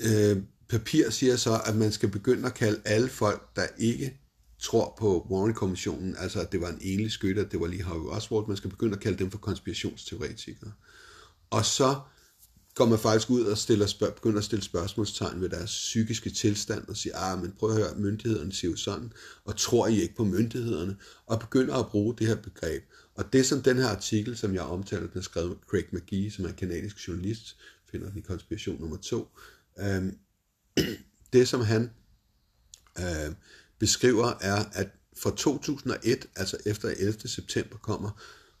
øh, 0.00 0.42
papir 0.68 1.10
siger 1.10 1.36
så, 1.36 1.60
at 1.66 1.76
man 1.76 1.92
skal 1.92 2.08
begynde 2.08 2.46
at 2.46 2.54
kalde 2.54 2.80
alle 2.84 3.08
folk, 3.08 3.56
der 3.56 3.66
ikke 3.78 4.20
tror 4.58 4.96
på 4.98 5.26
Warren-kommissionen, 5.30 6.16
altså 6.18 6.40
at 6.40 6.52
det 6.52 6.60
var 6.60 6.68
en 6.68 6.78
enlig 6.80 7.12
skytte, 7.12 7.40
at 7.40 7.52
det 7.52 7.60
var 7.60 7.66
lige 7.66 7.84
Harvey 7.84 8.06
Oswald, 8.06 8.46
man 8.48 8.56
skal 8.56 8.70
begynde 8.70 8.94
at 8.94 9.00
kalde 9.00 9.18
dem 9.18 9.30
for 9.30 9.38
konspirationsteoretikere. 9.38 10.72
Og 11.50 11.64
så 11.64 12.00
kommer 12.74 12.96
faktisk 12.96 13.30
ud 13.30 13.42
og 13.42 13.58
stiller 13.58 13.86
spørg- 13.86 14.14
begynder 14.14 14.38
at 14.38 14.44
stille 14.44 14.64
spørgsmålstegn 14.64 15.40
ved 15.40 15.48
deres 15.48 15.70
psykiske 15.70 16.30
tilstand 16.30 16.88
og 16.88 16.96
siger, 16.96 17.16
ah, 17.18 17.42
men 17.42 17.52
prøv 17.52 17.70
at 17.70 17.76
høre, 17.76 17.94
myndighederne 17.96 18.52
siger 18.52 18.70
jo 18.70 18.76
sådan, 18.76 19.12
og 19.44 19.56
tror 19.56 19.86
I 19.86 20.00
ikke 20.00 20.14
på 20.14 20.24
myndighederne? 20.24 20.96
Og 21.26 21.40
begynder 21.40 21.74
at 21.74 21.86
bruge 21.86 22.14
det 22.18 22.26
her 22.26 22.36
begreb. 22.36 22.82
Og 23.14 23.32
det 23.32 23.46
som 23.46 23.62
den 23.62 23.76
her 23.76 23.88
artikel, 23.88 24.36
som 24.36 24.54
jeg 24.54 24.62
omtalte, 24.62 25.06
den 25.06 25.18
er 25.18 25.22
skrevet 25.22 25.48
med 25.48 25.56
Craig 25.66 25.84
McGee, 25.92 26.30
som 26.30 26.44
er 26.44 26.48
en 26.48 26.54
kanadisk 26.54 27.08
journalist, 27.08 27.56
finder 27.90 28.08
den 28.08 28.18
i 28.18 28.20
konspiration 28.20 28.80
nummer 28.80 28.96
to, 28.96 29.28
øhm, 29.78 30.18
det 31.32 31.48
som 31.48 31.60
han 31.60 31.90
øh, 32.98 33.34
beskriver 33.78 34.32
er, 34.40 34.64
at 34.72 34.88
fra 35.16 35.30
2001, 35.36 36.26
altså 36.36 36.56
efter 36.66 36.88
11. 36.88 37.28
september 37.28 37.76
kommer, 37.76 38.10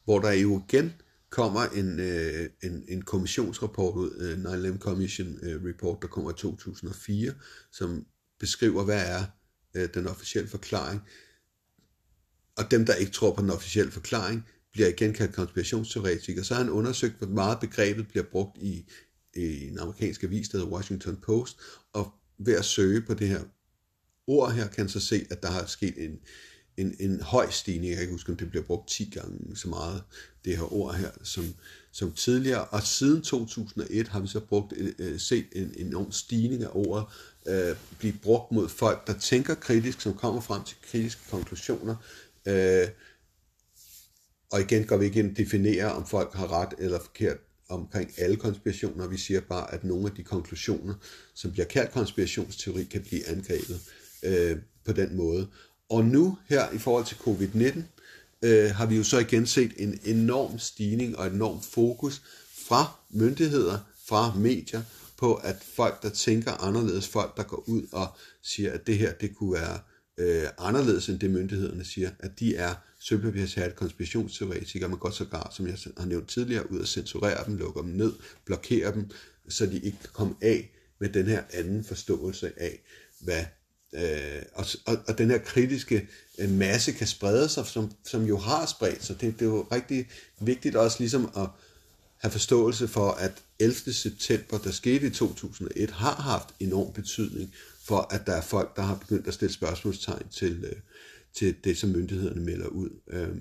hvor 0.04 0.18
der 0.18 0.32
jo 0.32 0.62
igen 0.68 0.92
kommer 1.34 1.62
en, 1.62 2.00
øh, 2.00 2.50
en, 2.62 2.84
en 2.88 3.02
kommissionsrapport 3.02 3.96
ud, 3.96 4.10
øh, 4.20 4.74
9-11 4.74 4.78
Commission 4.78 5.38
øh, 5.42 5.64
Report, 5.64 5.98
der 6.02 6.08
kommer 6.08 6.30
i 6.30 6.34
2004, 6.34 7.34
som 7.72 8.06
beskriver, 8.40 8.84
hvad 8.84 9.02
er 9.06 9.24
øh, 9.74 9.88
den 9.94 10.06
officielle 10.06 10.50
forklaring. 10.50 11.00
Og 12.56 12.70
dem, 12.70 12.86
der 12.86 12.94
ikke 12.94 13.12
tror 13.12 13.34
på 13.34 13.42
den 13.42 13.50
officielle 13.50 13.92
forklaring, 13.92 14.44
bliver 14.72 14.88
igen 14.88 15.12
kaldt 15.12 15.34
konspirationsteoretikere. 15.34 16.44
Så 16.44 16.54
har 16.54 16.62
han 16.62 16.72
undersøgt, 16.72 17.18
hvor 17.18 17.26
meget 17.26 17.60
begrebet 17.60 18.08
bliver 18.08 18.24
brugt 18.24 18.58
i, 18.58 18.90
i 19.36 19.68
en 19.68 19.78
amerikansk 19.78 20.22
avis, 20.22 20.48
der 20.48 20.58
hedder 20.58 20.72
Washington 20.72 21.16
Post, 21.16 21.58
og 21.92 22.12
ved 22.38 22.54
at 22.54 22.64
søge 22.64 23.00
på 23.00 23.14
det 23.14 23.28
her 23.28 23.42
ord 24.26 24.52
her, 24.52 24.68
kan 24.68 24.88
så 24.88 25.00
se, 25.00 25.26
at 25.30 25.42
der 25.42 25.50
har 25.50 25.66
sket 25.66 26.04
en, 26.04 26.18
en, 26.76 26.96
en 27.00 27.20
høj 27.20 27.50
stigning. 27.50 27.86
Jeg 27.86 27.94
kan 27.94 28.02
ikke 28.02 28.12
huske, 28.12 28.32
om 28.32 28.36
det 28.36 28.50
bliver 28.50 28.64
brugt 28.64 28.88
10 28.88 29.10
gange 29.14 29.56
så 29.56 29.68
meget, 29.68 30.02
det 30.44 30.56
her 30.56 30.72
ord 30.72 30.94
her, 30.94 31.10
som, 31.22 31.54
som 31.92 32.12
tidligere. 32.12 32.64
Og 32.64 32.82
siden 32.82 33.22
2001 33.22 34.08
har 34.08 34.20
vi 34.20 34.26
så 34.26 34.40
brugt, 34.40 34.72
øh, 34.76 34.92
øh, 34.98 35.20
set 35.20 35.46
en 35.52 35.74
enorm 35.76 36.12
stigning 36.12 36.62
af 36.62 36.68
ordet 36.72 37.06
øh, 37.46 37.76
blive 37.98 38.14
brugt 38.22 38.52
mod 38.52 38.68
folk, 38.68 39.06
der 39.06 39.18
tænker 39.18 39.54
kritisk, 39.54 40.00
som 40.00 40.14
kommer 40.14 40.40
frem 40.40 40.64
til 40.64 40.76
kritiske 40.90 41.22
konklusioner. 41.30 41.96
Øh, 42.46 42.88
og 44.52 44.60
igen 44.60 44.84
går 44.84 44.96
vi 44.96 45.04
ikke 45.04 45.20
ind 45.20 45.30
og 45.30 45.36
definerer, 45.36 45.88
om 45.88 46.06
folk 46.06 46.34
har 46.34 46.52
ret 46.52 46.74
eller 46.78 47.00
forkert 47.00 47.36
omkring 47.68 48.10
alle 48.18 48.36
konspirationer. 48.36 49.06
Vi 49.08 49.16
siger 49.16 49.40
bare, 49.40 49.74
at 49.74 49.84
nogle 49.84 50.06
af 50.06 50.12
de 50.16 50.22
konklusioner, 50.22 50.94
som 51.34 51.52
bliver 51.52 51.66
kaldt 51.66 51.92
konspirationsteori, 51.92 52.84
kan 52.84 53.02
blive 53.02 53.28
angrebet 53.28 53.80
øh, 54.22 54.56
på 54.84 54.92
den 54.92 55.16
måde. 55.16 55.48
Og 55.90 56.04
nu 56.04 56.38
her 56.48 56.70
i 56.72 56.78
forhold 56.78 57.04
til 57.04 57.16
covid-19, 57.16 57.80
øh, 58.42 58.70
har 58.70 58.86
vi 58.86 58.96
jo 58.96 59.04
så 59.04 59.18
igen 59.18 59.46
set 59.46 59.72
en 59.76 59.98
enorm 60.04 60.58
stigning 60.58 61.18
og 61.18 61.26
et 61.26 61.32
enormt 61.32 61.64
fokus 61.64 62.22
fra 62.68 62.96
myndigheder, 63.10 63.78
fra 64.06 64.34
medier, 64.36 64.82
på 65.16 65.34
at 65.34 65.56
folk, 65.76 66.02
der 66.02 66.08
tænker 66.10 66.52
anderledes, 66.52 67.08
folk, 67.08 67.36
der 67.36 67.42
går 67.42 67.64
ud 67.66 67.82
og 67.92 68.06
siger, 68.42 68.72
at 68.72 68.86
det 68.86 68.98
her, 68.98 69.12
det 69.12 69.36
kunne 69.36 69.52
være 69.52 69.78
øh, 70.18 70.48
anderledes 70.58 71.08
end 71.08 71.20
det 71.20 71.30
myndighederne 71.30 71.84
siger, 71.84 72.10
at 72.18 72.40
de 72.40 72.56
er 72.56 72.74
sølvpapirshærte 73.00 73.74
konspirationsteoretikere, 73.74 74.88
man 74.88 74.98
godt 74.98 75.14
sågar, 75.14 75.50
som 75.56 75.66
jeg 75.66 75.76
har 75.98 76.06
nævnt 76.06 76.28
tidligere, 76.28 76.72
ud 76.72 76.78
og 76.78 76.88
censurere 76.88 77.44
dem, 77.46 77.56
lukke 77.56 77.80
dem 77.80 77.88
ned, 77.88 78.12
blokere 78.44 78.92
dem, 78.92 79.10
så 79.48 79.66
de 79.66 79.78
ikke 79.78 79.98
kan 80.00 80.10
komme 80.12 80.34
af 80.40 80.70
med 80.98 81.08
den 81.08 81.26
her 81.26 81.42
anden 81.52 81.84
forståelse 81.84 82.52
af, 82.56 82.82
hvad 83.20 83.44
øh, 83.94 84.42
og, 84.54 84.66
og, 84.86 84.96
og 85.08 85.18
den 85.18 85.30
her 85.30 85.38
kritiske 85.38 86.08
øh, 86.38 86.50
masse 86.50 86.92
kan 86.92 87.06
sprede 87.06 87.48
sig, 87.48 87.66
som, 87.66 87.92
som 88.04 88.24
jo 88.24 88.36
har 88.36 88.66
spredt 88.66 89.04
sig. 89.04 89.20
Det, 89.20 89.34
det 89.38 89.42
er 89.42 89.50
jo 89.50 89.66
rigtig 89.72 90.08
vigtigt 90.40 90.76
også 90.76 90.96
ligesom 91.00 91.30
at 91.36 91.48
have 92.16 92.30
forståelse 92.30 92.88
for, 92.88 93.10
at 93.10 93.32
11. 93.58 93.92
september, 93.92 94.58
der 94.58 94.70
skete 94.70 95.06
i 95.06 95.10
2001, 95.10 95.90
har 95.90 96.14
haft 96.14 96.48
enorm 96.60 96.92
betydning 96.92 97.54
for, 97.84 98.08
at 98.10 98.26
der 98.26 98.32
er 98.32 98.42
folk, 98.42 98.76
der 98.76 98.82
har 98.82 98.94
begyndt 98.94 99.28
at 99.28 99.34
stille 99.34 99.52
spørgsmålstegn 99.52 100.28
til, 100.30 100.64
øh, 100.64 100.76
til 101.34 101.54
det, 101.64 101.78
som 101.78 101.90
myndighederne 101.90 102.40
melder 102.40 102.66
ud. 102.66 102.90
Øhm, 103.10 103.30
øh, 103.30 103.36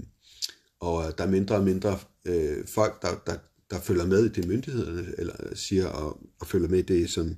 og 0.80 1.18
der 1.18 1.24
er 1.24 1.30
mindre 1.30 1.56
og 1.56 1.64
mindre 1.64 2.00
øh, 2.26 2.68
folk, 2.68 3.02
der, 3.02 3.22
der, 3.28 3.38
der 3.72 3.82
følger 3.82 4.06
med 4.06 4.26
i 4.26 4.30
det, 4.30 4.48
myndighederne 4.48 5.14
eller 5.18 5.36
siger, 5.56 5.88
og, 5.88 6.22
og 6.40 6.48
følger 6.48 6.68
med 6.68 6.80
i 6.80 6.82
det, 6.82 7.10
som 7.10 7.36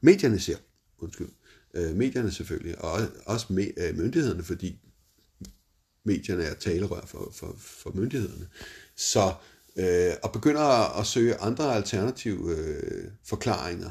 medierne 0.00 0.38
siger. 0.38 0.58
Undskyld. 0.98 1.26
Øh, 1.26 1.43
Øh, 1.74 1.96
medierne 1.96 2.30
selvfølgelig, 2.30 2.84
og 2.84 3.00
også 3.26 3.46
med, 3.48 3.68
øh, 3.76 3.96
myndighederne, 3.98 4.42
fordi 4.42 4.80
medierne 6.04 6.42
er 6.42 6.54
talerør 6.54 7.06
for, 7.06 7.32
for, 7.34 7.56
for 7.58 7.92
myndighederne. 7.94 8.48
Så 8.96 9.34
øh, 9.76 10.12
og 10.22 10.32
begynder 10.32 10.60
at, 10.60 11.00
at 11.00 11.06
søge 11.06 11.36
andre 11.36 11.74
alternative 11.74 12.56
øh, 12.56 13.10
forklaringer. 13.24 13.90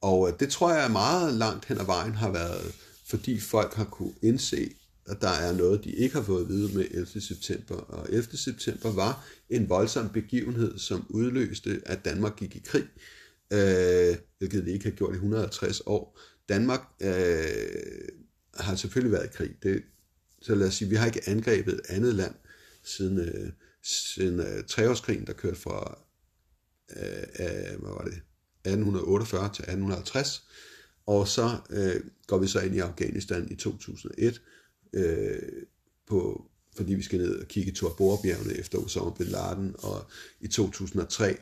Og 0.00 0.28
øh, 0.28 0.34
det 0.40 0.48
tror 0.48 0.72
jeg 0.72 0.90
meget 0.90 1.34
langt 1.34 1.64
hen 1.64 1.78
ad 1.78 1.84
vejen 1.84 2.14
har 2.14 2.30
været, 2.30 2.74
fordi 3.06 3.40
folk 3.40 3.74
har 3.74 3.84
kunne 3.84 4.14
indse, 4.22 4.70
at 5.06 5.20
der 5.20 5.28
er 5.28 5.52
noget, 5.52 5.84
de 5.84 5.90
ikke 5.90 6.14
har 6.14 6.22
fået 6.22 6.42
at 6.42 6.48
vide 6.48 6.76
med 6.76 6.84
11. 6.90 7.20
september. 7.20 7.74
Og 7.74 8.06
11. 8.08 8.36
september 8.36 8.92
var 8.92 9.24
en 9.50 9.68
voldsom 9.68 10.08
begivenhed, 10.08 10.78
som 10.78 11.06
udløste, 11.08 11.82
at 11.86 12.04
Danmark 12.04 12.36
gik 12.36 12.56
i 12.56 12.62
krig, 12.64 12.84
øh, 13.52 14.16
hvilket 14.38 14.64
det 14.66 14.72
ikke 14.72 14.84
har 14.84 14.96
gjort 14.96 15.12
i 15.12 15.14
150 15.14 15.82
år. 15.86 16.18
Danmark 16.48 16.80
øh, 17.00 18.08
har 18.54 18.74
selvfølgelig 18.74 19.12
været 19.12 19.26
i 19.26 19.36
krig. 19.36 19.50
Det, 19.62 19.82
så 20.42 20.54
lad 20.54 20.66
os 20.66 20.74
sige, 20.74 20.88
vi 20.88 20.96
har 20.96 21.06
ikke 21.06 21.28
angrebet 21.28 21.74
et 21.74 21.80
andet 21.88 22.14
land 22.14 22.34
siden, 22.82 23.18
øh, 23.18 23.52
siden 23.82 24.40
øh, 24.40 24.64
treårskrigen, 24.64 25.26
der 25.26 25.32
kørte 25.32 25.60
fra 25.60 25.98
øh, 26.96 27.80
hvad 27.80 27.90
var 27.90 28.04
det, 28.04 28.22
1848 28.64 29.44
til 29.44 29.62
1850. 29.62 30.46
Og 31.06 31.28
så 31.28 31.56
øh, 31.70 32.00
går 32.26 32.38
vi 32.38 32.46
så 32.46 32.60
ind 32.60 32.74
i 32.74 32.78
Afghanistan 32.78 33.48
i 33.50 33.54
2001, 33.54 34.42
øh, 34.92 35.38
på, 36.08 36.46
fordi 36.76 36.94
vi 36.94 37.02
skal 37.02 37.18
ned 37.18 37.36
og 37.36 37.48
kigge 37.48 37.72
i 37.72 37.74
Torbora-bjergene 37.74 38.54
efter 38.54 38.78
Osama 38.78 39.10
bin 39.10 39.26
Laden, 39.26 39.74
og 39.78 40.06
i 40.40 40.48
2003 40.48 41.28
øh, 41.30 41.36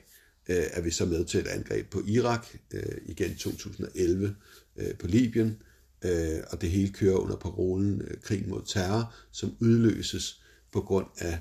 er 0.48 0.80
vi 0.80 0.90
så 0.90 1.06
med 1.06 1.24
til 1.24 1.40
et 1.40 1.46
angreb 1.46 1.90
på 1.90 2.02
Irak, 2.06 2.46
øh, 2.70 2.98
igen 3.06 3.36
2011 3.36 4.36
øh, 4.76 4.94
på 4.98 5.06
Libyen, 5.06 5.62
øh, 6.04 6.40
og 6.50 6.60
det 6.60 6.70
hele 6.70 6.92
kører 6.92 7.16
under 7.16 7.36
parolen 7.36 8.02
øh, 8.02 8.20
krig 8.22 8.48
mod 8.48 8.62
terror, 8.66 9.14
som 9.32 9.56
udløses 9.60 10.42
på 10.72 10.80
grund 10.80 11.06
af, 11.18 11.40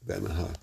hvad 0.00 0.20
man 0.20 0.30
har 0.30 0.60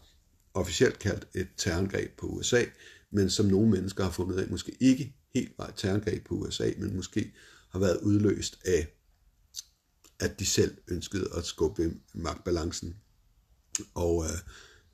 officielt 0.54 1.00
kaldt 1.00 1.28
et 1.36 1.48
terrorangreb 1.58 2.18
på 2.18 2.26
USA, 2.26 2.64
men 3.12 3.30
som 3.30 3.46
nogle 3.46 3.70
mennesker 3.70 4.04
har 4.04 4.12
fundet 4.12 4.40
af, 4.40 4.50
måske 4.50 4.78
ikke 4.80 5.16
helt 5.34 5.52
var 5.58 5.68
et 5.68 5.76
terrorangreb 5.76 6.26
på 6.26 6.36
USA, 6.36 6.72
men 6.78 6.96
måske 6.96 7.34
har 7.70 7.80
været 7.80 8.00
udløst 8.02 8.60
af, 8.66 8.88
at 10.20 10.40
de 10.40 10.46
selv 10.46 10.78
ønskede 10.88 11.30
at 11.38 11.46
skubbe 11.46 11.94
magtbalancen 12.14 12.96
og, 13.94 14.26
øh, 14.26 14.38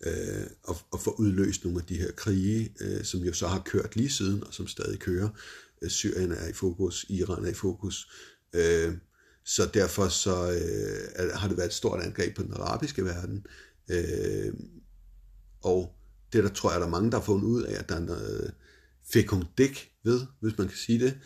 øh, 0.05 0.47
og, 0.63 0.77
og 0.91 0.99
få 0.99 1.15
udløst 1.19 1.63
nogle 1.63 1.79
af 1.79 1.85
de 1.85 1.97
her 1.97 2.11
krige, 2.11 2.73
øh, 2.81 3.03
som 3.03 3.19
jo 3.19 3.33
så 3.33 3.47
har 3.47 3.59
kørt 3.59 3.95
lige 3.95 4.09
siden, 4.09 4.43
og 4.43 4.53
som 4.53 4.67
stadig 4.67 4.99
kører. 4.99 5.29
Syrien 5.87 6.31
er 6.31 6.47
i 6.47 6.53
fokus, 6.53 7.05
Iran 7.09 7.45
er 7.45 7.49
i 7.49 7.53
fokus. 7.53 8.11
Øh, 8.53 8.93
så 9.45 9.69
derfor 9.73 10.07
så 10.07 10.51
øh, 10.51 11.29
har 11.33 11.47
det 11.47 11.57
været 11.57 11.67
et 11.67 11.73
stort 11.73 12.01
angreb 12.01 12.35
på 12.35 12.43
den 12.43 12.53
arabiske 12.53 13.05
verden. 13.05 13.45
Øh, 13.89 14.53
og 15.61 15.95
det 16.33 16.43
der 16.43 16.49
tror 16.49 16.71
jeg, 16.71 16.79
der 16.79 16.85
er 16.85 16.91
mange, 16.91 17.11
der 17.11 17.17
har 17.17 17.25
fundet 17.25 17.47
ud 17.47 17.63
af, 17.63 17.79
at 17.79 17.89
der 17.89 17.95
er 17.95 17.99
noget 17.99 18.53
fekundæk 19.13 19.91
ved, 20.03 20.21
hvis 20.39 20.57
man 20.57 20.67
kan 20.67 20.77
sige 20.77 20.99
det. 20.99 21.17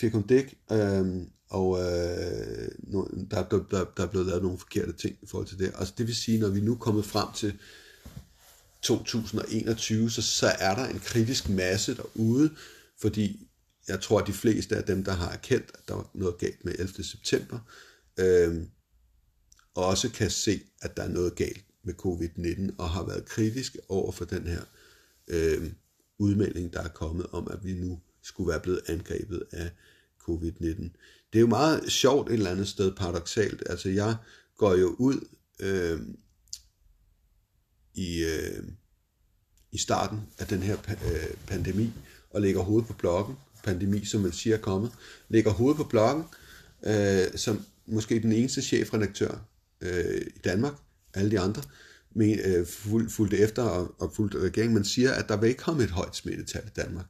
Fekundæk, 0.00 0.58
øh, 0.72 1.06
og 1.50 1.80
øh, 1.80 2.68
der, 3.30 3.48
der, 3.50 3.64
der, 3.70 3.84
der 3.96 4.02
er 4.02 4.10
blevet 4.10 4.26
lavet 4.26 4.42
nogle 4.42 4.58
forkerte 4.58 4.92
ting 4.92 5.16
i 5.22 5.26
forhold 5.26 5.48
til 5.48 5.58
det. 5.58 5.72
Altså 5.74 5.94
det 5.98 6.06
vil 6.06 6.16
sige, 6.16 6.38
når 6.38 6.48
vi 6.48 6.60
nu 6.60 6.72
er 6.72 6.78
kommet 6.78 7.04
frem 7.04 7.28
til 7.34 7.58
2021, 8.82 10.10
så, 10.10 10.22
så 10.22 10.46
er 10.46 10.74
der 10.74 10.86
en 10.86 11.00
kritisk 11.00 11.48
masse 11.48 11.96
derude, 11.96 12.50
fordi 13.00 13.48
jeg 13.88 14.00
tror, 14.00 14.20
at 14.20 14.26
de 14.26 14.32
fleste 14.32 14.76
af 14.76 14.84
dem, 14.84 15.04
der 15.04 15.12
har 15.12 15.30
erkendt, 15.30 15.70
at 15.74 15.88
der 15.88 15.94
var 15.94 16.10
noget 16.14 16.38
galt 16.38 16.64
med 16.64 16.74
11. 16.78 17.04
september, 17.04 17.58
øh, 18.18 18.66
også 19.74 20.10
kan 20.10 20.30
se, 20.30 20.60
at 20.82 20.96
der 20.96 21.02
er 21.02 21.08
noget 21.08 21.34
galt 21.34 21.64
med 21.82 21.94
covid-19, 21.94 22.74
og 22.78 22.90
har 22.90 23.04
været 23.04 23.24
kritiske 23.24 23.78
over 23.88 24.12
for 24.12 24.24
den 24.24 24.46
her 24.46 24.62
øh, 25.28 25.72
udmelding, 26.18 26.72
der 26.72 26.82
er 26.82 26.88
kommet 26.88 27.26
om, 27.32 27.48
at 27.50 27.64
vi 27.64 27.74
nu 27.74 28.00
skulle 28.22 28.48
være 28.48 28.60
blevet 28.60 28.80
angrebet 28.86 29.42
af 29.52 29.70
covid-19. 30.22 30.82
Det 31.32 31.38
er 31.38 31.40
jo 31.40 31.46
meget 31.46 31.92
sjovt 31.92 32.28
et 32.28 32.34
eller 32.34 32.50
andet 32.50 32.68
sted, 32.68 32.92
paradoxalt. 32.92 33.62
Altså 33.66 33.88
jeg 33.88 34.16
går 34.56 34.74
jo 34.74 34.96
ud 34.98 35.28
øh, 35.60 36.00
i, 37.94 38.24
øh, 38.24 38.64
i 39.72 39.78
starten 39.78 40.20
af 40.38 40.46
den 40.46 40.62
her 40.62 40.76
øh, 40.88 41.34
pandemi, 41.46 41.92
og 42.30 42.40
lægger 42.40 42.60
hovedet 42.60 42.88
på 42.88 42.94
blokken, 42.94 43.36
pandemi, 43.64 44.04
som 44.04 44.20
man 44.20 44.32
siger 44.32 44.56
er 44.56 44.60
kommet, 44.60 44.92
lægger 45.28 45.50
hovedet 45.50 45.76
på 45.76 45.84
blokken, 45.84 46.24
øh, 46.86 47.36
som 47.36 47.64
måske 47.86 48.22
den 48.22 48.32
eneste 48.32 48.62
chefredaktør 48.62 49.48
øh, 49.80 50.20
i 50.34 50.38
Danmark, 50.44 50.74
alle 51.14 51.30
de 51.30 51.40
andre, 51.40 51.62
men, 52.14 52.38
øh, 52.38 52.66
fulgte 53.08 53.38
efter 53.38 53.62
og, 53.62 53.94
og 53.98 54.12
fulgte 54.14 54.38
regeringen, 54.38 54.74
man 54.74 54.84
siger, 54.84 55.12
at 55.12 55.28
der 55.28 55.36
vil 55.36 55.48
ikke 55.48 55.62
komme 55.62 55.84
et 55.84 55.90
højt 55.90 56.16
smittetal 56.16 56.62
i 56.66 56.70
Danmark. 56.76 57.06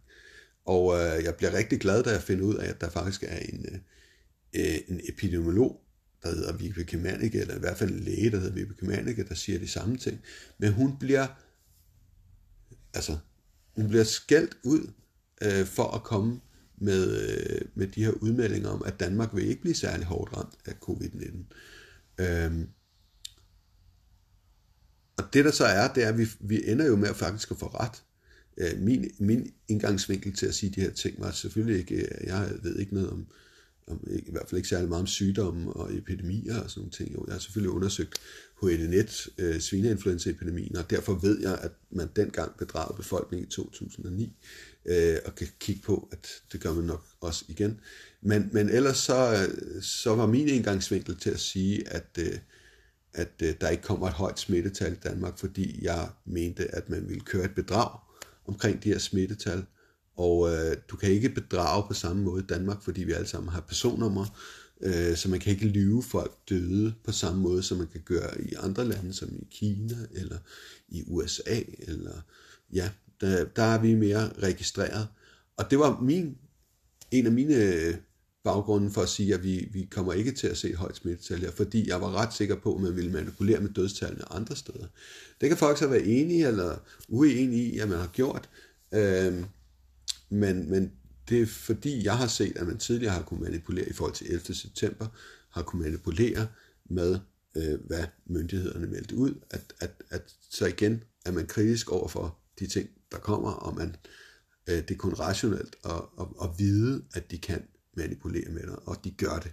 Og 0.65 0.95
øh, 0.95 1.25
jeg 1.25 1.35
bliver 1.35 1.55
rigtig 1.55 1.81
glad, 1.81 2.03
da 2.03 2.11
jeg 2.11 2.23
finder 2.23 2.45
ud 2.45 2.55
af, 2.55 2.69
at 2.69 2.81
der 2.81 2.91
faktisk 2.91 3.23
er 3.23 3.37
en, 3.37 3.67
øh, 4.55 4.79
en 4.89 5.01
epidemiolog, 5.09 5.81
der 6.23 6.29
hedder 6.29 6.57
Vibeke 6.57 6.97
Mannicke, 6.97 7.41
eller 7.41 7.57
i 7.57 7.59
hvert 7.59 7.79
fald 7.79 7.91
en 7.91 8.01
læge, 8.01 8.31
der 8.31 8.39
hedder 8.39 8.55
Vibeke 8.55 8.87
Mannicke, 8.87 9.25
der 9.29 9.35
siger 9.35 9.59
de 9.59 9.69
samme 9.69 9.97
ting. 9.97 10.21
Men 10.59 10.73
hun 10.73 10.99
bliver, 10.99 11.27
altså, 12.95 13.19
hun 13.75 13.89
bliver 13.89 14.05
skældt 14.05 14.57
ud 14.65 14.93
øh, 15.45 15.67
for 15.67 15.91
at 15.95 16.03
komme 16.03 16.41
med, 16.77 17.21
øh, 17.23 17.61
med 17.75 17.87
de 17.87 18.05
her 18.05 18.11
udmeldinger 18.11 18.69
om, 18.69 18.83
at 18.87 19.01
Danmark 19.01 19.35
vil 19.35 19.47
ikke 19.47 19.61
blive 19.61 19.75
særlig 19.75 20.07
hårdt 20.07 20.37
ramt 20.37 20.55
af 20.67 20.73
covid-19. 20.73 21.45
Øhm, 22.19 22.69
og 25.17 25.25
det 25.33 25.45
der 25.45 25.51
så 25.51 25.65
er, 25.65 25.93
det 25.93 26.05
er, 26.05 26.09
at 26.09 26.19
vi, 26.19 26.27
vi 26.41 26.71
ender 26.71 26.87
jo 26.87 26.97
med 26.97 27.09
at 27.09 27.17
faktisk 27.17 27.51
at 27.51 27.59
få 27.59 27.67
ret. 27.67 28.03
Øh, 28.57 28.81
min, 28.81 29.11
min 29.19 29.53
indgangsvinkel 29.69 30.35
til 30.35 30.47
at 30.47 30.55
sige 30.55 30.71
de 30.71 30.81
her 30.81 30.91
ting 30.91 31.21
var 31.21 31.31
selvfølgelig 31.31 31.79
ikke, 31.79 31.95
øh, 31.95 32.27
jeg 32.27 32.51
ved 32.63 32.79
ikke 32.79 32.95
noget 32.95 33.11
om, 33.11 33.27
om, 33.87 34.01
i 34.11 34.31
hvert 34.31 34.49
fald 34.49 34.59
ikke 34.59 34.69
særlig 34.69 34.89
meget 34.89 35.01
om 35.01 35.07
sygdomme 35.07 35.73
og 35.73 35.97
epidemier 35.97 36.61
og 36.61 36.71
sådan 36.71 36.81
nogle 36.81 36.91
ting. 36.91 37.15
Jo, 37.15 37.25
jeg 37.27 37.35
har 37.35 37.41
selvfølgelig 37.41 37.71
undersøgt 37.71 38.21
H1N1, 38.63 39.29
øh, 39.39 39.61
svineinfluenzaepidemien, 39.61 40.77
og 40.77 40.91
derfor 40.91 41.15
ved 41.15 41.41
jeg, 41.41 41.59
at 41.63 41.73
man 41.91 42.09
dengang 42.17 42.57
bedragede 42.59 42.97
befolkningen 42.97 43.49
i 43.49 43.51
2009, 43.51 44.37
øh, 44.87 45.17
og 45.25 45.35
kan 45.35 45.49
kigge 45.61 45.83
på, 45.83 46.09
at 46.13 46.29
det 46.53 46.61
gør 46.61 46.75
man 46.75 46.85
nok 46.85 47.05
også 47.21 47.45
igen. 47.49 47.81
Men, 48.23 48.51
men 48.53 48.69
ellers 48.69 48.97
så, 48.97 49.33
øh, 49.33 49.83
så 49.83 50.15
var 50.15 50.27
min 50.27 50.49
indgangsvinkel 50.49 51.17
til 51.17 51.31
at 51.31 51.41
sige, 51.41 51.89
at, 51.89 52.19
øh, 52.19 52.39
at 53.15 53.33
øh, 53.43 53.55
der 53.61 53.69
ikke 53.69 53.83
kommer 53.83 54.07
et 54.07 54.13
højt 54.13 54.39
smittetal 54.39 54.93
i 54.93 54.97
Danmark, 55.05 55.39
fordi 55.39 55.85
jeg 55.85 56.09
mente, 56.25 56.75
at 56.75 56.91
man 56.91 57.09
ville 57.09 57.21
køre 57.21 57.45
et 57.45 57.55
bedrag 57.55 57.99
omkring 58.47 58.85
de 58.85 58.89
her 58.89 58.99
smittetal. 58.99 59.65
Og 60.17 60.55
øh, 60.55 60.77
du 60.89 60.97
kan 60.97 61.11
ikke 61.11 61.29
bedrage 61.29 61.85
på 61.89 61.95
samme 61.95 62.23
måde 62.23 62.43
i 62.43 62.47
Danmark, 62.47 62.83
fordi 62.83 63.05
vi 63.05 63.13
alle 63.13 63.27
sammen 63.27 63.53
har 63.53 63.61
personnummer, 63.61 64.27
øh, 64.81 65.17
så 65.17 65.29
man 65.29 65.41
kan 65.41 65.53
ikke 65.53 65.67
lyve 65.67 66.03
folk 66.03 66.39
døde 66.49 66.95
på 67.05 67.13
samme 67.13 67.43
måde, 67.43 67.63
som 67.63 67.79
man 67.79 67.87
kan 67.87 68.01
gøre 68.05 68.41
i 68.41 68.55
andre 68.55 68.85
lande, 68.85 69.15
som 69.15 69.29
i 69.33 69.47
Kina 69.51 69.97
eller 70.15 70.39
i 70.89 71.05
USA. 71.07 71.61
Eller, 71.79 72.21
ja, 72.73 72.91
der, 73.21 73.45
der 73.45 73.63
er 73.63 73.81
vi 73.81 73.95
mere 73.95 74.33
registreret. 74.33 75.09
Og 75.57 75.71
det 75.71 75.79
var 75.79 76.01
min, 76.01 76.37
en 77.11 77.27
af 77.27 77.33
mine 77.33 77.55
øh, 77.55 77.95
baggrunden 78.45 78.91
for 78.91 79.03
at 79.03 79.09
sige, 79.09 79.35
at 79.35 79.43
vi, 79.43 79.69
vi 79.73 79.89
kommer 79.91 80.13
ikke 80.13 80.33
til 80.33 80.47
at 80.47 80.57
se 80.57 80.71
et 80.71 80.77
højt 80.77 80.97
smittetal 80.97 81.39
her, 81.39 81.51
fordi 81.51 81.89
jeg 81.89 82.01
var 82.01 82.15
ret 82.15 82.35
sikker 82.35 82.57
på, 82.57 82.75
at 82.75 82.81
man 82.81 82.97
ville 82.97 83.13
manipulere 83.13 83.61
med 83.61 83.71
dødstallene 83.71 84.33
andre 84.33 84.57
steder. 84.57 84.87
Det 85.41 85.49
kan 85.49 85.59
folk 85.59 85.79
så 85.79 85.87
være 85.87 86.05
enige 86.05 86.47
eller 86.47 86.77
uenige 87.09 87.73
i, 87.73 87.79
at 87.79 87.89
man 87.89 87.99
har 87.99 88.11
gjort, 88.13 88.49
øh, 88.95 89.43
men, 90.33 90.71
men 90.71 90.93
det 91.29 91.43
er 91.43 91.47
fordi, 91.47 92.05
jeg 92.05 92.19
har 92.19 92.27
set, 92.27 92.57
at 92.57 92.67
man 92.67 92.79
tidligere 92.79 93.15
har 93.15 93.23
kunnet 93.23 93.43
manipulere 93.43 93.89
i 93.89 93.93
forhold 93.93 94.15
til 94.15 94.27
11. 94.27 94.55
september, 94.55 95.07
har 95.51 95.63
kunnet 95.63 95.85
manipulere 95.85 96.49
med, 96.85 97.19
øh, 97.57 97.81
hvad 97.87 98.05
myndighederne 98.27 98.87
meldte 98.87 99.17
ud, 99.17 99.35
at, 99.51 99.75
at, 99.81 99.91
at 100.11 100.35
så 100.51 100.67
igen 100.67 101.05
er 101.25 101.33
man 101.33 101.47
kritisk 101.47 101.91
over 101.91 102.09
for 102.09 102.39
de 102.59 102.67
ting, 102.67 102.91
der 103.13 103.19
kommer, 103.19 103.51
og 103.51 103.75
man, 103.75 103.97
øh, 104.69 104.77
det 104.77 104.91
er 104.91 104.97
kun 104.97 105.13
rationelt 105.13 105.77
at, 105.85 106.03
at, 106.21 106.27
at 106.43 106.49
vide, 106.59 107.05
at 107.15 107.31
de 107.31 107.39
kan 107.39 107.63
manipulere 107.97 108.51
med 108.51 108.63
dig, 108.63 108.89
og 108.89 109.05
de 109.05 109.11
gør 109.11 109.39
det. 109.39 109.53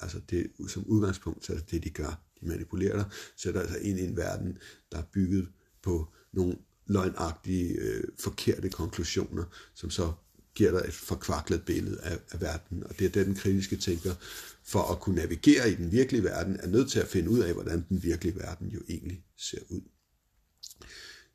Altså 0.00 0.20
det, 0.30 0.50
som 0.68 0.84
udgangspunkt, 0.86 1.44
så 1.44 1.52
er 1.52 1.56
det 1.56 1.70
det, 1.70 1.84
de 1.84 1.90
gør. 1.90 2.22
De 2.40 2.46
manipulerer 2.46 2.96
dig, 2.96 3.04
sætter 3.36 3.60
altså 3.60 3.78
ind 3.78 3.98
i 3.98 4.04
en 4.04 4.16
verden, 4.16 4.58
der 4.92 4.98
er 4.98 5.04
bygget 5.12 5.48
på 5.82 6.12
nogle 6.32 6.56
løgnagtige, 6.90 7.72
øh, 7.72 8.04
forkerte 8.18 8.68
konklusioner, 8.68 9.44
som 9.74 9.90
så 9.90 10.12
giver 10.54 10.70
dig 10.70 10.88
et 10.88 10.94
forkvaklet 10.94 11.64
billede 11.64 12.00
af, 12.02 12.18
af 12.30 12.40
verden. 12.40 12.84
Og 12.84 12.98
det 12.98 13.04
er 13.06 13.10
det, 13.10 13.26
den 13.26 13.34
kritiske 13.34 13.76
tænker, 13.76 14.14
for 14.64 14.82
at 14.92 15.00
kunne 15.00 15.16
navigere 15.16 15.70
i 15.70 15.74
den 15.74 15.92
virkelige 15.92 16.24
verden, 16.24 16.56
er 16.60 16.66
nødt 16.66 16.90
til 16.90 17.00
at 17.00 17.08
finde 17.08 17.30
ud 17.30 17.38
af, 17.38 17.52
hvordan 17.52 17.86
den 17.88 18.02
virkelige 18.02 18.36
verden 18.36 18.68
jo 18.68 18.80
egentlig 18.88 19.24
ser 19.36 19.60
ud. 19.68 19.80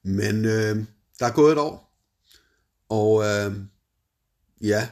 Men 0.04 0.46
øh, 0.46 0.86
der 1.20 1.26
er 1.26 1.34
gået 1.34 1.52
et 1.52 1.58
år, 1.58 2.00
og 2.90 3.24
øh, 3.24 3.56
ja, 4.62 4.90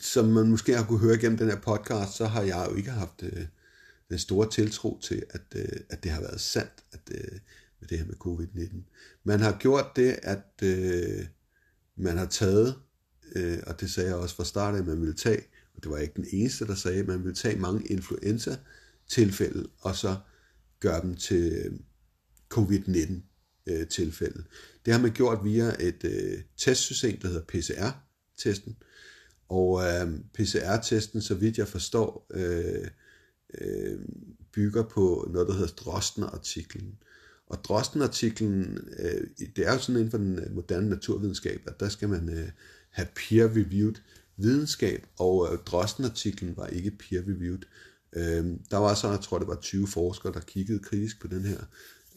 som 0.00 0.24
man 0.24 0.50
måske 0.50 0.76
har 0.76 0.84
kunne 0.84 0.98
høre 0.98 1.18
gennem 1.18 1.38
den 1.38 1.48
her 1.48 1.60
podcast, 1.60 2.12
så 2.12 2.26
har 2.26 2.42
jeg 2.42 2.66
jo 2.70 2.76
ikke 2.76 2.90
haft 2.90 3.22
øh, 3.22 3.46
den 4.08 4.18
store 4.18 4.50
tiltro 4.50 4.98
til, 5.02 5.24
at, 5.30 5.42
øh, 5.54 5.80
at 5.90 6.04
det 6.04 6.10
har 6.10 6.20
været 6.20 6.40
sandt, 6.40 6.84
at, 6.92 7.00
øh, 7.10 7.38
med 7.82 7.88
det 7.88 7.98
her 7.98 8.06
med 8.06 8.14
covid-19. 8.14 8.76
Man 9.24 9.40
har 9.40 9.56
gjort 9.58 9.86
det, 9.96 10.18
at 10.22 10.62
øh, 10.62 11.26
man 11.96 12.18
har 12.18 12.26
taget, 12.26 12.76
øh, 13.36 13.58
og 13.66 13.80
det 13.80 13.90
sagde 13.90 14.08
jeg 14.08 14.18
også 14.18 14.36
fra 14.36 14.44
starten, 14.44 14.80
at 14.80 14.86
man 14.86 15.00
ville 15.00 15.14
tage, 15.14 15.42
og 15.74 15.82
det 15.82 15.90
var 15.90 15.98
ikke 15.98 16.14
den 16.16 16.26
eneste, 16.32 16.66
der 16.66 16.74
sagde, 16.74 17.00
at 17.00 17.06
man 17.06 17.24
ville 17.24 17.34
tage 17.34 17.58
mange 17.58 17.86
influenza-tilfælde, 17.86 19.68
og 19.80 19.96
så 19.96 20.16
gøre 20.80 21.02
dem 21.02 21.16
til 21.16 21.52
øh, 21.52 21.78
covid-19-tilfælde. 22.48 24.44
Det 24.84 24.92
har 24.92 25.00
man 25.00 25.12
gjort 25.12 25.44
via 25.44 25.74
et 25.80 26.04
øh, 26.04 26.42
testsystem, 26.56 27.18
der 27.20 27.28
hedder 27.28 27.44
PCR-testen, 27.48 28.76
og 29.48 29.82
øh, 29.84 30.18
PCR-testen, 30.34 31.22
så 31.22 31.34
vidt 31.34 31.58
jeg 31.58 31.68
forstår, 31.68 32.26
øh, 32.30 32.88
øh, 33.60 34.00
bygger 34.52 34.82
på 34.82 35.28
noget, 35.30 35.48
der 35.48 35.54
hedder 35.54 35.74
Drostner-artiklen. 35.74 36.98
Og 37.52 37.64
Drosten-artiklen, 37.64 38.78
øh, 38.98 39.46
det 39.56 39.66
er 39.68 39.72
jo 39.72 39.78
sådan 39.78 39.96
inden 39.96 40.10
for 40.10 40.18
den 40.18 40.38
øh, 40.38 40.54
moderne 40.54 40.88
naturvidenskab, 40.88 41.60
at 41.66 41.80
der 41.80 41.88
skal 41.88 42.08
man 42.08 42.28
øh, 42.28 42.48
have 42.90 43.08
peer-reviewed 43.16 43.94
videnskab, 44.36 45.06
og 45.18 45.48
øh, 45.52 45.58
Drostner-artiklen 45.58 46.56
var 46.56 46.66
ikke 46.66 46.90
peer-reviewed. 46.90 47.62
Øh, 48.12 48.44
der 48.70 48.76
var 48.76 48.94
så, 48.94 49.10
jeg 49.10 49.20
tror 49.20 49.38
det 49.38 49.48
var 49.48 49.58
20 49.60 49.86
forskere, 49.86 50.32
der 50.32 50.40
kiggede 50.40 50.78
kritisk 50.78 51.20
på 51.20 51.26
den 51.26 51.44
her 51.44 51.58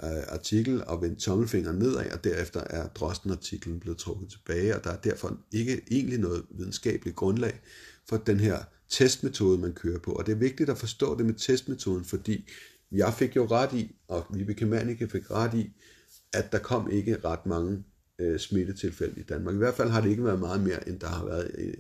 øh, 0.04 0.24
artikel 0.28 0.84
og 0.86 1.02
vendte 1.02 1.22
tommelfingeren 1.22 1.78
nedad, 1.78 2.12
og 2.12 2.24
derefter 2.24 2.64
er 2.70 2.88
Drosten-artiklen 2.88 3.80
blevet 3.80 3.98
trukket 3.98 4.30
tilbage, 4.30 4.76
og 4.76 4.84
der 4.84 4.90
er 4.90 5.00
derfor 5.00 5.38
ikke 5.52 5.82
egentlig 5.92 6.20
noget 6.20 6.44
videnskabeligt 6.50 7.16
grundlag 7.16 7.62
for 8.10 8.18
den 8.18 8.40
her 8.40 8.64
testmetode, 8.90 9.58
man 9.58 9.74
kører 9.74 10.00
på. 10.00 10.12
Og 10.12 10.26
det 10.26 10.32
er 10.32 10.36
vigtigt 10.36 10.70
at 10.70 10.78
forstå 10.78 11.18
det 11.18 11.26
med 11.26 11.34
testmetoden, 11.34 12.06
fordi 12.06 12.50
jeg 12.92 13.14
fik 13.14 13.36
jo 13.36 13.46
ret 13.46 13.74
i, 13.74 13.96
og 14.08 14.26
Vibeke 14.34 14.66
Mannicke 14.66 15.08
fik 15.08 15.32
ret 15.32 15.54
i, 15.54 15.74
at 16.34 16.52
der 16.52 16.60
kom 16.60 16.92
ikke 16.92 17.18
ret 17.26 17.46
mange 17.46 17.84
øh, 18.20 18.40
smittetilfælde 18.40 19.20
i 19.20 19.24
Danmark. 19.24 19.56
I 19.56 19.58
hvert 19.58 19.76
fald 19.76 19.90
har 19.90 20.02
det 20.02 20.10
ikke 20.10 20.24
været 20.24 20.40
meget 20.40 20.64
mere, 20.64 20.90
end 20.90 21.00
der 21.00 21.08
har 21.08 21.26
været 21.26 21.52
øh, 21.58 21.74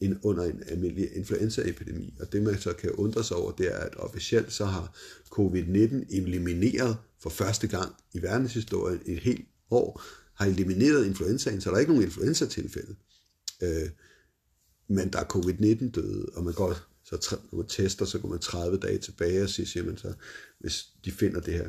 en, 0.00 0.18
under 0.22 0.44
en 0.44 0.62
almindelig 0.66 1.16
influenzaepidemi. 1.16 2.14
Og 2.20 2.32
det 2.32 2.42
man 2.42 2.58
så 2.58 2.72
kan 2.72 2.90
undre 2.90 3.24
sig 3.24 3.36
over, 3.36 3.52
det 3.52 3.74
er, 3.74 3.78
at 3.78 3.96
officielt 3.96 4.52
så 4.52 4.64
har 4.64 4.96
covid-19 5.34 6.16
elimineret 6.16 6.96
for 7.20 7.30
første 7.30 7.68
gang 7.68 7.94
i 8.12 8.22
verdenshistorien 8.22 9.00
et 9.06 9.18
helt 9.18 9.48
år, 9.70 10.02
har 10.34 10.46
elimineret 10.46 11.06
influenzaen, 11.06 11.60
så 11.60 11.70
der 11.70 11.76
er 11.76 11.80
ikke 11.80 11.92
nogen 11.92 12.06
influenzatilfælde. 12.06 12.94
Øh, 13.62 13.90
men 14.88 15.12
der 15.12 15.18
er 15.18 15.24
covid-19 15.24 15.90
døde, 15.90 16.26
og 16.34 16.44
man 16.44 16.54
går 16.54 16.76
så 17.20 17.36
når 17.50 17.56
man 17.56 17.66
tester, 17.66 18.04
så 18.04 18.18
går 18.18 18.28
man 18.28 18.38
30 18.38 18.78
dage 18.78 18.98
tilbage 18.98 19.42
og 19.42 19.48
siger, 19.48 19.66
siger 19.66 19.96
så, 19.96 20.12
hvis 20.58 20.86
de 21.04 21.10
finder 21.10 21.40
det 21.40 21.54
her 21.54 21.68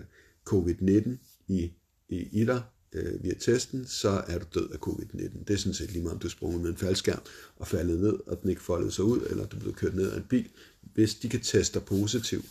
covid-19 0.49 1.09
i, 1.47 1.71
i, 2.09 2.41
i 2.41 2.45
dig, 2.45 2.63
øh, 2.93 3.23
via 3.23 3.33
testen, 3.33 3.87
så 3.87 4.09
er 4.27 4.39
du 4.39 4.45
død 4.53 4.69
af 4.69 4.77
covid-19. 4.77 5.43
Det 5.47 5.53
er 5.53 5.57
sådan 5.57 5.73
set 5.73 5.91
lige 5.91 6.01
meget, 6.03 6.13
om 6.13 6.19
du 6.19 6.27
er 6.27 6.31
sprunget 6.31 6.61
med 6.61 6.69
en 6.69 6.77
faldskærm 6.77 7.21
og 7.55 7.67
faldet 7.67 7.99
ned, 7.99 8.19
og 8.27 8.41
den 8.41 8.49
ikke 8.49 8.61
foldede 8.61 8.91
sig 8.91 9.05
ud, 9.05 9.21
eller 9.29 9.45
du 9.45 9.59
blev 9.59 9.73
kørt 9.73 9.95
ned 9.95 10.11
af 10.11 10.17
en 10.17 10.25
bil. 10.29 10.49
Hvis 10.81 11.15
de 11.15 11.29
kan 11.29 11.41
teste 11.41 11.79
dig 11.79 11.87
positiv, 11.87 12.43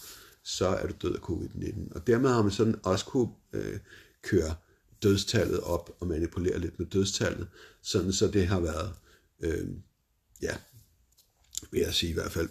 så 0.45 0.67
er 0.67 0.87
du 0.87 0.95
død 1.03 1.15
af 1.15 1.19
covid-19. 1.19 1.95
Og 1.95 2.07
dermed 2.07 2.31
har 2.31 2.43
man 2.43 2.53
sådan 2.53 2.77
også 2.83 3.05
kunne 3.05 3.29
øh, 3.53 3.79
køre 4.23 4.55
dødstallet 5.03 5.61
op 5.61 5.97
og 6.01 6.07
manipulere 6.07 6.59
lidt 6.59 6.79
med 6.79 6.87
dødstallet, 6.87 7.49
sådan 7.83 8.13
så 8.13 8.29
det 8.29 8.47
har 8.47 8.61
været, 8.61 8.93
øh, 9.41 9.69
ja, 10.43 10.57
vil 11.71 11.81
jeg 11.81 11.95
sige 11.95 12.11
i 12.11 12.15
hvert 12.15 12.33
fald, 12.33 12.49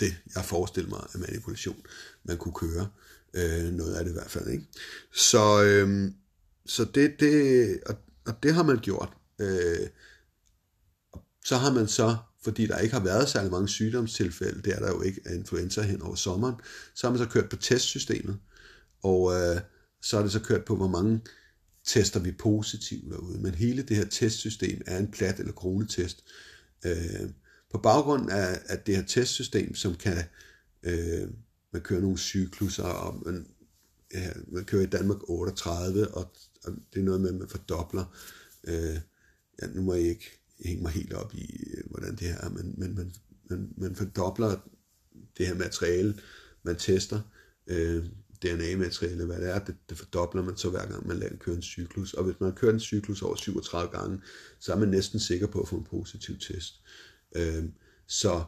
det 0.00 0.16
jeg 0.34 0.44
forestiller 0.44 0.90
mig 0.90 1.06
af 1.14 1.20
manipulation, 1.20 1.82
man 2.24 2.36
kunne 2.36 2.54
køre. 2.54 2.88
Øh, 3.34 3.72
noget 3.72 3.94
af 3.94 4.04
det 4.04 4.10
i 4.10 4.14
hvert 4.14 4.30
fald. 4.30 4.48
Ikke? 4.48 4.64
Så, 5.14 5.62
øh, 5.62 6.12
så 6.66 6.84
det, 6.84 7.20
det, 7.20 7.80
og, 7.86 7.94
og 8.26 8.42
det 8.42 8.54
har 8.54 8.62
man 8.62 8.78
gjort. 8.78 9.12
Øh, 9.38 9.88
så 11.44 11.56
har 11.56 11.72
man 11.72 11.88
så, 11.88 12.16
fordi 12.42 12.66
der 12.66 12.78
ikke 12.78 12.94
har 12.94 13.04
været 13.04 13.28
særlig 13.28 13.50
mange 13.50 13.68
sygdomstilfælde, 13.68 14.62
det 14.62 14.72
er 14.74 14.78
der 14.78 14.88
jo 14.88 15.02
ikke 15.02 15.20
af 15.24 15.34
influenza 15.34 15.82
hen 15.82 16.02
over 16.02 16.14
sommeren, 16.14 16.54
så 16.94 17.06
har 17.06 17.12
man 17.12 17.18
så 17.18 17.28
kørt 17.28 17.48
på 17.48 17.56
testsystemet, 17.56 18.38
og 19.02 19.32
øh, 19.34 19.60
så 20.02 20.18
er 20.18 20.22
det 20.22 20.32
så 20.32 20.40
kørt 20.40 20.64
på, 20.64 20.76
hvor 20.76 20.88
mange 20.88 21.20
tester 21.84 22.20
vi 22.20 22.32
positivt 22.32 23.10
derude. 23.10 23.38
Men 23.38 23.54
hele 23.54 23.82
det 23.82 23.96
her 23.96 24.04
testsystem 24.04 24.82
er 24.86 24.98
en 24.98 25.10
plat 25.10 25.38
eller 25.38 25.52
kronetest. 25.52 26.24
Øh, 26.84 27.30
på 27.72 27.78
baggrund 27.78 28.30
af, 28.30 28.60
af 28.66 28.78
det 28.78 28.96
her 28.96 29.04
testsystem, 29.04 29.74
som 29.74 29.94
kan, 29.94 30.16
øh, 30.82 31.28
man 31.72 31.82
kører 31.82 32.00
nogle 32.00 32.18
cykluser, 32.18 32.84
og 32.84 33.22
man, 33.26 33.46
ja, 34.14 34.30
man 34.48 34.64
kører 34.64 34.82
i 34.82 34.86
Danmark 34.86 35.18
38, 35.28 36.08
og 36.08 36.36
og 36.66 36.72
det 36.94 37.00
er 37.00 37.04
noget 37.04 37.20
med, 37.20 37.28
at 37.28 37.34
man 37.34 37.48
fordobler. 37.48 38.04
Øh, 38.64 39.00
ja, 39.62 39.66
nu 39.66 39.82
må 39.82 39.94
jeg 39.94 40.02
ikke 40.02 40.40
hænge 40.64 40.82
mig 40.82 40.92
helt 40.92 41.12
op 41.12 41.34
i, 41.34 41.64
øh, 41.76 41.84
hvordan 41.90 42.16
det 42.16 42.20
her 42.20 42.38
er, 42.38 42.48
men, 42.48 42.74
men 42.76 42.94
man, 42.94 43.12
man, 43.50 43.74
man 43.76 43.96
fordobler 43.96 44.56
det 45.38 45.46
her 45.46 45.54
materiale, 45.54 46.20
man 46.62 46.76
tester, 46.76 47.20
øh, 47.66 48.04
DNA-materiale, 48.42 49.24
hvad 49.24 49.40
det 49.40 49.50
er, 49.50 49.58
det, 49.58 49.76
det 49.88 49.98
fordobler 49.98 50.42
man 50.42 50.56
så 50.56 50.70
hver 50.70 50.86
gang 50.86 51.06
man 51.06 51.18
lader 51.18 51.36
køre 51.36 51.56
en 51.56 51.62
cyklus. 51.62 52.14
Og 52.14 52.24
hvis 52.24 52.40
man 52.40 52.50
har 52.50 52.56
kørt 52.56 52.74
en 52.74 52.80
cyklus 52.80 53.22
over 53.22 53.36
37 53.36 53.90
gange, 53.98 54.20
så 54.60 54.72
er 54.72 54.76
man 54.76 54.88
næsten 54.88 55.20
sikker 55.20 55.46
på 55.46 55.60
at 55.60 55.68
få 55.68 55.76
en 55.76 55.84
positiv 55.84 56.38
test. 56.38 56.80
Øh, 57.36 57.64
så 58.06 58.44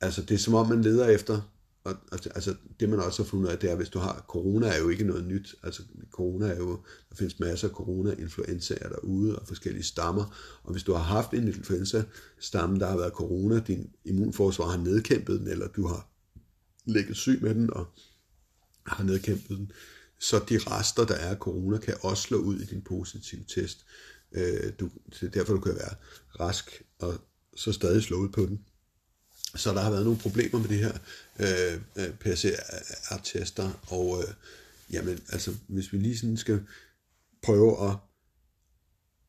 altså, 0.00 0.22
det 0.22 0.34
er 0.34 0.38
som 0.38 0.54
om, 0.54 0.68
man 0.68 0.82
leder 0.82 1.08
efter 1.08 1.40
og, 1.84 1.96
altså, 2.12 2.54
det 2.80 2.88
man 2.88 3.00
også 3.00 3.22
har 3.22 3.28
fundet 3.28 3.46
ud 3.46 3.52
af, 3.52 3.58
det 3.58 3.70
er, 3.70 3.74
hvis 3.74 3.88
du 3.88 3.98
har, 3.98 4.24
corona 4.28 4.68
er 4.68 4.78
jo 4.78 4.88
ikke 4.88 5.04
noget 5.04 5.24
nyt, 5.24 5.54
altså 5.62 5.82
corona 6.10 6.46
er 6.46 6.56
jo, 6.56 6.80
der 7.10 7.16
findes 7.16 7.40
masser 7.40 7.68
af 7.68 7.74
corona-influenzaer 7.74 8.88
derude, 8.88 9.38
og 9.38 9.48
forskellige 9.48 9.82
stammer, 9.82 10.58
og 10.62 10.72
hvis 10.72 10.82
du 10.82 10.92
har 10.92 11.02
haft 11.02 11.34
en 11.34 11.48
influenza-stamme, 11.48 12.78
der 12.78 12.86
har 12.86 12.96
været 12.96 13.12
corona, 13.12 13.60
din 13.60 13.90
immunforsvar 14.04 14.68
har 14.68 14.78
nedkæmpet 14.78 15.40
den, 15.40 15.48
eller 15.48 15.68
du 15.68 15.86
har 15.86 16.08
ligget 16.84 17.16
syg 17.16 17.38
med 17.42 17.54
den, 17.54 17.72
og 17.72 17.86
har 18.86 19.04
nedkæmpet 19.04 19.58
den, 19.58 19.72
så 20.18 20.38
de 20.48 20.58
rester, 20.58 21.04
der 21.04 21.14
er 21.14 21.30
af 21.30 21.36
corona, 21.36 21.78
kan 21.78 21.94
også 22.02 22.22
slå 22.22 22.38
ud 22.38 22.60
i 22.60 22.64
din 22.64 22.82
positive 22.82 23.44
test. 23.48 23.86
Øh, 24.32 24.72
du, 24.80 24.90
det 25.10 25.22
er 25.22 25.30
derfor, 25.30 25.54
du 25.54 25.60
kan 25.60 25.74
være 25.74 25.94
rask, 26.40 26.82
og 26.98 27.14
så 27.56 27.72
stadig 27.72 28.02
slået 28.02 28.32
på 28.32 28.46
den. 28.46 28.60
Så 29.56 29.74
der 29.74 29.80
har 29.80 29.90
været 29.90 30.04
nogle 30.04 30.18
problemer 30.18 30.58
med 30.58 30.68
det 30.68 30.78
her 30.78 30.92
øh, 31.40 31.80
øh 31.96 32.14
PCR-tester, 32.14 33.70
og 33.86 34.22
øh, 34.22 34.34
jamen, 34.92 35.20
altså, 35.28 35.54
hvis 35.68 35.92
vi 35.92 35.98
lige 35.98 36.18
sådan 36.18 36.36
skal 36.36 36.60
prøve 37.42 37.90
at 37.90 37.96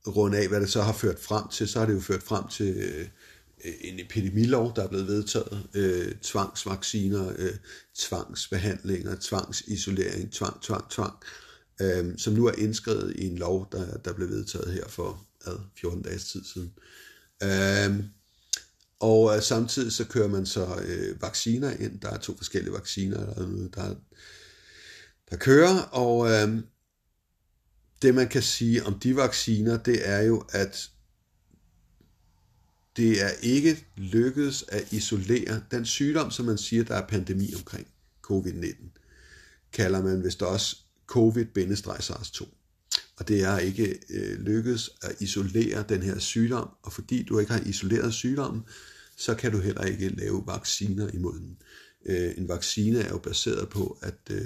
runde 0.08 0.38
af, 0.38 0.48
hvad 0.48 0.62
det 0.62 0.70
så 0.70 0.82
har 0.82 0.94
ført 0.94 1.20
frem 1.20 1.48
til, 1.48 1.68
så 1.68 1.80
har 1.80 1.86
det 1.86 1.94
jo 1.94 2.00
ført 2.00 2.24
frem 2.24 2.48
til 2.48 2.78
øh, 2.78 3.08
en 3.82 4.00
epidemilov, 4.00 4.76
der 4.76 4.84
er 4.84 4.88
blevet 4.88 5.08
vedtaget, 5.08 5.68
øh, 5.74 6.16
tvangsvacciner, 6.22 7.34
øh, 7.38 7.54
tvangsbehandlinger, 7.96 9.16
tvangsisolering, 9.22 10.32
tvang, 10.32 10.62
tvang, 10.62 10.90
tvang, 10.90 11.14
øh, 11.82 12.18
som 12.18 12.34
nu 12.34 12.46
er 12.46 12.54
indskrevet 12.58 13.16
i 13.16 13.28
en 13.28 13.38
lov, 13.38 13.68
der, 13.72 13.98
der 13.98 14.14
blev 14.14 14.30
vedtaget 14.30 14.74
her 14.74 14.88
for 14.88 15.28
ad, 15.46 15.58
14 15.82 16.02
dages 16.02 16.32
tid 16.32 16.44
siden. 16.44 16.74
Øh, 16.78 16.84
Øhm, 17.44 18.04
og 19.00 19.36
øh, 19.36 19.42
samtidig 19.42 19.92
så 19.92 20.06
kører 20.06 20.28
man 20.28 20.46
så 20.46 20.82
øh, 20.86 21.22
vacciner 21.22 21.72
ind. 21.72 22.00
Der 22.00 22.10
er 22.10 22.18
to 22.18 22.38
forskellige 22.38 22.74
vacciner, 22.74 23.26
der, 23.26 23.68
der, 23.76 23.96
der 25.30 25.38
kører, 25.38 25.80
og 25.82 26.30
øh, 26.30 26.64
det 28.02 28.16
man 28.16 28.28
kan 28.28 28.42
sige 28.42 28.86
om 28.86 29.00
de 29.00 29.16
vacciner, 29.16 29.78
det 29.78 30.10
er 30.10 30.22
jo, 30.22 30.44
at 30.50 30.90
det 32.98 33.22
er 33.22 33.30
ikke 33.42 33.88
lykkedes 33.98 34.66
at 34.68 34.94
isolere 34.94 35.64
den 35.72 35.86
sygdom, 35.86 36.32
som 36.32 36.46
man 36.46 36.58
siger, 36.58 36.84
der 36.84 36.96
er 36.96 37.08
pandemi 37.08 37.54
omkring, 37.56 37.88
covid-19, 38.32 38.76
kalder 39.74 40.02
man 40.02 40.24
vist 40.24 40.42
også 40.42 40.78
covid-SARS-2. 41.12 42.61
Og 43.22 43.28
det 43.28 43.44
er 43.44 43.58
ikke 43.58 44.00
øh, 44.10 44.40
lykkedes 44.40 44.90
at 45.02 45.16
isolere 45.20 45.86
den 45.90 46.04
her 46.04 46.20
sygdom, 46.20 46.70
og 46.84 46.94
fordi 46.94 47.24
du 47.24 47.40
ikke 47.40 47.52
har 47.52 47.60
isoleret 47.60 48.14
sygdommen, 48.14 48.64
så 49.18 49.36
kan 49.36 49.52
du 49.52 49.58
heller 49.58 49.84
ikke 49.84 50.10
lave 50.10 50.44
vacciner 50.48 51.10
imod 51.14 51.40
den. 51.40 51.58
Øh, 52.06 52.34
en 52.38 52.48
vaccine 52.48 53.00
er 53.00 53.10
jo 53.10 53.18
baseret 53.18 53.70
på, 53.70 53.98
at 54.02 54.18
øh, 54.30 54.42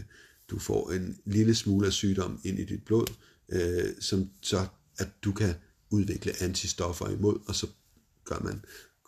du 0.49 0.59
får 0.59 0.91
en 0.91 1.17
lille 1.25 1.55
smule 1.55 1.87
af 1.87 1.93
sygdom 1.93 2.39
ind 2.43 2.59
i 2.59 2.65
dit 2.65 2.83
blod, 2.85 3.07
øh, 3.49 3.93
som 3.99 4.29
så 4.41 4.67
at 4.97 5.07
du 5.23 5.31
kan 5.31 5.53
udvikle 5.89 6.33
antistoffer 6.41 7.09
imod, 7.09 7.39
og 7.47 7.55
så 7.55 7.67
gør 8.25 8.39
man 8.43 8.65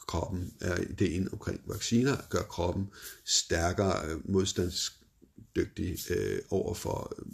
kroppen, 0.07 0.53
er 0.61 0.81
ideen 0.81 1.29
omkring 1.31 1.61
vacciner, 1.65 2.17
gør 2.29 2.43
kroppen 2.43 2.87
stærkere 3.25 4.11
øh, 4.11 4.31
modstandsdygtig 4.31 5.97
øh, 6.09 6.39
over 6.49 6.73
for 6.73 7.13
øh, 7.19 7.25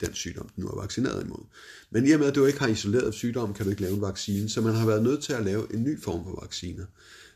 den 0.00 0.14
sygdom, 0.14 0.48
den 0.48 0.64
nu 0.64 0.70
er 0.70 0.80
vaccineret 0.80 1.24
imod. 1.24 1.44
Men 1.90 2.06
i 2.06 2.10
og 2.10 2.18
med, 2.18 2.28
at 2.28 2.34
du 2.34 2.46
ikke 2.46 2.58
har 2.58 2.68
isoleret 2.68 3.14
sygdommen, 3.14 3.54
kan 3.54 3.64
du 3.64 3.70
ikke 3.70 3.82
lave 3.82 3.94
en 3.94 4.00
vaccine, 4.00 4.48
så 4.48 4.60
man 4.60 4.74
har 4.74 4.86
været 4.86 5.02
nødt 5.02 5.22
til 5.22 5.32
at 5.32 5.44
lave 5.44 5.74
en 5.74 5.82
ny 5.82 6.02
form 6.02 6.24
for 6.24 6.40
vacciner, 6.42 6.86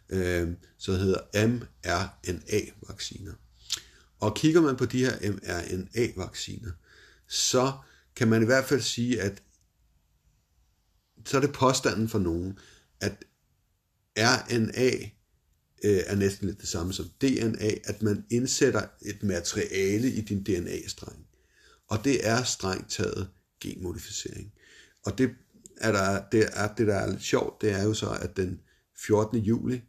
øh, 0.09 0.49
så 0.79 0.93
hedder 0.93 1.47
mRNA-vacciner. 1.47 3.33
Og 4.21 4.37
kigger 4.37 4.61
man 4.61 4.77
på 4.77 4.87
de 4.87 5.05
her 5.05 5.31
mRNA-vacciner, 5.31 6.71
så 7.29 7.73
kan 8.17 8.29
man 8.29 8.43
i 8.43 8.47
hvert 8.47 8.65
fald 8.65 8.81
sige, 8.81 9.21
at 9.21 9.43
så 11.27 11.37
er 11.37 11.41
det 11.41 11.53
påstanden 11.53 12.09
for 12.09 12.19
nogen, 12.19 12.59
at 13.01 13.25
RNA 14.17 14.91
øh, 15.85 16.01
er 16.07 16.15
næsten 16.15 16.47
lidt 16.47 16.61
det 16.61 16.69
samme 16.69 16.93
som 16.93 17.09
DNA, 17.21 17.71
at 17.85 18.03
man 18.03 18.25
indsætter 18.31 18.87
et 19.03 19.23
materiale 19.23 20.11
i 20.11 20.21
din 20.21 20.43
DNA-streng. 20.43 21.27
Og 21.91 22.05
det 22.05 22.29
er 22.29 22.43
strengt 22.43 22.91
taget 22.91 23.31
genmodificering. 23.61 24.53
Og 25.07 25.19
det 25.19 25.35
er, 25.77 25.93
der, 25.93 26.29
det, 26.33 26.49
er, 26.53 26.75
det, 26.75 26.87
der 26.87 26.95
er 26.95 27.11
lidt 27.11 27.23
sjovt, 27.23 27.61
det 27.61 27.71
er 27.71 27.83
jo 27.83 27.95
så, 27.95 28.11
at 28.11 28.37
den 28.37 28.61
14. 28.97 29.39
juli 29.39 29.83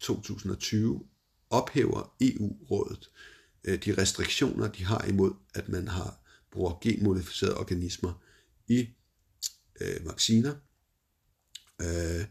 2020 0.00 1.06
ophæver 1.50 2.14
EU-rådet 2.20 3.10
øh, 3.64 3.84
de 3.84 3.94
restriktioner, 4.02 4.68
de 4.68 4.84
har 4.84 5.04
imod, 5.04 5.32
at 5.54 5.68
man 5.68 5.88
har 5.88 6.20
bruger 6.52 6.78
genmodificerede 6.80 7.56
organismer 7.56 8.22
i 8.68 8.88
øh, 9.80 10.06
vacciner. 10.06 10.54
Øh, 11.80 12.24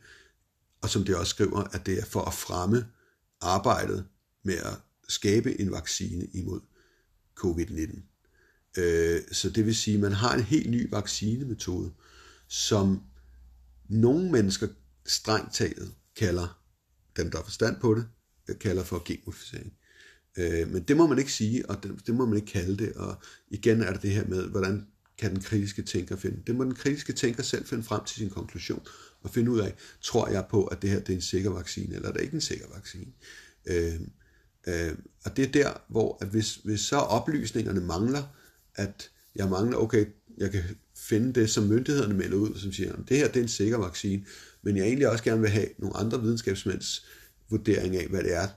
og 0.82 0.90
som 0.90 1.04
det 1.04 1.16
også 1.16 1.30
skriver, 1.30 1.64
at 1.64 1.86
det 1.86 2.00
er 2.00 2.06
for 2.06 2.22
at 2.22 2.34
fremme 2.34 2.88
arbejdet 3.42 4.08
med 4.44 4.58
at 4.58 4.80
skabe 5.10 5.62
en 5.62 5.72
vaccine 5.72 6.26
imod 6.34 6.62
covid-19. 7.40 8.13
Øh, 8.78 9.22
så 9.32 9.50
det 9.50 9.66
vil 9.66 9.76
sige, 9.76 9.96
at 9.96 10.02
man 10.02 10.12
har 10.12 10.36
en 10.36 10.44
helt 10.44 10.70
ny 10.70 10.90
vaccinemetode, 10.92 11.92
som 12.48 13.02
nogle 13.90 14.32
mennesker 14.32 14.68
strengt 15.06 15.54
taget 15.54 15.94
kalder, 16.16 16.62
dem 17.18 17.32
der 17.32 17.38
har 17.38 17.44
forstand 17.44 17.80
på 17.80 17.96
det, 17.96 18.08
øh, 18.50 18.60
kalder 18.60 18.84
for 18.84 19.02
genmodificering. 19.06 19.74
Øh, 20.38 20.72
men 20.72 20.84
det 20.84 20.98
må 20.98 21.08
man 21.08 21.20
ikke 21.20 21.34
sige, 21.34 21.70
og 21.70 21.84
det, 21.84 22.08
det 22.08 22.16
må 22.16 22.26
man 22.26 22.36
ikke 22.36 22.52
kalde 22.52 22.78
det. 22.78 22.94
Og 22.94 23.16
igen 23.50 23.82
er 23.82 23.94
det 23.94 24.02
det 24.02 24.12
her 24.12 24.28
med, 24.28 24.48
hvordan 24.48 24.88
kan 25.18 25.32
den 25.32 25.42
kritiske 25.42 25.82
tænker 25.82 26.16
finde. 26.16 26.42
Det 26.48 26.56
må 26.56 26.64
den 26.64 26.76
kritiske 26.76 27.14
tænker 27.14 27.44
selv 27.44 27.66
finde 27.66 27.84
frem 27.84 28.06
til 28.06 28.18
sin 28.18 28.30
konklusion 28.30 28.88
og 29.22 29.30
finde 29.30 29.52
ud 29.52 29.60
af, 29.60 29.74
tror 30.02 30.28
jeg 30.28 30.46
på, 30.50 30.66
at 30.66 30.82
det 30.82 30.90
her 30.90 31.00
det 31.00 31.10
er 31.10 31.16
en 31.16 31.22
sikker 31.22 31.50
vaccine, 31.50 31.96
eller 31.96 32.10
er 32.10 32.14
det 32.14 32.22
ikke 32.22 32.34
en 32.34 32.42
sikker 32.42 32.66
vaccine. 32.74 33.12
Øh, 33.66 34.00
øh, 34.68 34.96
og 35.26 35.38
det 35.38 35.48
er 35.48 35.52
der, 35.52 35.74
hvor 35.90 36.18
at 36.22 36.28
hvis, 36.28 36.56
hvis 36.56 36.82
så 36.82 36.96
oplysningerne 36.96 37.82
mangler, 37.82 38.24
at 38.76 39.12
jeg 39.36 39.50
mangler, 39.50 39.78
okay, 39.78 40.06
jeg 40.38 40.52
kan 40.52 40.64
finde 40.96 41.34
det, 41.34 41.50
som 41.50 41.64
myndighederne 41.64 42.14
melder 42.14 42.38
ud, 42.38 42.60
som 42.60 42.72
siger, 42.72 42.94
at 42.94 43.00
det 43.10 43.18
her 43.18 43.28
det 43.28 43.38
er 43.38 43.42
en 43.42 43.48
sikker 43.48 43.78
vaccine, 43.78 44.26
men 44.62 44.78
jeg 44.78 44.86
egentlig 44.86 45.10
også 45.10 45.24
gerne 45.24 45.42
vil 45.42 45.50
have 45.50 45.68
nogle 45.78 45.98
andre 45.98 46.22
videnskabsmænds 46.22 47.06
vurdering 47.50 47.98
af, 47.98 48.08
hvad 48.08 48.24
det 48.24 48.36
er, 48.36 48.48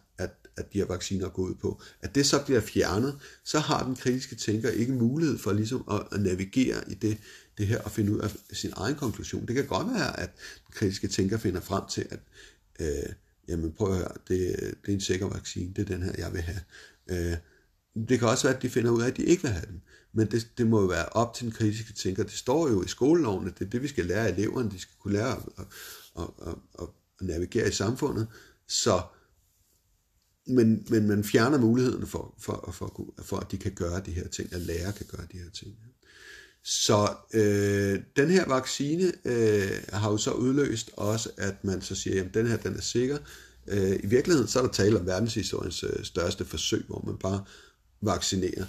at 0.56 0.72
de 0.72 0.78
her 0.78 0.86
vacciner 0.86 1.28
går 1.28 1.42
ud 1.42 1.54
på, 1.54 1.82
at 2.00 2.14
det 2.14 2.26
så 2.26 2.42
bliver 2.44 2.60
fjernet, 2.60 3.18
så 3.44 3.58
har 3.58 3.84
den 3.84 3.96
kritiske 3.96 4.36
tænker 4.36 4.70
ikke 4.70 4.92
mulighed 4.92 5.38
for 5.38 5.52
ligesom 5.52 5.84
at, 5.90 6.02
at 6.12 6.20
navigere 6.20 6.90
i 6.90 6.94
det, 6.94 7.18
det 7.58 7.66
her 7.66 7.80
og 7.80 7.90
finde 7.90 8.12
ud 8.12 8.18
af 8.18 8.30
sin 8.52 8.72
egen 8.76 8.94
konklusion. 8.94 9.46
Det 9.46 9.54
kan 9.54 9.66
godt 9.66 9.94
være, 9.94 10.20
at 10.20 10.30
den 10.66 10.72
kritiske 10.72 11.08
tænker 11.08 11.38
finder 11.38 11.60
frem 11.60 11.82
til, 11.90 12.06
at 12.10 12.20
øh, 12.80 13.12
jamen 13.48 13.72
prøv 13.72 13.92
at 13.92 13.98
høre, 13.98 14.12
det, 14.28 14.56
det 14.58 14.88
er 14.88 14.92
en 14.92 15.00
sikker 15.00 15.26
vaccine, 15.26 15.72
det 15.76 15.82
er 15.82 15.94
den 15.94 16.02
her, 16.02 16.12
jeg 16.18 16.32
vil 16.32 16.40
have. 16.40 16.60
Øh, 17.10 17.36
det 18.08 18.18
kan 18.18 18.28
også 18.28 18.46
være, 18.46 18.56
at 18.56 18.62
de 18.62 18.70
finder 18.70 18.90
ud 18.90 19.02
af, 19.02 19.06
at 19.06 19.16
de 19.16 19.24
ikke 19.24 19.42
vil 19.42 19.52
have 19.52 19.66
den. 19.66 19.82
Men 20.16 20.30
det, 20.30 20.48
det 20.58 20.66
må 20.66 20.80
jo 20.80 20.86
være 20.86 21.08
op 21.08 21.34
til 21.34 21.44
den 21.44 21.52
kritiske 21.52 21.92
tænker. 21.92 22.22
Det 22.22 22.32
står 22.32 22.68
jo 22.68 22.82
i 22.82 22.88
skoleloven, 22.88 23.48
at 23.48 23.58
det 23.58 23.66
er 23.66 23.70
det, 23.70 23.82
vi 23.82 23.88
skal 23.88 24.04
lære 24.04 24.30
eleverne. 24.30 24.70
De 24.70 24.78
skal 24.78 24.94
kunne 25.00 25.12
lære 25.12 25.36
at, 25.36 25.42
at, 25.58 25.66
at, 26.18 26.28
at, 26.46 26.54
at 26.82 26.88
navigere 27.26 27.68
i 27.68 27.72
samfundet. 27.72 28.26
Så 28.68 29.02
men, 30.46 30.86
men 30.88 31.08
man 31.08 31.24
fjerner 31.24 31.58
muligheden 31.58 32.06
for, 32.06 32.34
for, 32.38 32.70
for, 32.72 33.14
for, 33.22 33.36
at 33.36 33.50
de 33.50 33.58
kan 33.58 33.72
gøre 33.72 34.02
de 34.06 34.12
her 34.12 34.28
ting, 34.28 34.52
at 34.52 34.60
lærer 34.60 34.92
kan 34.92 35.06
gøre 35.06 35.26
de 35.32 35.38
her 35.38 35.50
ting. 35.50 35.76
Så 36.64 37.14
øh, 37.34 38.00
den 38.16 38.30
her 38.30 38.48
vaccine 38.48 39.12
øh, 39.24 39.82
har 39.92 40.10
jo 40.10 40.16
så 40.16 40.30
udløst 40.30 40.90
også, 40.96 41.30
at 41.36 41.64
man 41.64 41.82
så 41.82 41.94
siger, 41.94 42.24
at 42.24 42.34
den 42.34 42.46
her 42.46 42.56
den 42.56 42.76
er 42.76 42.80
sikker. 42.80 43.18
Øh, 43.66 44.00
I 44.02 44.06
virkeligheden 44.06 44.48
så 44.48 44.58
er 44.58 44.62
der 44.62 44.72
tale 44.72 45.00
om 45.00 45.06
verdenshistoriens 45.06 45.84
øh, 45.84 46.04
største 46.04 46.44
forsøg, 46.44 46.84
hvor 46.86 47.04
man 47.06 47.16
bare 47.16 47.44
vaccinerer 48.00 48.66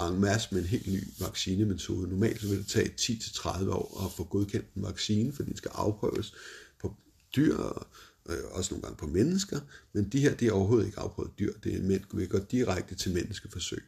en 0.00 0.20
masse 0.20 0.48
med 0.52 0.60
en 0.60 0.66
helt 0.66 0.86
ny 0.86 1.04
vaccinemetode. 1.20 2.08
Normalt 2.08 2.40
så 2.40 2.48
vil 2.48 2.58
det 2.58 2.66
tage 2.66 2.94
10-30 3.00 3.70
år 3.70 4.04
at 4.06 4.12
få 4.16 4.24
godkendt 4.24 4.66
en 4.76 4.82
vaccine, 4.82 5.32
fordi 5.32 5.48
den 5.48 5.56
skal 5.56 5.70
afprøves 5.74 6.34
på 6.80 6.94
dyr 7.36 7.56
og 7.56 7.86
øh, 8.28 8.38
også 8.50 8.74
nogle 8.74 8.82
gange 8.82 8.96
på 8.96 9.06
mennesker, 9.06 9.60
men 9.92 10.08
de 10.08 10.20
her, 10.20 10.34
de 10.34 10.46
er 10.46 10.52
overhovedet 10.52 10.86
ikke 10.86 10.98
afprøvet 10.98 11.38
dyr, 11.38 11.52
det 11.64 11.74
er 11.74 11.82
mænd, 11.82 12.02
vi 12.12 12.26
går 12.26 12.38
direkte 12.38 12.94
til 12.94 13.14
menneskeforsøg. 13.14 13.84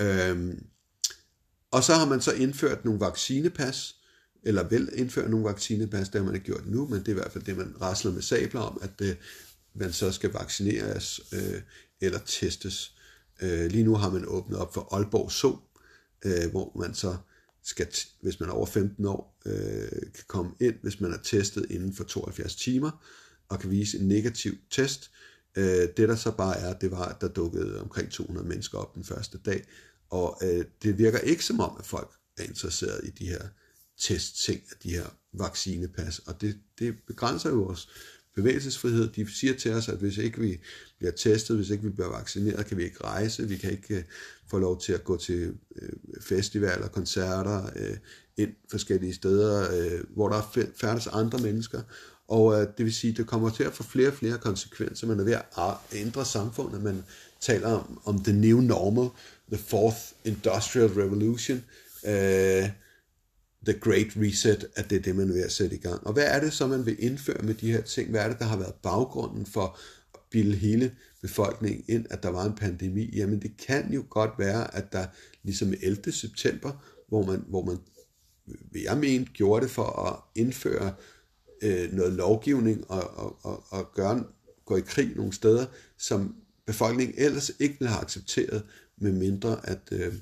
Øhm, 0.00 0.66
og 1.70 1.84
så 1.84 1.94
har 1.94 2.06
man 2.06 2.20
så 2.20 2.32
indført 2.32 2.84
nogle 2.84 3.00
vaccinepas, 3.00 3.96
eller 4.42 4.68
vel 4.68 4.88
indført 4.94 5.30
nogle 5.30 5.44
vaccinepas, 5.44 6.08
det 6.08 6.20
har 6.20 6.26
man 6.26 6.34
ikke 6.34 6.46
gjort 6.46 6.66
nu, 6.66 6.86
men 6.86 6.98
det 6.98 7.08
er 7.08 7.12
i 7.12 7.14
hvert 7.14 7.32
fald 7.32 7.44
det, 7.44 7.56
man 7.56 7.74
rasler 7.80 8.12
med 8.12 8.22
sabler 8.22 8.60
om, 8.60 8.78
at 8.82 9.00
øh, 9.00 9.16
man 9.74 9.92
så 9.92 10.12
skal 10.12 10.32
vaccineres 10.32 11.20
øh, 11.32 11.60
eller 12.00 12.18
testes. 12.26 12.94
Øh, 13.42 13.70
lige 13.70 13.84
nu 13.84 13.94
har 13.94 14.10
man 14.10 14.24
åbnet 14.26 14.58
op 14.58 14.74
for 14.74 14.94
Aalborg 14.94 15.32
So, 15.32 15.58
øh, 16.24 16.50
hvor 16.50 16.78
man 16.78 16.94
så 16.94 17.16
skal, 17.62 17.86
hvis 18.20 18.40
man 18.40 18.48
er 18.48 18.52
over 18.52 18.66
15 18.66 19.04
år, 19.04 19.38
øh, 19.46 20.02
kan 20.14 20.24
komme 20.26 20.50
ind, 20.60 20.74
hvis 20.82 21.00
man 21.00 21.12
er 21.12 21.18
testet 21.22 21.66
inden 21.70 21.92
for 21.92 22.04
72 22.04 22.56
timer, 22.56 22.90
og 23.48 23.60
kan 23.60 23.70
vise 23.70 23.98
en 23.98 24.08
negativ 24.08 24.52
test. 24.70 25.10
Øh, 25.56 25.88
det 25.96 26.08
der 26.08 26.16
så 26.16 26.30
bare 26.30 26.58
er, 26.58 26.72
det 26.72 26.90
var, 26.90 27.04
at 27.04 27.20
der 27.20 27.28
dukkede 27.28 27.80
omkring 27.80 28.10
200 28.10 28.48
mennesker 28.48 28.78
op 28.78 28.94
den 28.94 29.04
første 29.04 29.38
dag, 29.38 29.64
og 30.10 30.38
øh, 30.42 30.64
det 30.82 30.98
virker 30.98 31.18
ikke 31.18 31.44
som 31.44 31.60
om, 31.60 31.76
at 31.78 31.86
folk 31.86 32.10
er 32.38 32.42
interesseret 32.42 33.00
i 33.04 33.10
de 33.10 33.26
her 33.26 33.48
testting, 33.98 34.62
af 34.70 34.76
de 34.82 34.90
her 34.90 35.06
vaccinepas, 35.32 36.18
og 36.18 36.40
det, 36.40 36.58
det 36.78 36.96
begrænser 37.06 37.50
jo 37.50 37.56
vores 37.56 37.88
bevægelsesfrihed. 38.34 39.08
De 39.08 39.34
siger 39.34 39.54
til 39.54 39.72
os, 39.72 39.88
at 39.88 39.98
hvis 39.98 40.18
ikke 40.18 40.40
vi 40.40 40.60
bliver 40.98 41.12
testet, 41.12 41.56
hvis 41.56 41.70
ikke 41.70 41.84
vi 41.84 41.90
bliver 41.90 42.08
vaccineret, 42.08 42.66
kan 42.66 42.76
vi 42.76 42.84
ikke 42.84 43.04
rejse, 43.04 43.48
vi 43.48 43.56
kan 43.56 43.70
ikke 43.70 43.94
øh, 43.94 44.02
få 44.50 44.58
lov 44.58 44.80
til 44.80 44.92
at 44.92 45.04
gå 45.04 45.16
til 45.16 45.54
øh, 45.76 45.88
festivaler, 46.20 46.88
koncerter, 46.88 47.70
øh, 47.76 47.96
ind 48.36 48.50
forskellige 48.70 49.14
steder, 49.14 49.78
øh, 49.78 50.00
hvor 50.14 50.28
der 50.28 50.66
færdes 50.80 51.06
andre 51.06 51.38
mennesker, 51.38 51.80
Og 52.28 52.60
øh, 52.60 52.66
det 52.78 52.84
vil 52.84 52.94
sige, 52.94 53.10
at 53.10 53.16
det 53.16 53.26
kommer 53.26 53.50
til 53.50 53.64
at 53.64 53.72
få 53.72 53.82
flere 53.82 54.08
og 54.08 54.14
flere 54.14 54.38
konsekvenser. 54.38 55.06
Man 55.06 55.20
er 55.20 55.24
ved 55.24 55.32
at 55.32 55.98
ændre 55.98 56.24
samfundet. 56.24 56.82
Man 56.82 57.04
taler 57.40 57.68
om, 57.68 58.00
om 58.04 58.24
the 58.24 58.32
new 58.32 58.60
normal, 58.60 59.08
the 59.52 59.58
fourth 59.68 59.98
industrial 60.24 60.88
revolution, 60.88 61.64
Øh, 62.06 62.68
the 63.64 63.78
great 63.78 64.16
reset, 64.16 64.68
at 64.76 64.90
det 64.90 64.98
er 64.98 65.02
det, 65.02 65.16
man 65.16 65.28
er 65.28 65.32
ved 65.32 65.42
at 65.42 65.52
sætte 65.52 65.76
i 65.76 65.78
gang. 65.78 66.06
Og 66.06 66.12
hvad 66.12 66.24
er 66.26 66.40
det 66.40 66.52
så, 66.52 66.66
man 66.66 66.86
vil 66.86 67.04
indføre 67.04 67.42
med 67.42 67.54
de 67.54 67.72
her 67.72 67.80
ting? 67.80 68.10
Hvad 68.10 68.20
er 68.20 68.28
det, 68.28 68.38
der 68.38 68.44
har 68.44 68.56
været 68.56 68.74
baggrunden 68.74 69.46
for 69.46 69.78
at 70.14 70.20
bilde 70.30 70.56
hele 70.56 70.96
befolkningen 71.22 71.84
ind, 71.88 72.06
at 72.10 72.22
der 72.22 72.28
var 72.28 72.44
en 72.44 72.54
pandemi? 72.54 73.16
Jamen 73.16 73.42
det 73.42 73.56
kan 73.66 73.92
jo 73.92 74.04
godt 74.10 74.30
være, 74.38 74.76
at 74.76 74.92
der 74.92 75.06
ligesom 75.42 75.74
11. 75.82 76.12
september, 76.12 76.72
hvor 77.08 77.26
man, 77.26 77.44
hvor 77.48 77.64
man 77.64 77.78
vil 78.72 78.82
jeg 78.82 78.98
mene, 78.98 79.24
gjorde 79.24 79.62
det 79.62 79.70
for 79.70 80.06
at 80.08 80.40
indføre 80.40 80.94
øh, 81.62 81.92
noget 81.92 82.12
lovgivning 82.12 82.90
og, 82.90 83.02
og, 83.16 83.36
og, 83.42 83.64
og 83.70 83.94
gøre, 83.94 84.24
gå 84.64 84.76
i 84.76 84.80
krig 84.80 85.16
nogle 85.16 85.32
steder, 85.32 85.66
som 85.98 86.36
befolkningen 86.66 87.14
ellers 87.18 87.50
ikke 87.58 87.76
ville 87.78 87.90
have 87.90 88.02
accepteret, 88.02 88.62
med 89.00 89.12
mindre 89.12 89.68
at 89.68 89.80
øh, 89.92 90.14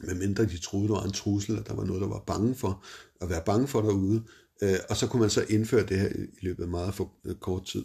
medmindre 0.00 0.44
de 0.44 0.58
troede, 0.58 0.88
der 0.88 0.94
var 0.94 1.04
en 1.04 1.12
trussel, 1.12 1.58
at 1.58 1.66
der 1.66 1.74
var 1.74 1.84
noget, 1.84 2.02
der 2.02 2.08
var 2.08 2.24
bange 2.26 2.54
for 2.54 2.84
at 3.20 3.28
være 3.28 3.42
bange 3.44 3.68
for 3.68 3.80
derude. 3.80 4.24
Øh, 4.62 4.78
og 4.88 4.96
så 4.96 5.06
kunne 5.06 5.20
man 5.20 5.30
så 5.30 5.44
indføre 5.48 5.86
det 5.86 5.98
her 5.98 6.08
i 6.08 6.44
løbet 6.44 6.62
af 6.62 6.68
meget 6.68 6.94
for 6.94 7.12
øh, 7.24 7.34
kort 7.36 7.66
tid. 7.66 7.84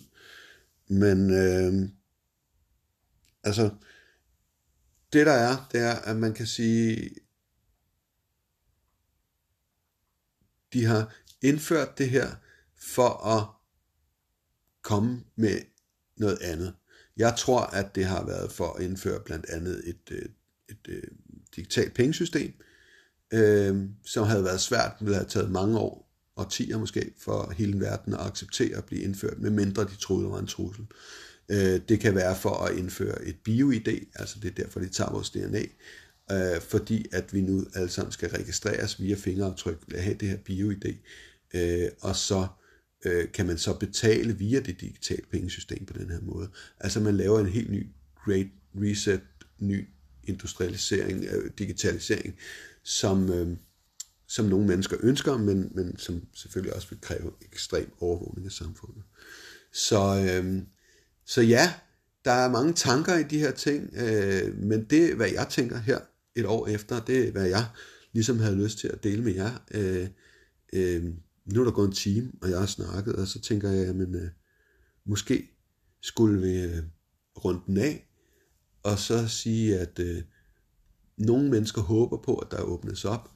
Men 0.88 1.34
øh, 1.34 1.90
altså, 3.44 3.70
det 5.14 5.26
der 5.26 5.32
er, 5.32 5.68
det 5.72 5.80
er, 5.82 5.94
at 5.94 6.16
man 6.16 6.34
kan 6.34 6.48
sige, 6.48 7.10
de 10.74 10.86
har 10.86 11.16
indført 11.42 11.98
det 11.98 12.10
her 12.10 12.36
for 12.78 13.10
at 13.10 13.48
komme 14.82 15.24
med 15.36 15.62
noget 16.18 16.38
andet. 16.42 16.76
Jeg 17.18 17.36
tror, 17.38 17.62
at 17.62 17.96
det 17.96 18.06
har 18.06 18.26
været 18.26 18.52
for 18.52 18.74
at 18.74 18.84
indføre 18.84 19.20
blandt 19.26 19.46
andet 19.46 19.90
et, 19.90 20.12
øh, 20.12 20.30
et, 20.70 20.78
et, 20.88 21.04
et 21.04 21.10
digitalt 21.56 21.94
pengesystem, 21.94 22.54
øh, 23.34 23.76
som 24.06 24.28
havde 24.28 24.44
været 24.44 24.62
svært, 24.62 24.92
det 25.00 25.06
ville 25.06 25.18
have 25.18 25.30
taget 25.30 25.52
mange 25.52 25.80
år, 25.80 26.06
og 26.36 26.52
tiger 26.52 26.78
måske, 26.78 27.12
for 27.20 27.54
hele 27.58 27.80
verden 27.80 28.14
at 28.14 28.20
acceptere 28.20 28.78
at 28.78 28.86
blive 28.86 29.02
indført, 29.02 29.40
medmindre 29.40 29.84
de 29.84 29.96
troede, 30.00 30.24
der 30.24 30.30
var 30.30 30.40
en 30.40 30.48
trussel. 30.48 30.86
Øh, 31.50 31.80
det 31.90 32.00
kan 32.00 32.16
være 32.16 32.36
for 32.36 32.64
at 32.66 32.78
indføre 32.78 33.26
et 33.26 33.36
bio-ID, 33.44 33.88
altså 34.16 34.40
det 34.40 34.48
er 34.50 34.64
derfor, 34.64 34.80
de 34.80 34.90
tager 34.90 35.12
vores 35.12 35.30
DNA, 35.30 35.64
øh, 36.32 36.62
fordi 36.62 37.06
at 37.12 37.34
vi 37.34 37.42
nu 37.42 37.66
alle 37.74 37.90
sammen 37.90 38.12
skal 38.12 38.30
registreres 38.30 39.02
via 39.02 39.16
fingeraftryk, 39.16 39.78
at 39.94 40.04
have 40.04 40.18
det 40.20 40.30
her 40.30 40.38
bio-ID, 40.38 40.86
øh, 41.54 41.90
og 42.02 42.16
så 42.16 42.48
øh, 43.06 43.32
kan 43.32 43.46
man 43.46 43.58
så 43.58 43.74
betale 43.74 44.38
via 44.38 44.60
det 44.60 44.82
digitale 44.82 45.26
pengesystem 45.32 45.86
på 45.86 45.94
den 45.94 46.10
her 46.10 46.22
måde. 46.22 46.50
Altså 46.80 47.00
man 47.00 47.18
laver 47.18 47.40
en 47.40 47.50
helt 47.50 47.72
ny 47.72 47.88
great 48.26 48.48
reset, 48.76 49.22
ny 49.60 49.88
industrialisering, 50.28 51.26
øh, 51.26 51.52
digitalisering, 51.60 52.36
som, 52.84 53.32
øh, 53.32 53.58
som 54.28 54.46
nogle 54.46 54.68
mennesker 54.68 54.98
ønsker, 55.00 55.38
men, 55.38 55.72
men 55.76 55.98
som 55.98 56.22
selvfølgelig 56.34 56.76
også 56.76 56.90
vil 56.90 57.02
kræve 57.02 57.32
ekstrem 57.42 57.92
overvågning 58.00 58.46
af 58.46 58.52
samfundet. 58.52 59.04
Så, 59.74 60.28
øh, 60.30 60.62
så 61.26 61.42
ja, 61.42 61.74
der 62.26 62.32
er 62.32 62.52
mange 62.52 62.74
tanker 62.74 63.18
i 63.18 63.24
de 63.24 63.40
her 63.40 63.52
ting, 63.52 63.94
øh, 63.98 64.58
men 64.58 64.84
det, 64.84 65.16
hvad 65.16 65.30
jeg 65.32 65.48
tænker 65.50 65.78
her 65.78 66.00
et 66.36 66.46
år 66.46 66.68
efter, 66.68 67.04
det 67.04 67.28
er, 67.28 67.32
hvad 67.32 67.48
jeg 67.48 67.66
ligesom 68.14 68.40
havde 68.40 68.56
lyst 68.56 68.78
til 68.78 68.88
at 68.88 69.04
dele 69.04 69.24
med 69.24 69.34
jer. 69.34 69.52
Øh, 69.72 70.08
øh, 70.74 71.04
nu 71.46 71.62
er 71.62 71.66
der 71.66 71.72
gået 71.72 71.88
en 71.88 71.94
time, 71.94 72.32
og 72.42 72.50
jeg 72.50 72.60
har 72.60 72.66
snakket, 72.66 73.16
og 73.16 73.28
så 73.28 73.42
tænker 73.42 73.70
jeg, 73.70 73.88
jamen, 73.88 74.16
øh, 74.16 74.30
måske 75.06 75.50
skulle 76.02 76.42
vi 76.42 76.62
øh, 76.62 76.84
runde 77.46 77.62
den 77.68 77.78
af, 77.78 78.08
og 78.86 79.00
så 79.00 79.28
sige, 79.28 79.80
at 79.80 80.00
øh, 80.00 80.24
nogle 81.18 81.50
mennesker 81.50 81.82
håber 81.82 82.18
på, 82.18 82.36
at 82.36 82.52
der 82.52 82.62
åbnes 82.62 83.06
op. 83.06 83.32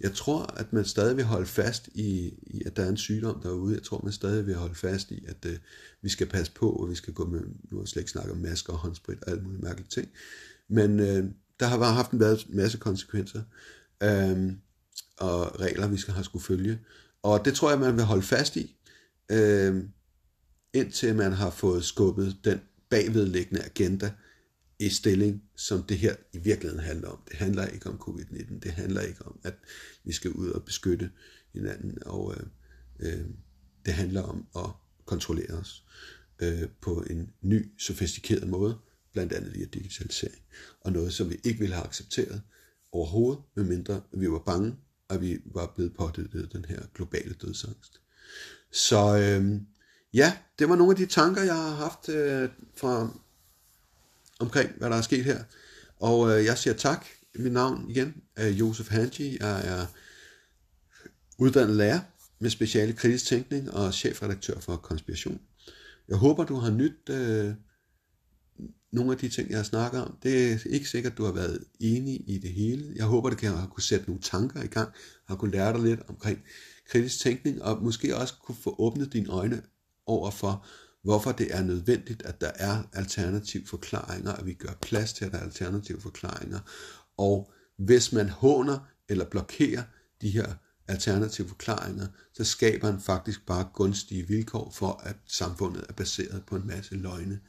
Jeg 0.00 0.14
tror, 0.14 0.42
at 0.56 0.72
man 0.72 0.84
stadig 0.84 1.16
vil 1.16 1.24
holde 1.24 1.46
fast 1.46 1.88
i, 1.94 2.34
i, 2.42 2.62
at 2.66 2.76
der 2.76 2.82
er 2.82 2.88
en 2.88 2.96
sygdom 2.96 3.40
derude. 3.40 3.74
Jeg 3.74 3.82
tror, 3.82 4.00
man 4.04 4.12
stadig 4.12 4.46
vil 4.46 4.54
holde 4.54 4.74
fast 4.74 5.10
i, 5.10 5.24
at 5.28 5.46
øh, 5.46 5.56
vi 6.02 6.08
skal 6.08 6.26
passe 6.26 6.52
på, 6.52 6.70
og 6.70 6.90
vi 6.90 6.94
skal 6.94 7.12
gå 7.12 7.24
med, 7.24 7.40
nu 7.40 7.76
har 7.76 7.82
jeg 7.82 7.88
slet 7.88 8.00
ikke 8.00 8.10
snakket 8.10 8.32
om 8.32 8.38
masker 8.38 8.72
og 8.72 8.78
håndsprit 8.78 9.18
og 9.22 9.30
alle 9.30 9.42
mulige 9.42 9.62
mærkelige 9.62 9.88
ting. 9.88 10.08
Men 10.68 11.00
øh, 11.00 11.24
der 11.60 11.66
har 11.66 11.78
bare 11.78 11.94
haft 11.94 12.10
en 12.10 12.38
masse 12.48 12.78
konsekvenser, 12.78 13.42
øh, 14.02 14.52
og 15.18 15.60
regler, 15.60 15.88
vi 15.88 15.96
skal 15.96 16.14
have 16.14 16.24
skulle 16.24 16.44
følge. 16.44 16.78
Og 17.22 17.44
det 17.44 17.54
tror 17.54 17.70
jeg, 17.70 17.80
man 17.80 17.96
vil 17.96 18.04
holde 18.04 18.22
fast 18.22 18.56
i, 18.56 18.76
øh, 19.30 19.84
indtil 20.72 21.14
man 21.14 21.32
har 21.32 21.50
fået 21.50 21.84
skubbet 21.84 22.36
den 22.44 22.60
bagvedliggende 22.90 23.64
agenda 23.64 24.12
i 24.78 24.88
stilling, 24.88 25.42
som 25.56 25.82
det 25.82 25.98
her 25.98 26.16
i 26.32 26.38
virkeligheden 26.38 26.84
handler 26.84 27.08
om. 27.08 27.18
Det 27.28 27.36
handler 27.36 27.66
ikke 27.66 27.86
om 27.86 28.00
covid-19, 28.08 28.58
det 28.58 28.72
handler 28.72 29.00
ikke 29.00 29.26
om, 29.26 29.40
at 29.42 29.54
vi 30.04 30.12
skal 30.12 30.30
ud 30.30 30.50
og 30.50 30.64
beskytte 30.64 31.10
hinanden, 31.52 31.98
og 32.06 32.34
øh, 32.36 32.46
øh, 33.00 33.26
det 33.86 33.94
handler 33.94 34.22
om 34.22 34.46
at 34.56 34.70
kontrollere 35.04 35.52
os 35.52 35.84
øh, 36.38 36.68
på 36.80 37.04
en 37.10 37.32
ny, 37.42 37.72
sofistikeret 37.78 38.48
måde, 38.48 38.78
blandt 39.12 39.32
andet 39.32 39.54
via 39.54 39.64
digitalisering, 39.64 40.42
og 40.80 40.92
noget, 40.92 41.12
som 41.12 41.30
vi 41.30 41.40
ikke 41.44 41.58
ville 41.58 41.74
have 41.74 41.86
accepteret 41.86 42.42
overhovedet, 42.92 43.42
medmindre 43.56 44.02
vi 44.12 44.30
var 44.30 44.38
bange 44.38 44.76
at 45.08 45.20
vi 45.20 45.38
var 45.44 45.72
blevet 45.74 45.94
pådødet 45.94 46.52
den 46.52 46.64
her 46.64 46.80
globale 46.94 47.34
dødsangst. 47.34 48.00
Så 48.72 49.18
øh, 49.18 49.60
ja, 50.14 50.38
det 50.58 50.68
var 50.68 50.76
nogle 50.76 50.90
af 50.90 50.96
de 50.96 51.06
tanker, 51.06 51.42
jeg 51.42 51.54
har 51.54 51.74
haft 51.74 52.08
øh, 52.08 52.48
fra 52.76 53.18
omkring, 54.40 54.70
hvad 54.78 54.90
der 54.90 54.96
er 54.96 55.02
sket 55.02 55.24
her. 55.24 55.44
Og 56.00 56.38
øh, 56.38 56.44
jeg 56.44 56.58
siger 56.58 56.74
tak. 56.74 57.06
Mit 57.34 57.52
navn 57.52 57.90
igen 57.90 58.14
er 58.36 58.48
Josef 58.48 58.88
Hanji. 58.88 59.36
Jeg 59.40 59.66
er 59.66 59.86
uddannet 61.38 61.76
lærer 61.76 62.00
med 62.38 62.50
speciale 62.50 62.92
kritisk 62.92 63.26
tænkning 63.26 63.70
og 63.70 63.94
chefredaktør 63.94 64.60
for 64.60 64.76
Konspiration. 64.76 65.40
Jeg 66.08 66.16
håber, 66.16 66.44
du 66.44 66.54
har 66.54 66.70
nyt 66.70 67.10
øh, 67.10 67.54
nogle 68.92 69.12
af 69.12 69.18
de 69.18 69.28
ting, 69.28 69.50
jeg 69.50 69.58
har 69.58 69.64
snakket 69.64 70.02
om. 70.02 70.18
Det 70.22 70.52
er 70.52 70.58
ikke 70.66 70.88
sikkert, 70.88 71.18
du 71.18 71.24
har 71.24 71.32
været 71.32 71.64
enig 71.80 72.20
i 72.26 72.38
det 72.38 72.50
hele. 72.50 72.92
Jeg 72.96 73.04
håber, 73.04 73.30
det 73.30 73.38
kan 73.38 73.52
have 73.52 73.68
kunne 73.68 73.82
sætte 73.82 74.06
nogle 74.06 74.22
tanker 74.22 74.62
i 74.62 74.66
gang, 74.66 74.92
har 75.26 75.36
kunne 75.36 75.52
lære 75.52 75.72
dig 75.72 75.82
lidt 75.82 76.00
omkring 76.08 76.38
kritisk 76.90 77.20
tænkning, 77.20 77.62
og 77.62 77.82
måske 77.82 78.16
også 78.16 78.34
kunne 78.44 78.56
få 78.62 78.74
åbnet 78.78 79.12
dine 79.12 79.28
øjne 79.28 79.62
over 80.06 80.30
for, 80.30 80.66
hvorfor 81.04 81.32
det 81.32 81.54
er 81.54 81.62
nødvendigt, 81.62 82.22
at 82.22 82.40
der 82.40 82.50
er 82.54 82.82
alternative 82.92 83.66
forklaringer, 83.66 84.32
at 84.32 84.46
vi 84.46 84.52
gør 84.52 84.72
plads 84.80 85.12
til, 85.12 85.24
at 85.24 85.32
der 85.32 85.38
er 85.38 85.42
alternative 85.42 86.00
forklaringer. 86.00 86.58
Og 87.16 87.52
hvis 87.76 88.12
man 88.12 88.28
håner 88.28 88.78
eller 89.08 89.24
blokerer 89.24 89.82
de 90.20 90.30
her 90.30 90.54
alternative 90.88 91.48
forklaringer, 91.48 92.06
så 92.32 92.44
skaber 92.44 92.92
man 92.92 93.00
faktisk 93.00 93.46
bare 93.46 93.68
gunstige 93.74 94.28
vilkår 94.28 94.70
for, 94.74 95.00
at 95.04 95.16
samfundet 95.26 95.84
er 95.88 95.92
baseret 95.92 96.42
på 96.46 96.56
en 96.56 96.66
masse 96.66 96.94
løgne. 96.94 97.40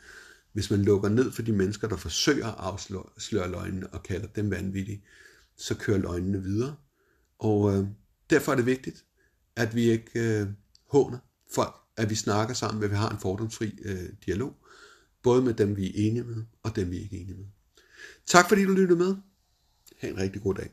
Hvis 0.53 0.72
man 0.72 0.82
lukker 0.82 1.10
ned 1.10 1.32
for 1.32 1.41
de 1.41 1.51
mennesker, 1.51 1.88
der 1.88 1.97
forsøger 1.97 2.47
at 2.47 2.56
afsløre 2.58 3.51
løgnene 3.51 3.88
og 3.88 4.03
kalder 4.03 4.28
dem 4.28 4.51
vanvittige, 4.51 5.03
så 5.58 5.76
kører 5.76 5.97
løgnene 5.97 6.43
videre. 6.43 6.76
Og 7.39 7.78
øh, 7.78 7.88
derfor 8.30 8.51
er 8.51 8.56
det 8.56 8.66
vigtigt, 8.66 9.06
at 9.56 9.76
vi 9.76 9.89
ikke 9.89 10.39
øh, 10.39 10.47
håner 10.91 11.18
folk, 11.56 11.84
at 11.97 12.09
vi 12.09 12.15
snakker 12.15 12.53
sammen, 12.53 12.83
at 12.83 12.91
vi 12.91 12.95
har 12.95 13.09
en 13.09 13.19
fordomsfri 13.19 13.79
øh, 13.85 14.09
dialog, 14.25 14.55
både 15.23 15.41
med 15.41 15.53
dem, 15.53 15.77
vi 15.77 15.87
er 15.87 15.91
enige 16.07 16.23
med, 16.23 16.43
og 16.63 16.75
dem, 16.75 16.91
vi 16.91 16.97
er 16.97 17.01
ikke 17.01 17.17
enige 17.17 17.37
med. 17.37 17.45
Tak 18.25 18.49
fordi 18.49 18.63
du 18.63 18.71
lyttede 18.71 18.99
med. 18.99 19.15
Ha' 19.99 20.09
en 20.09 20.17
rigtig 20.17 20.41
god 20.41 20.55
dag. 20.55 20.71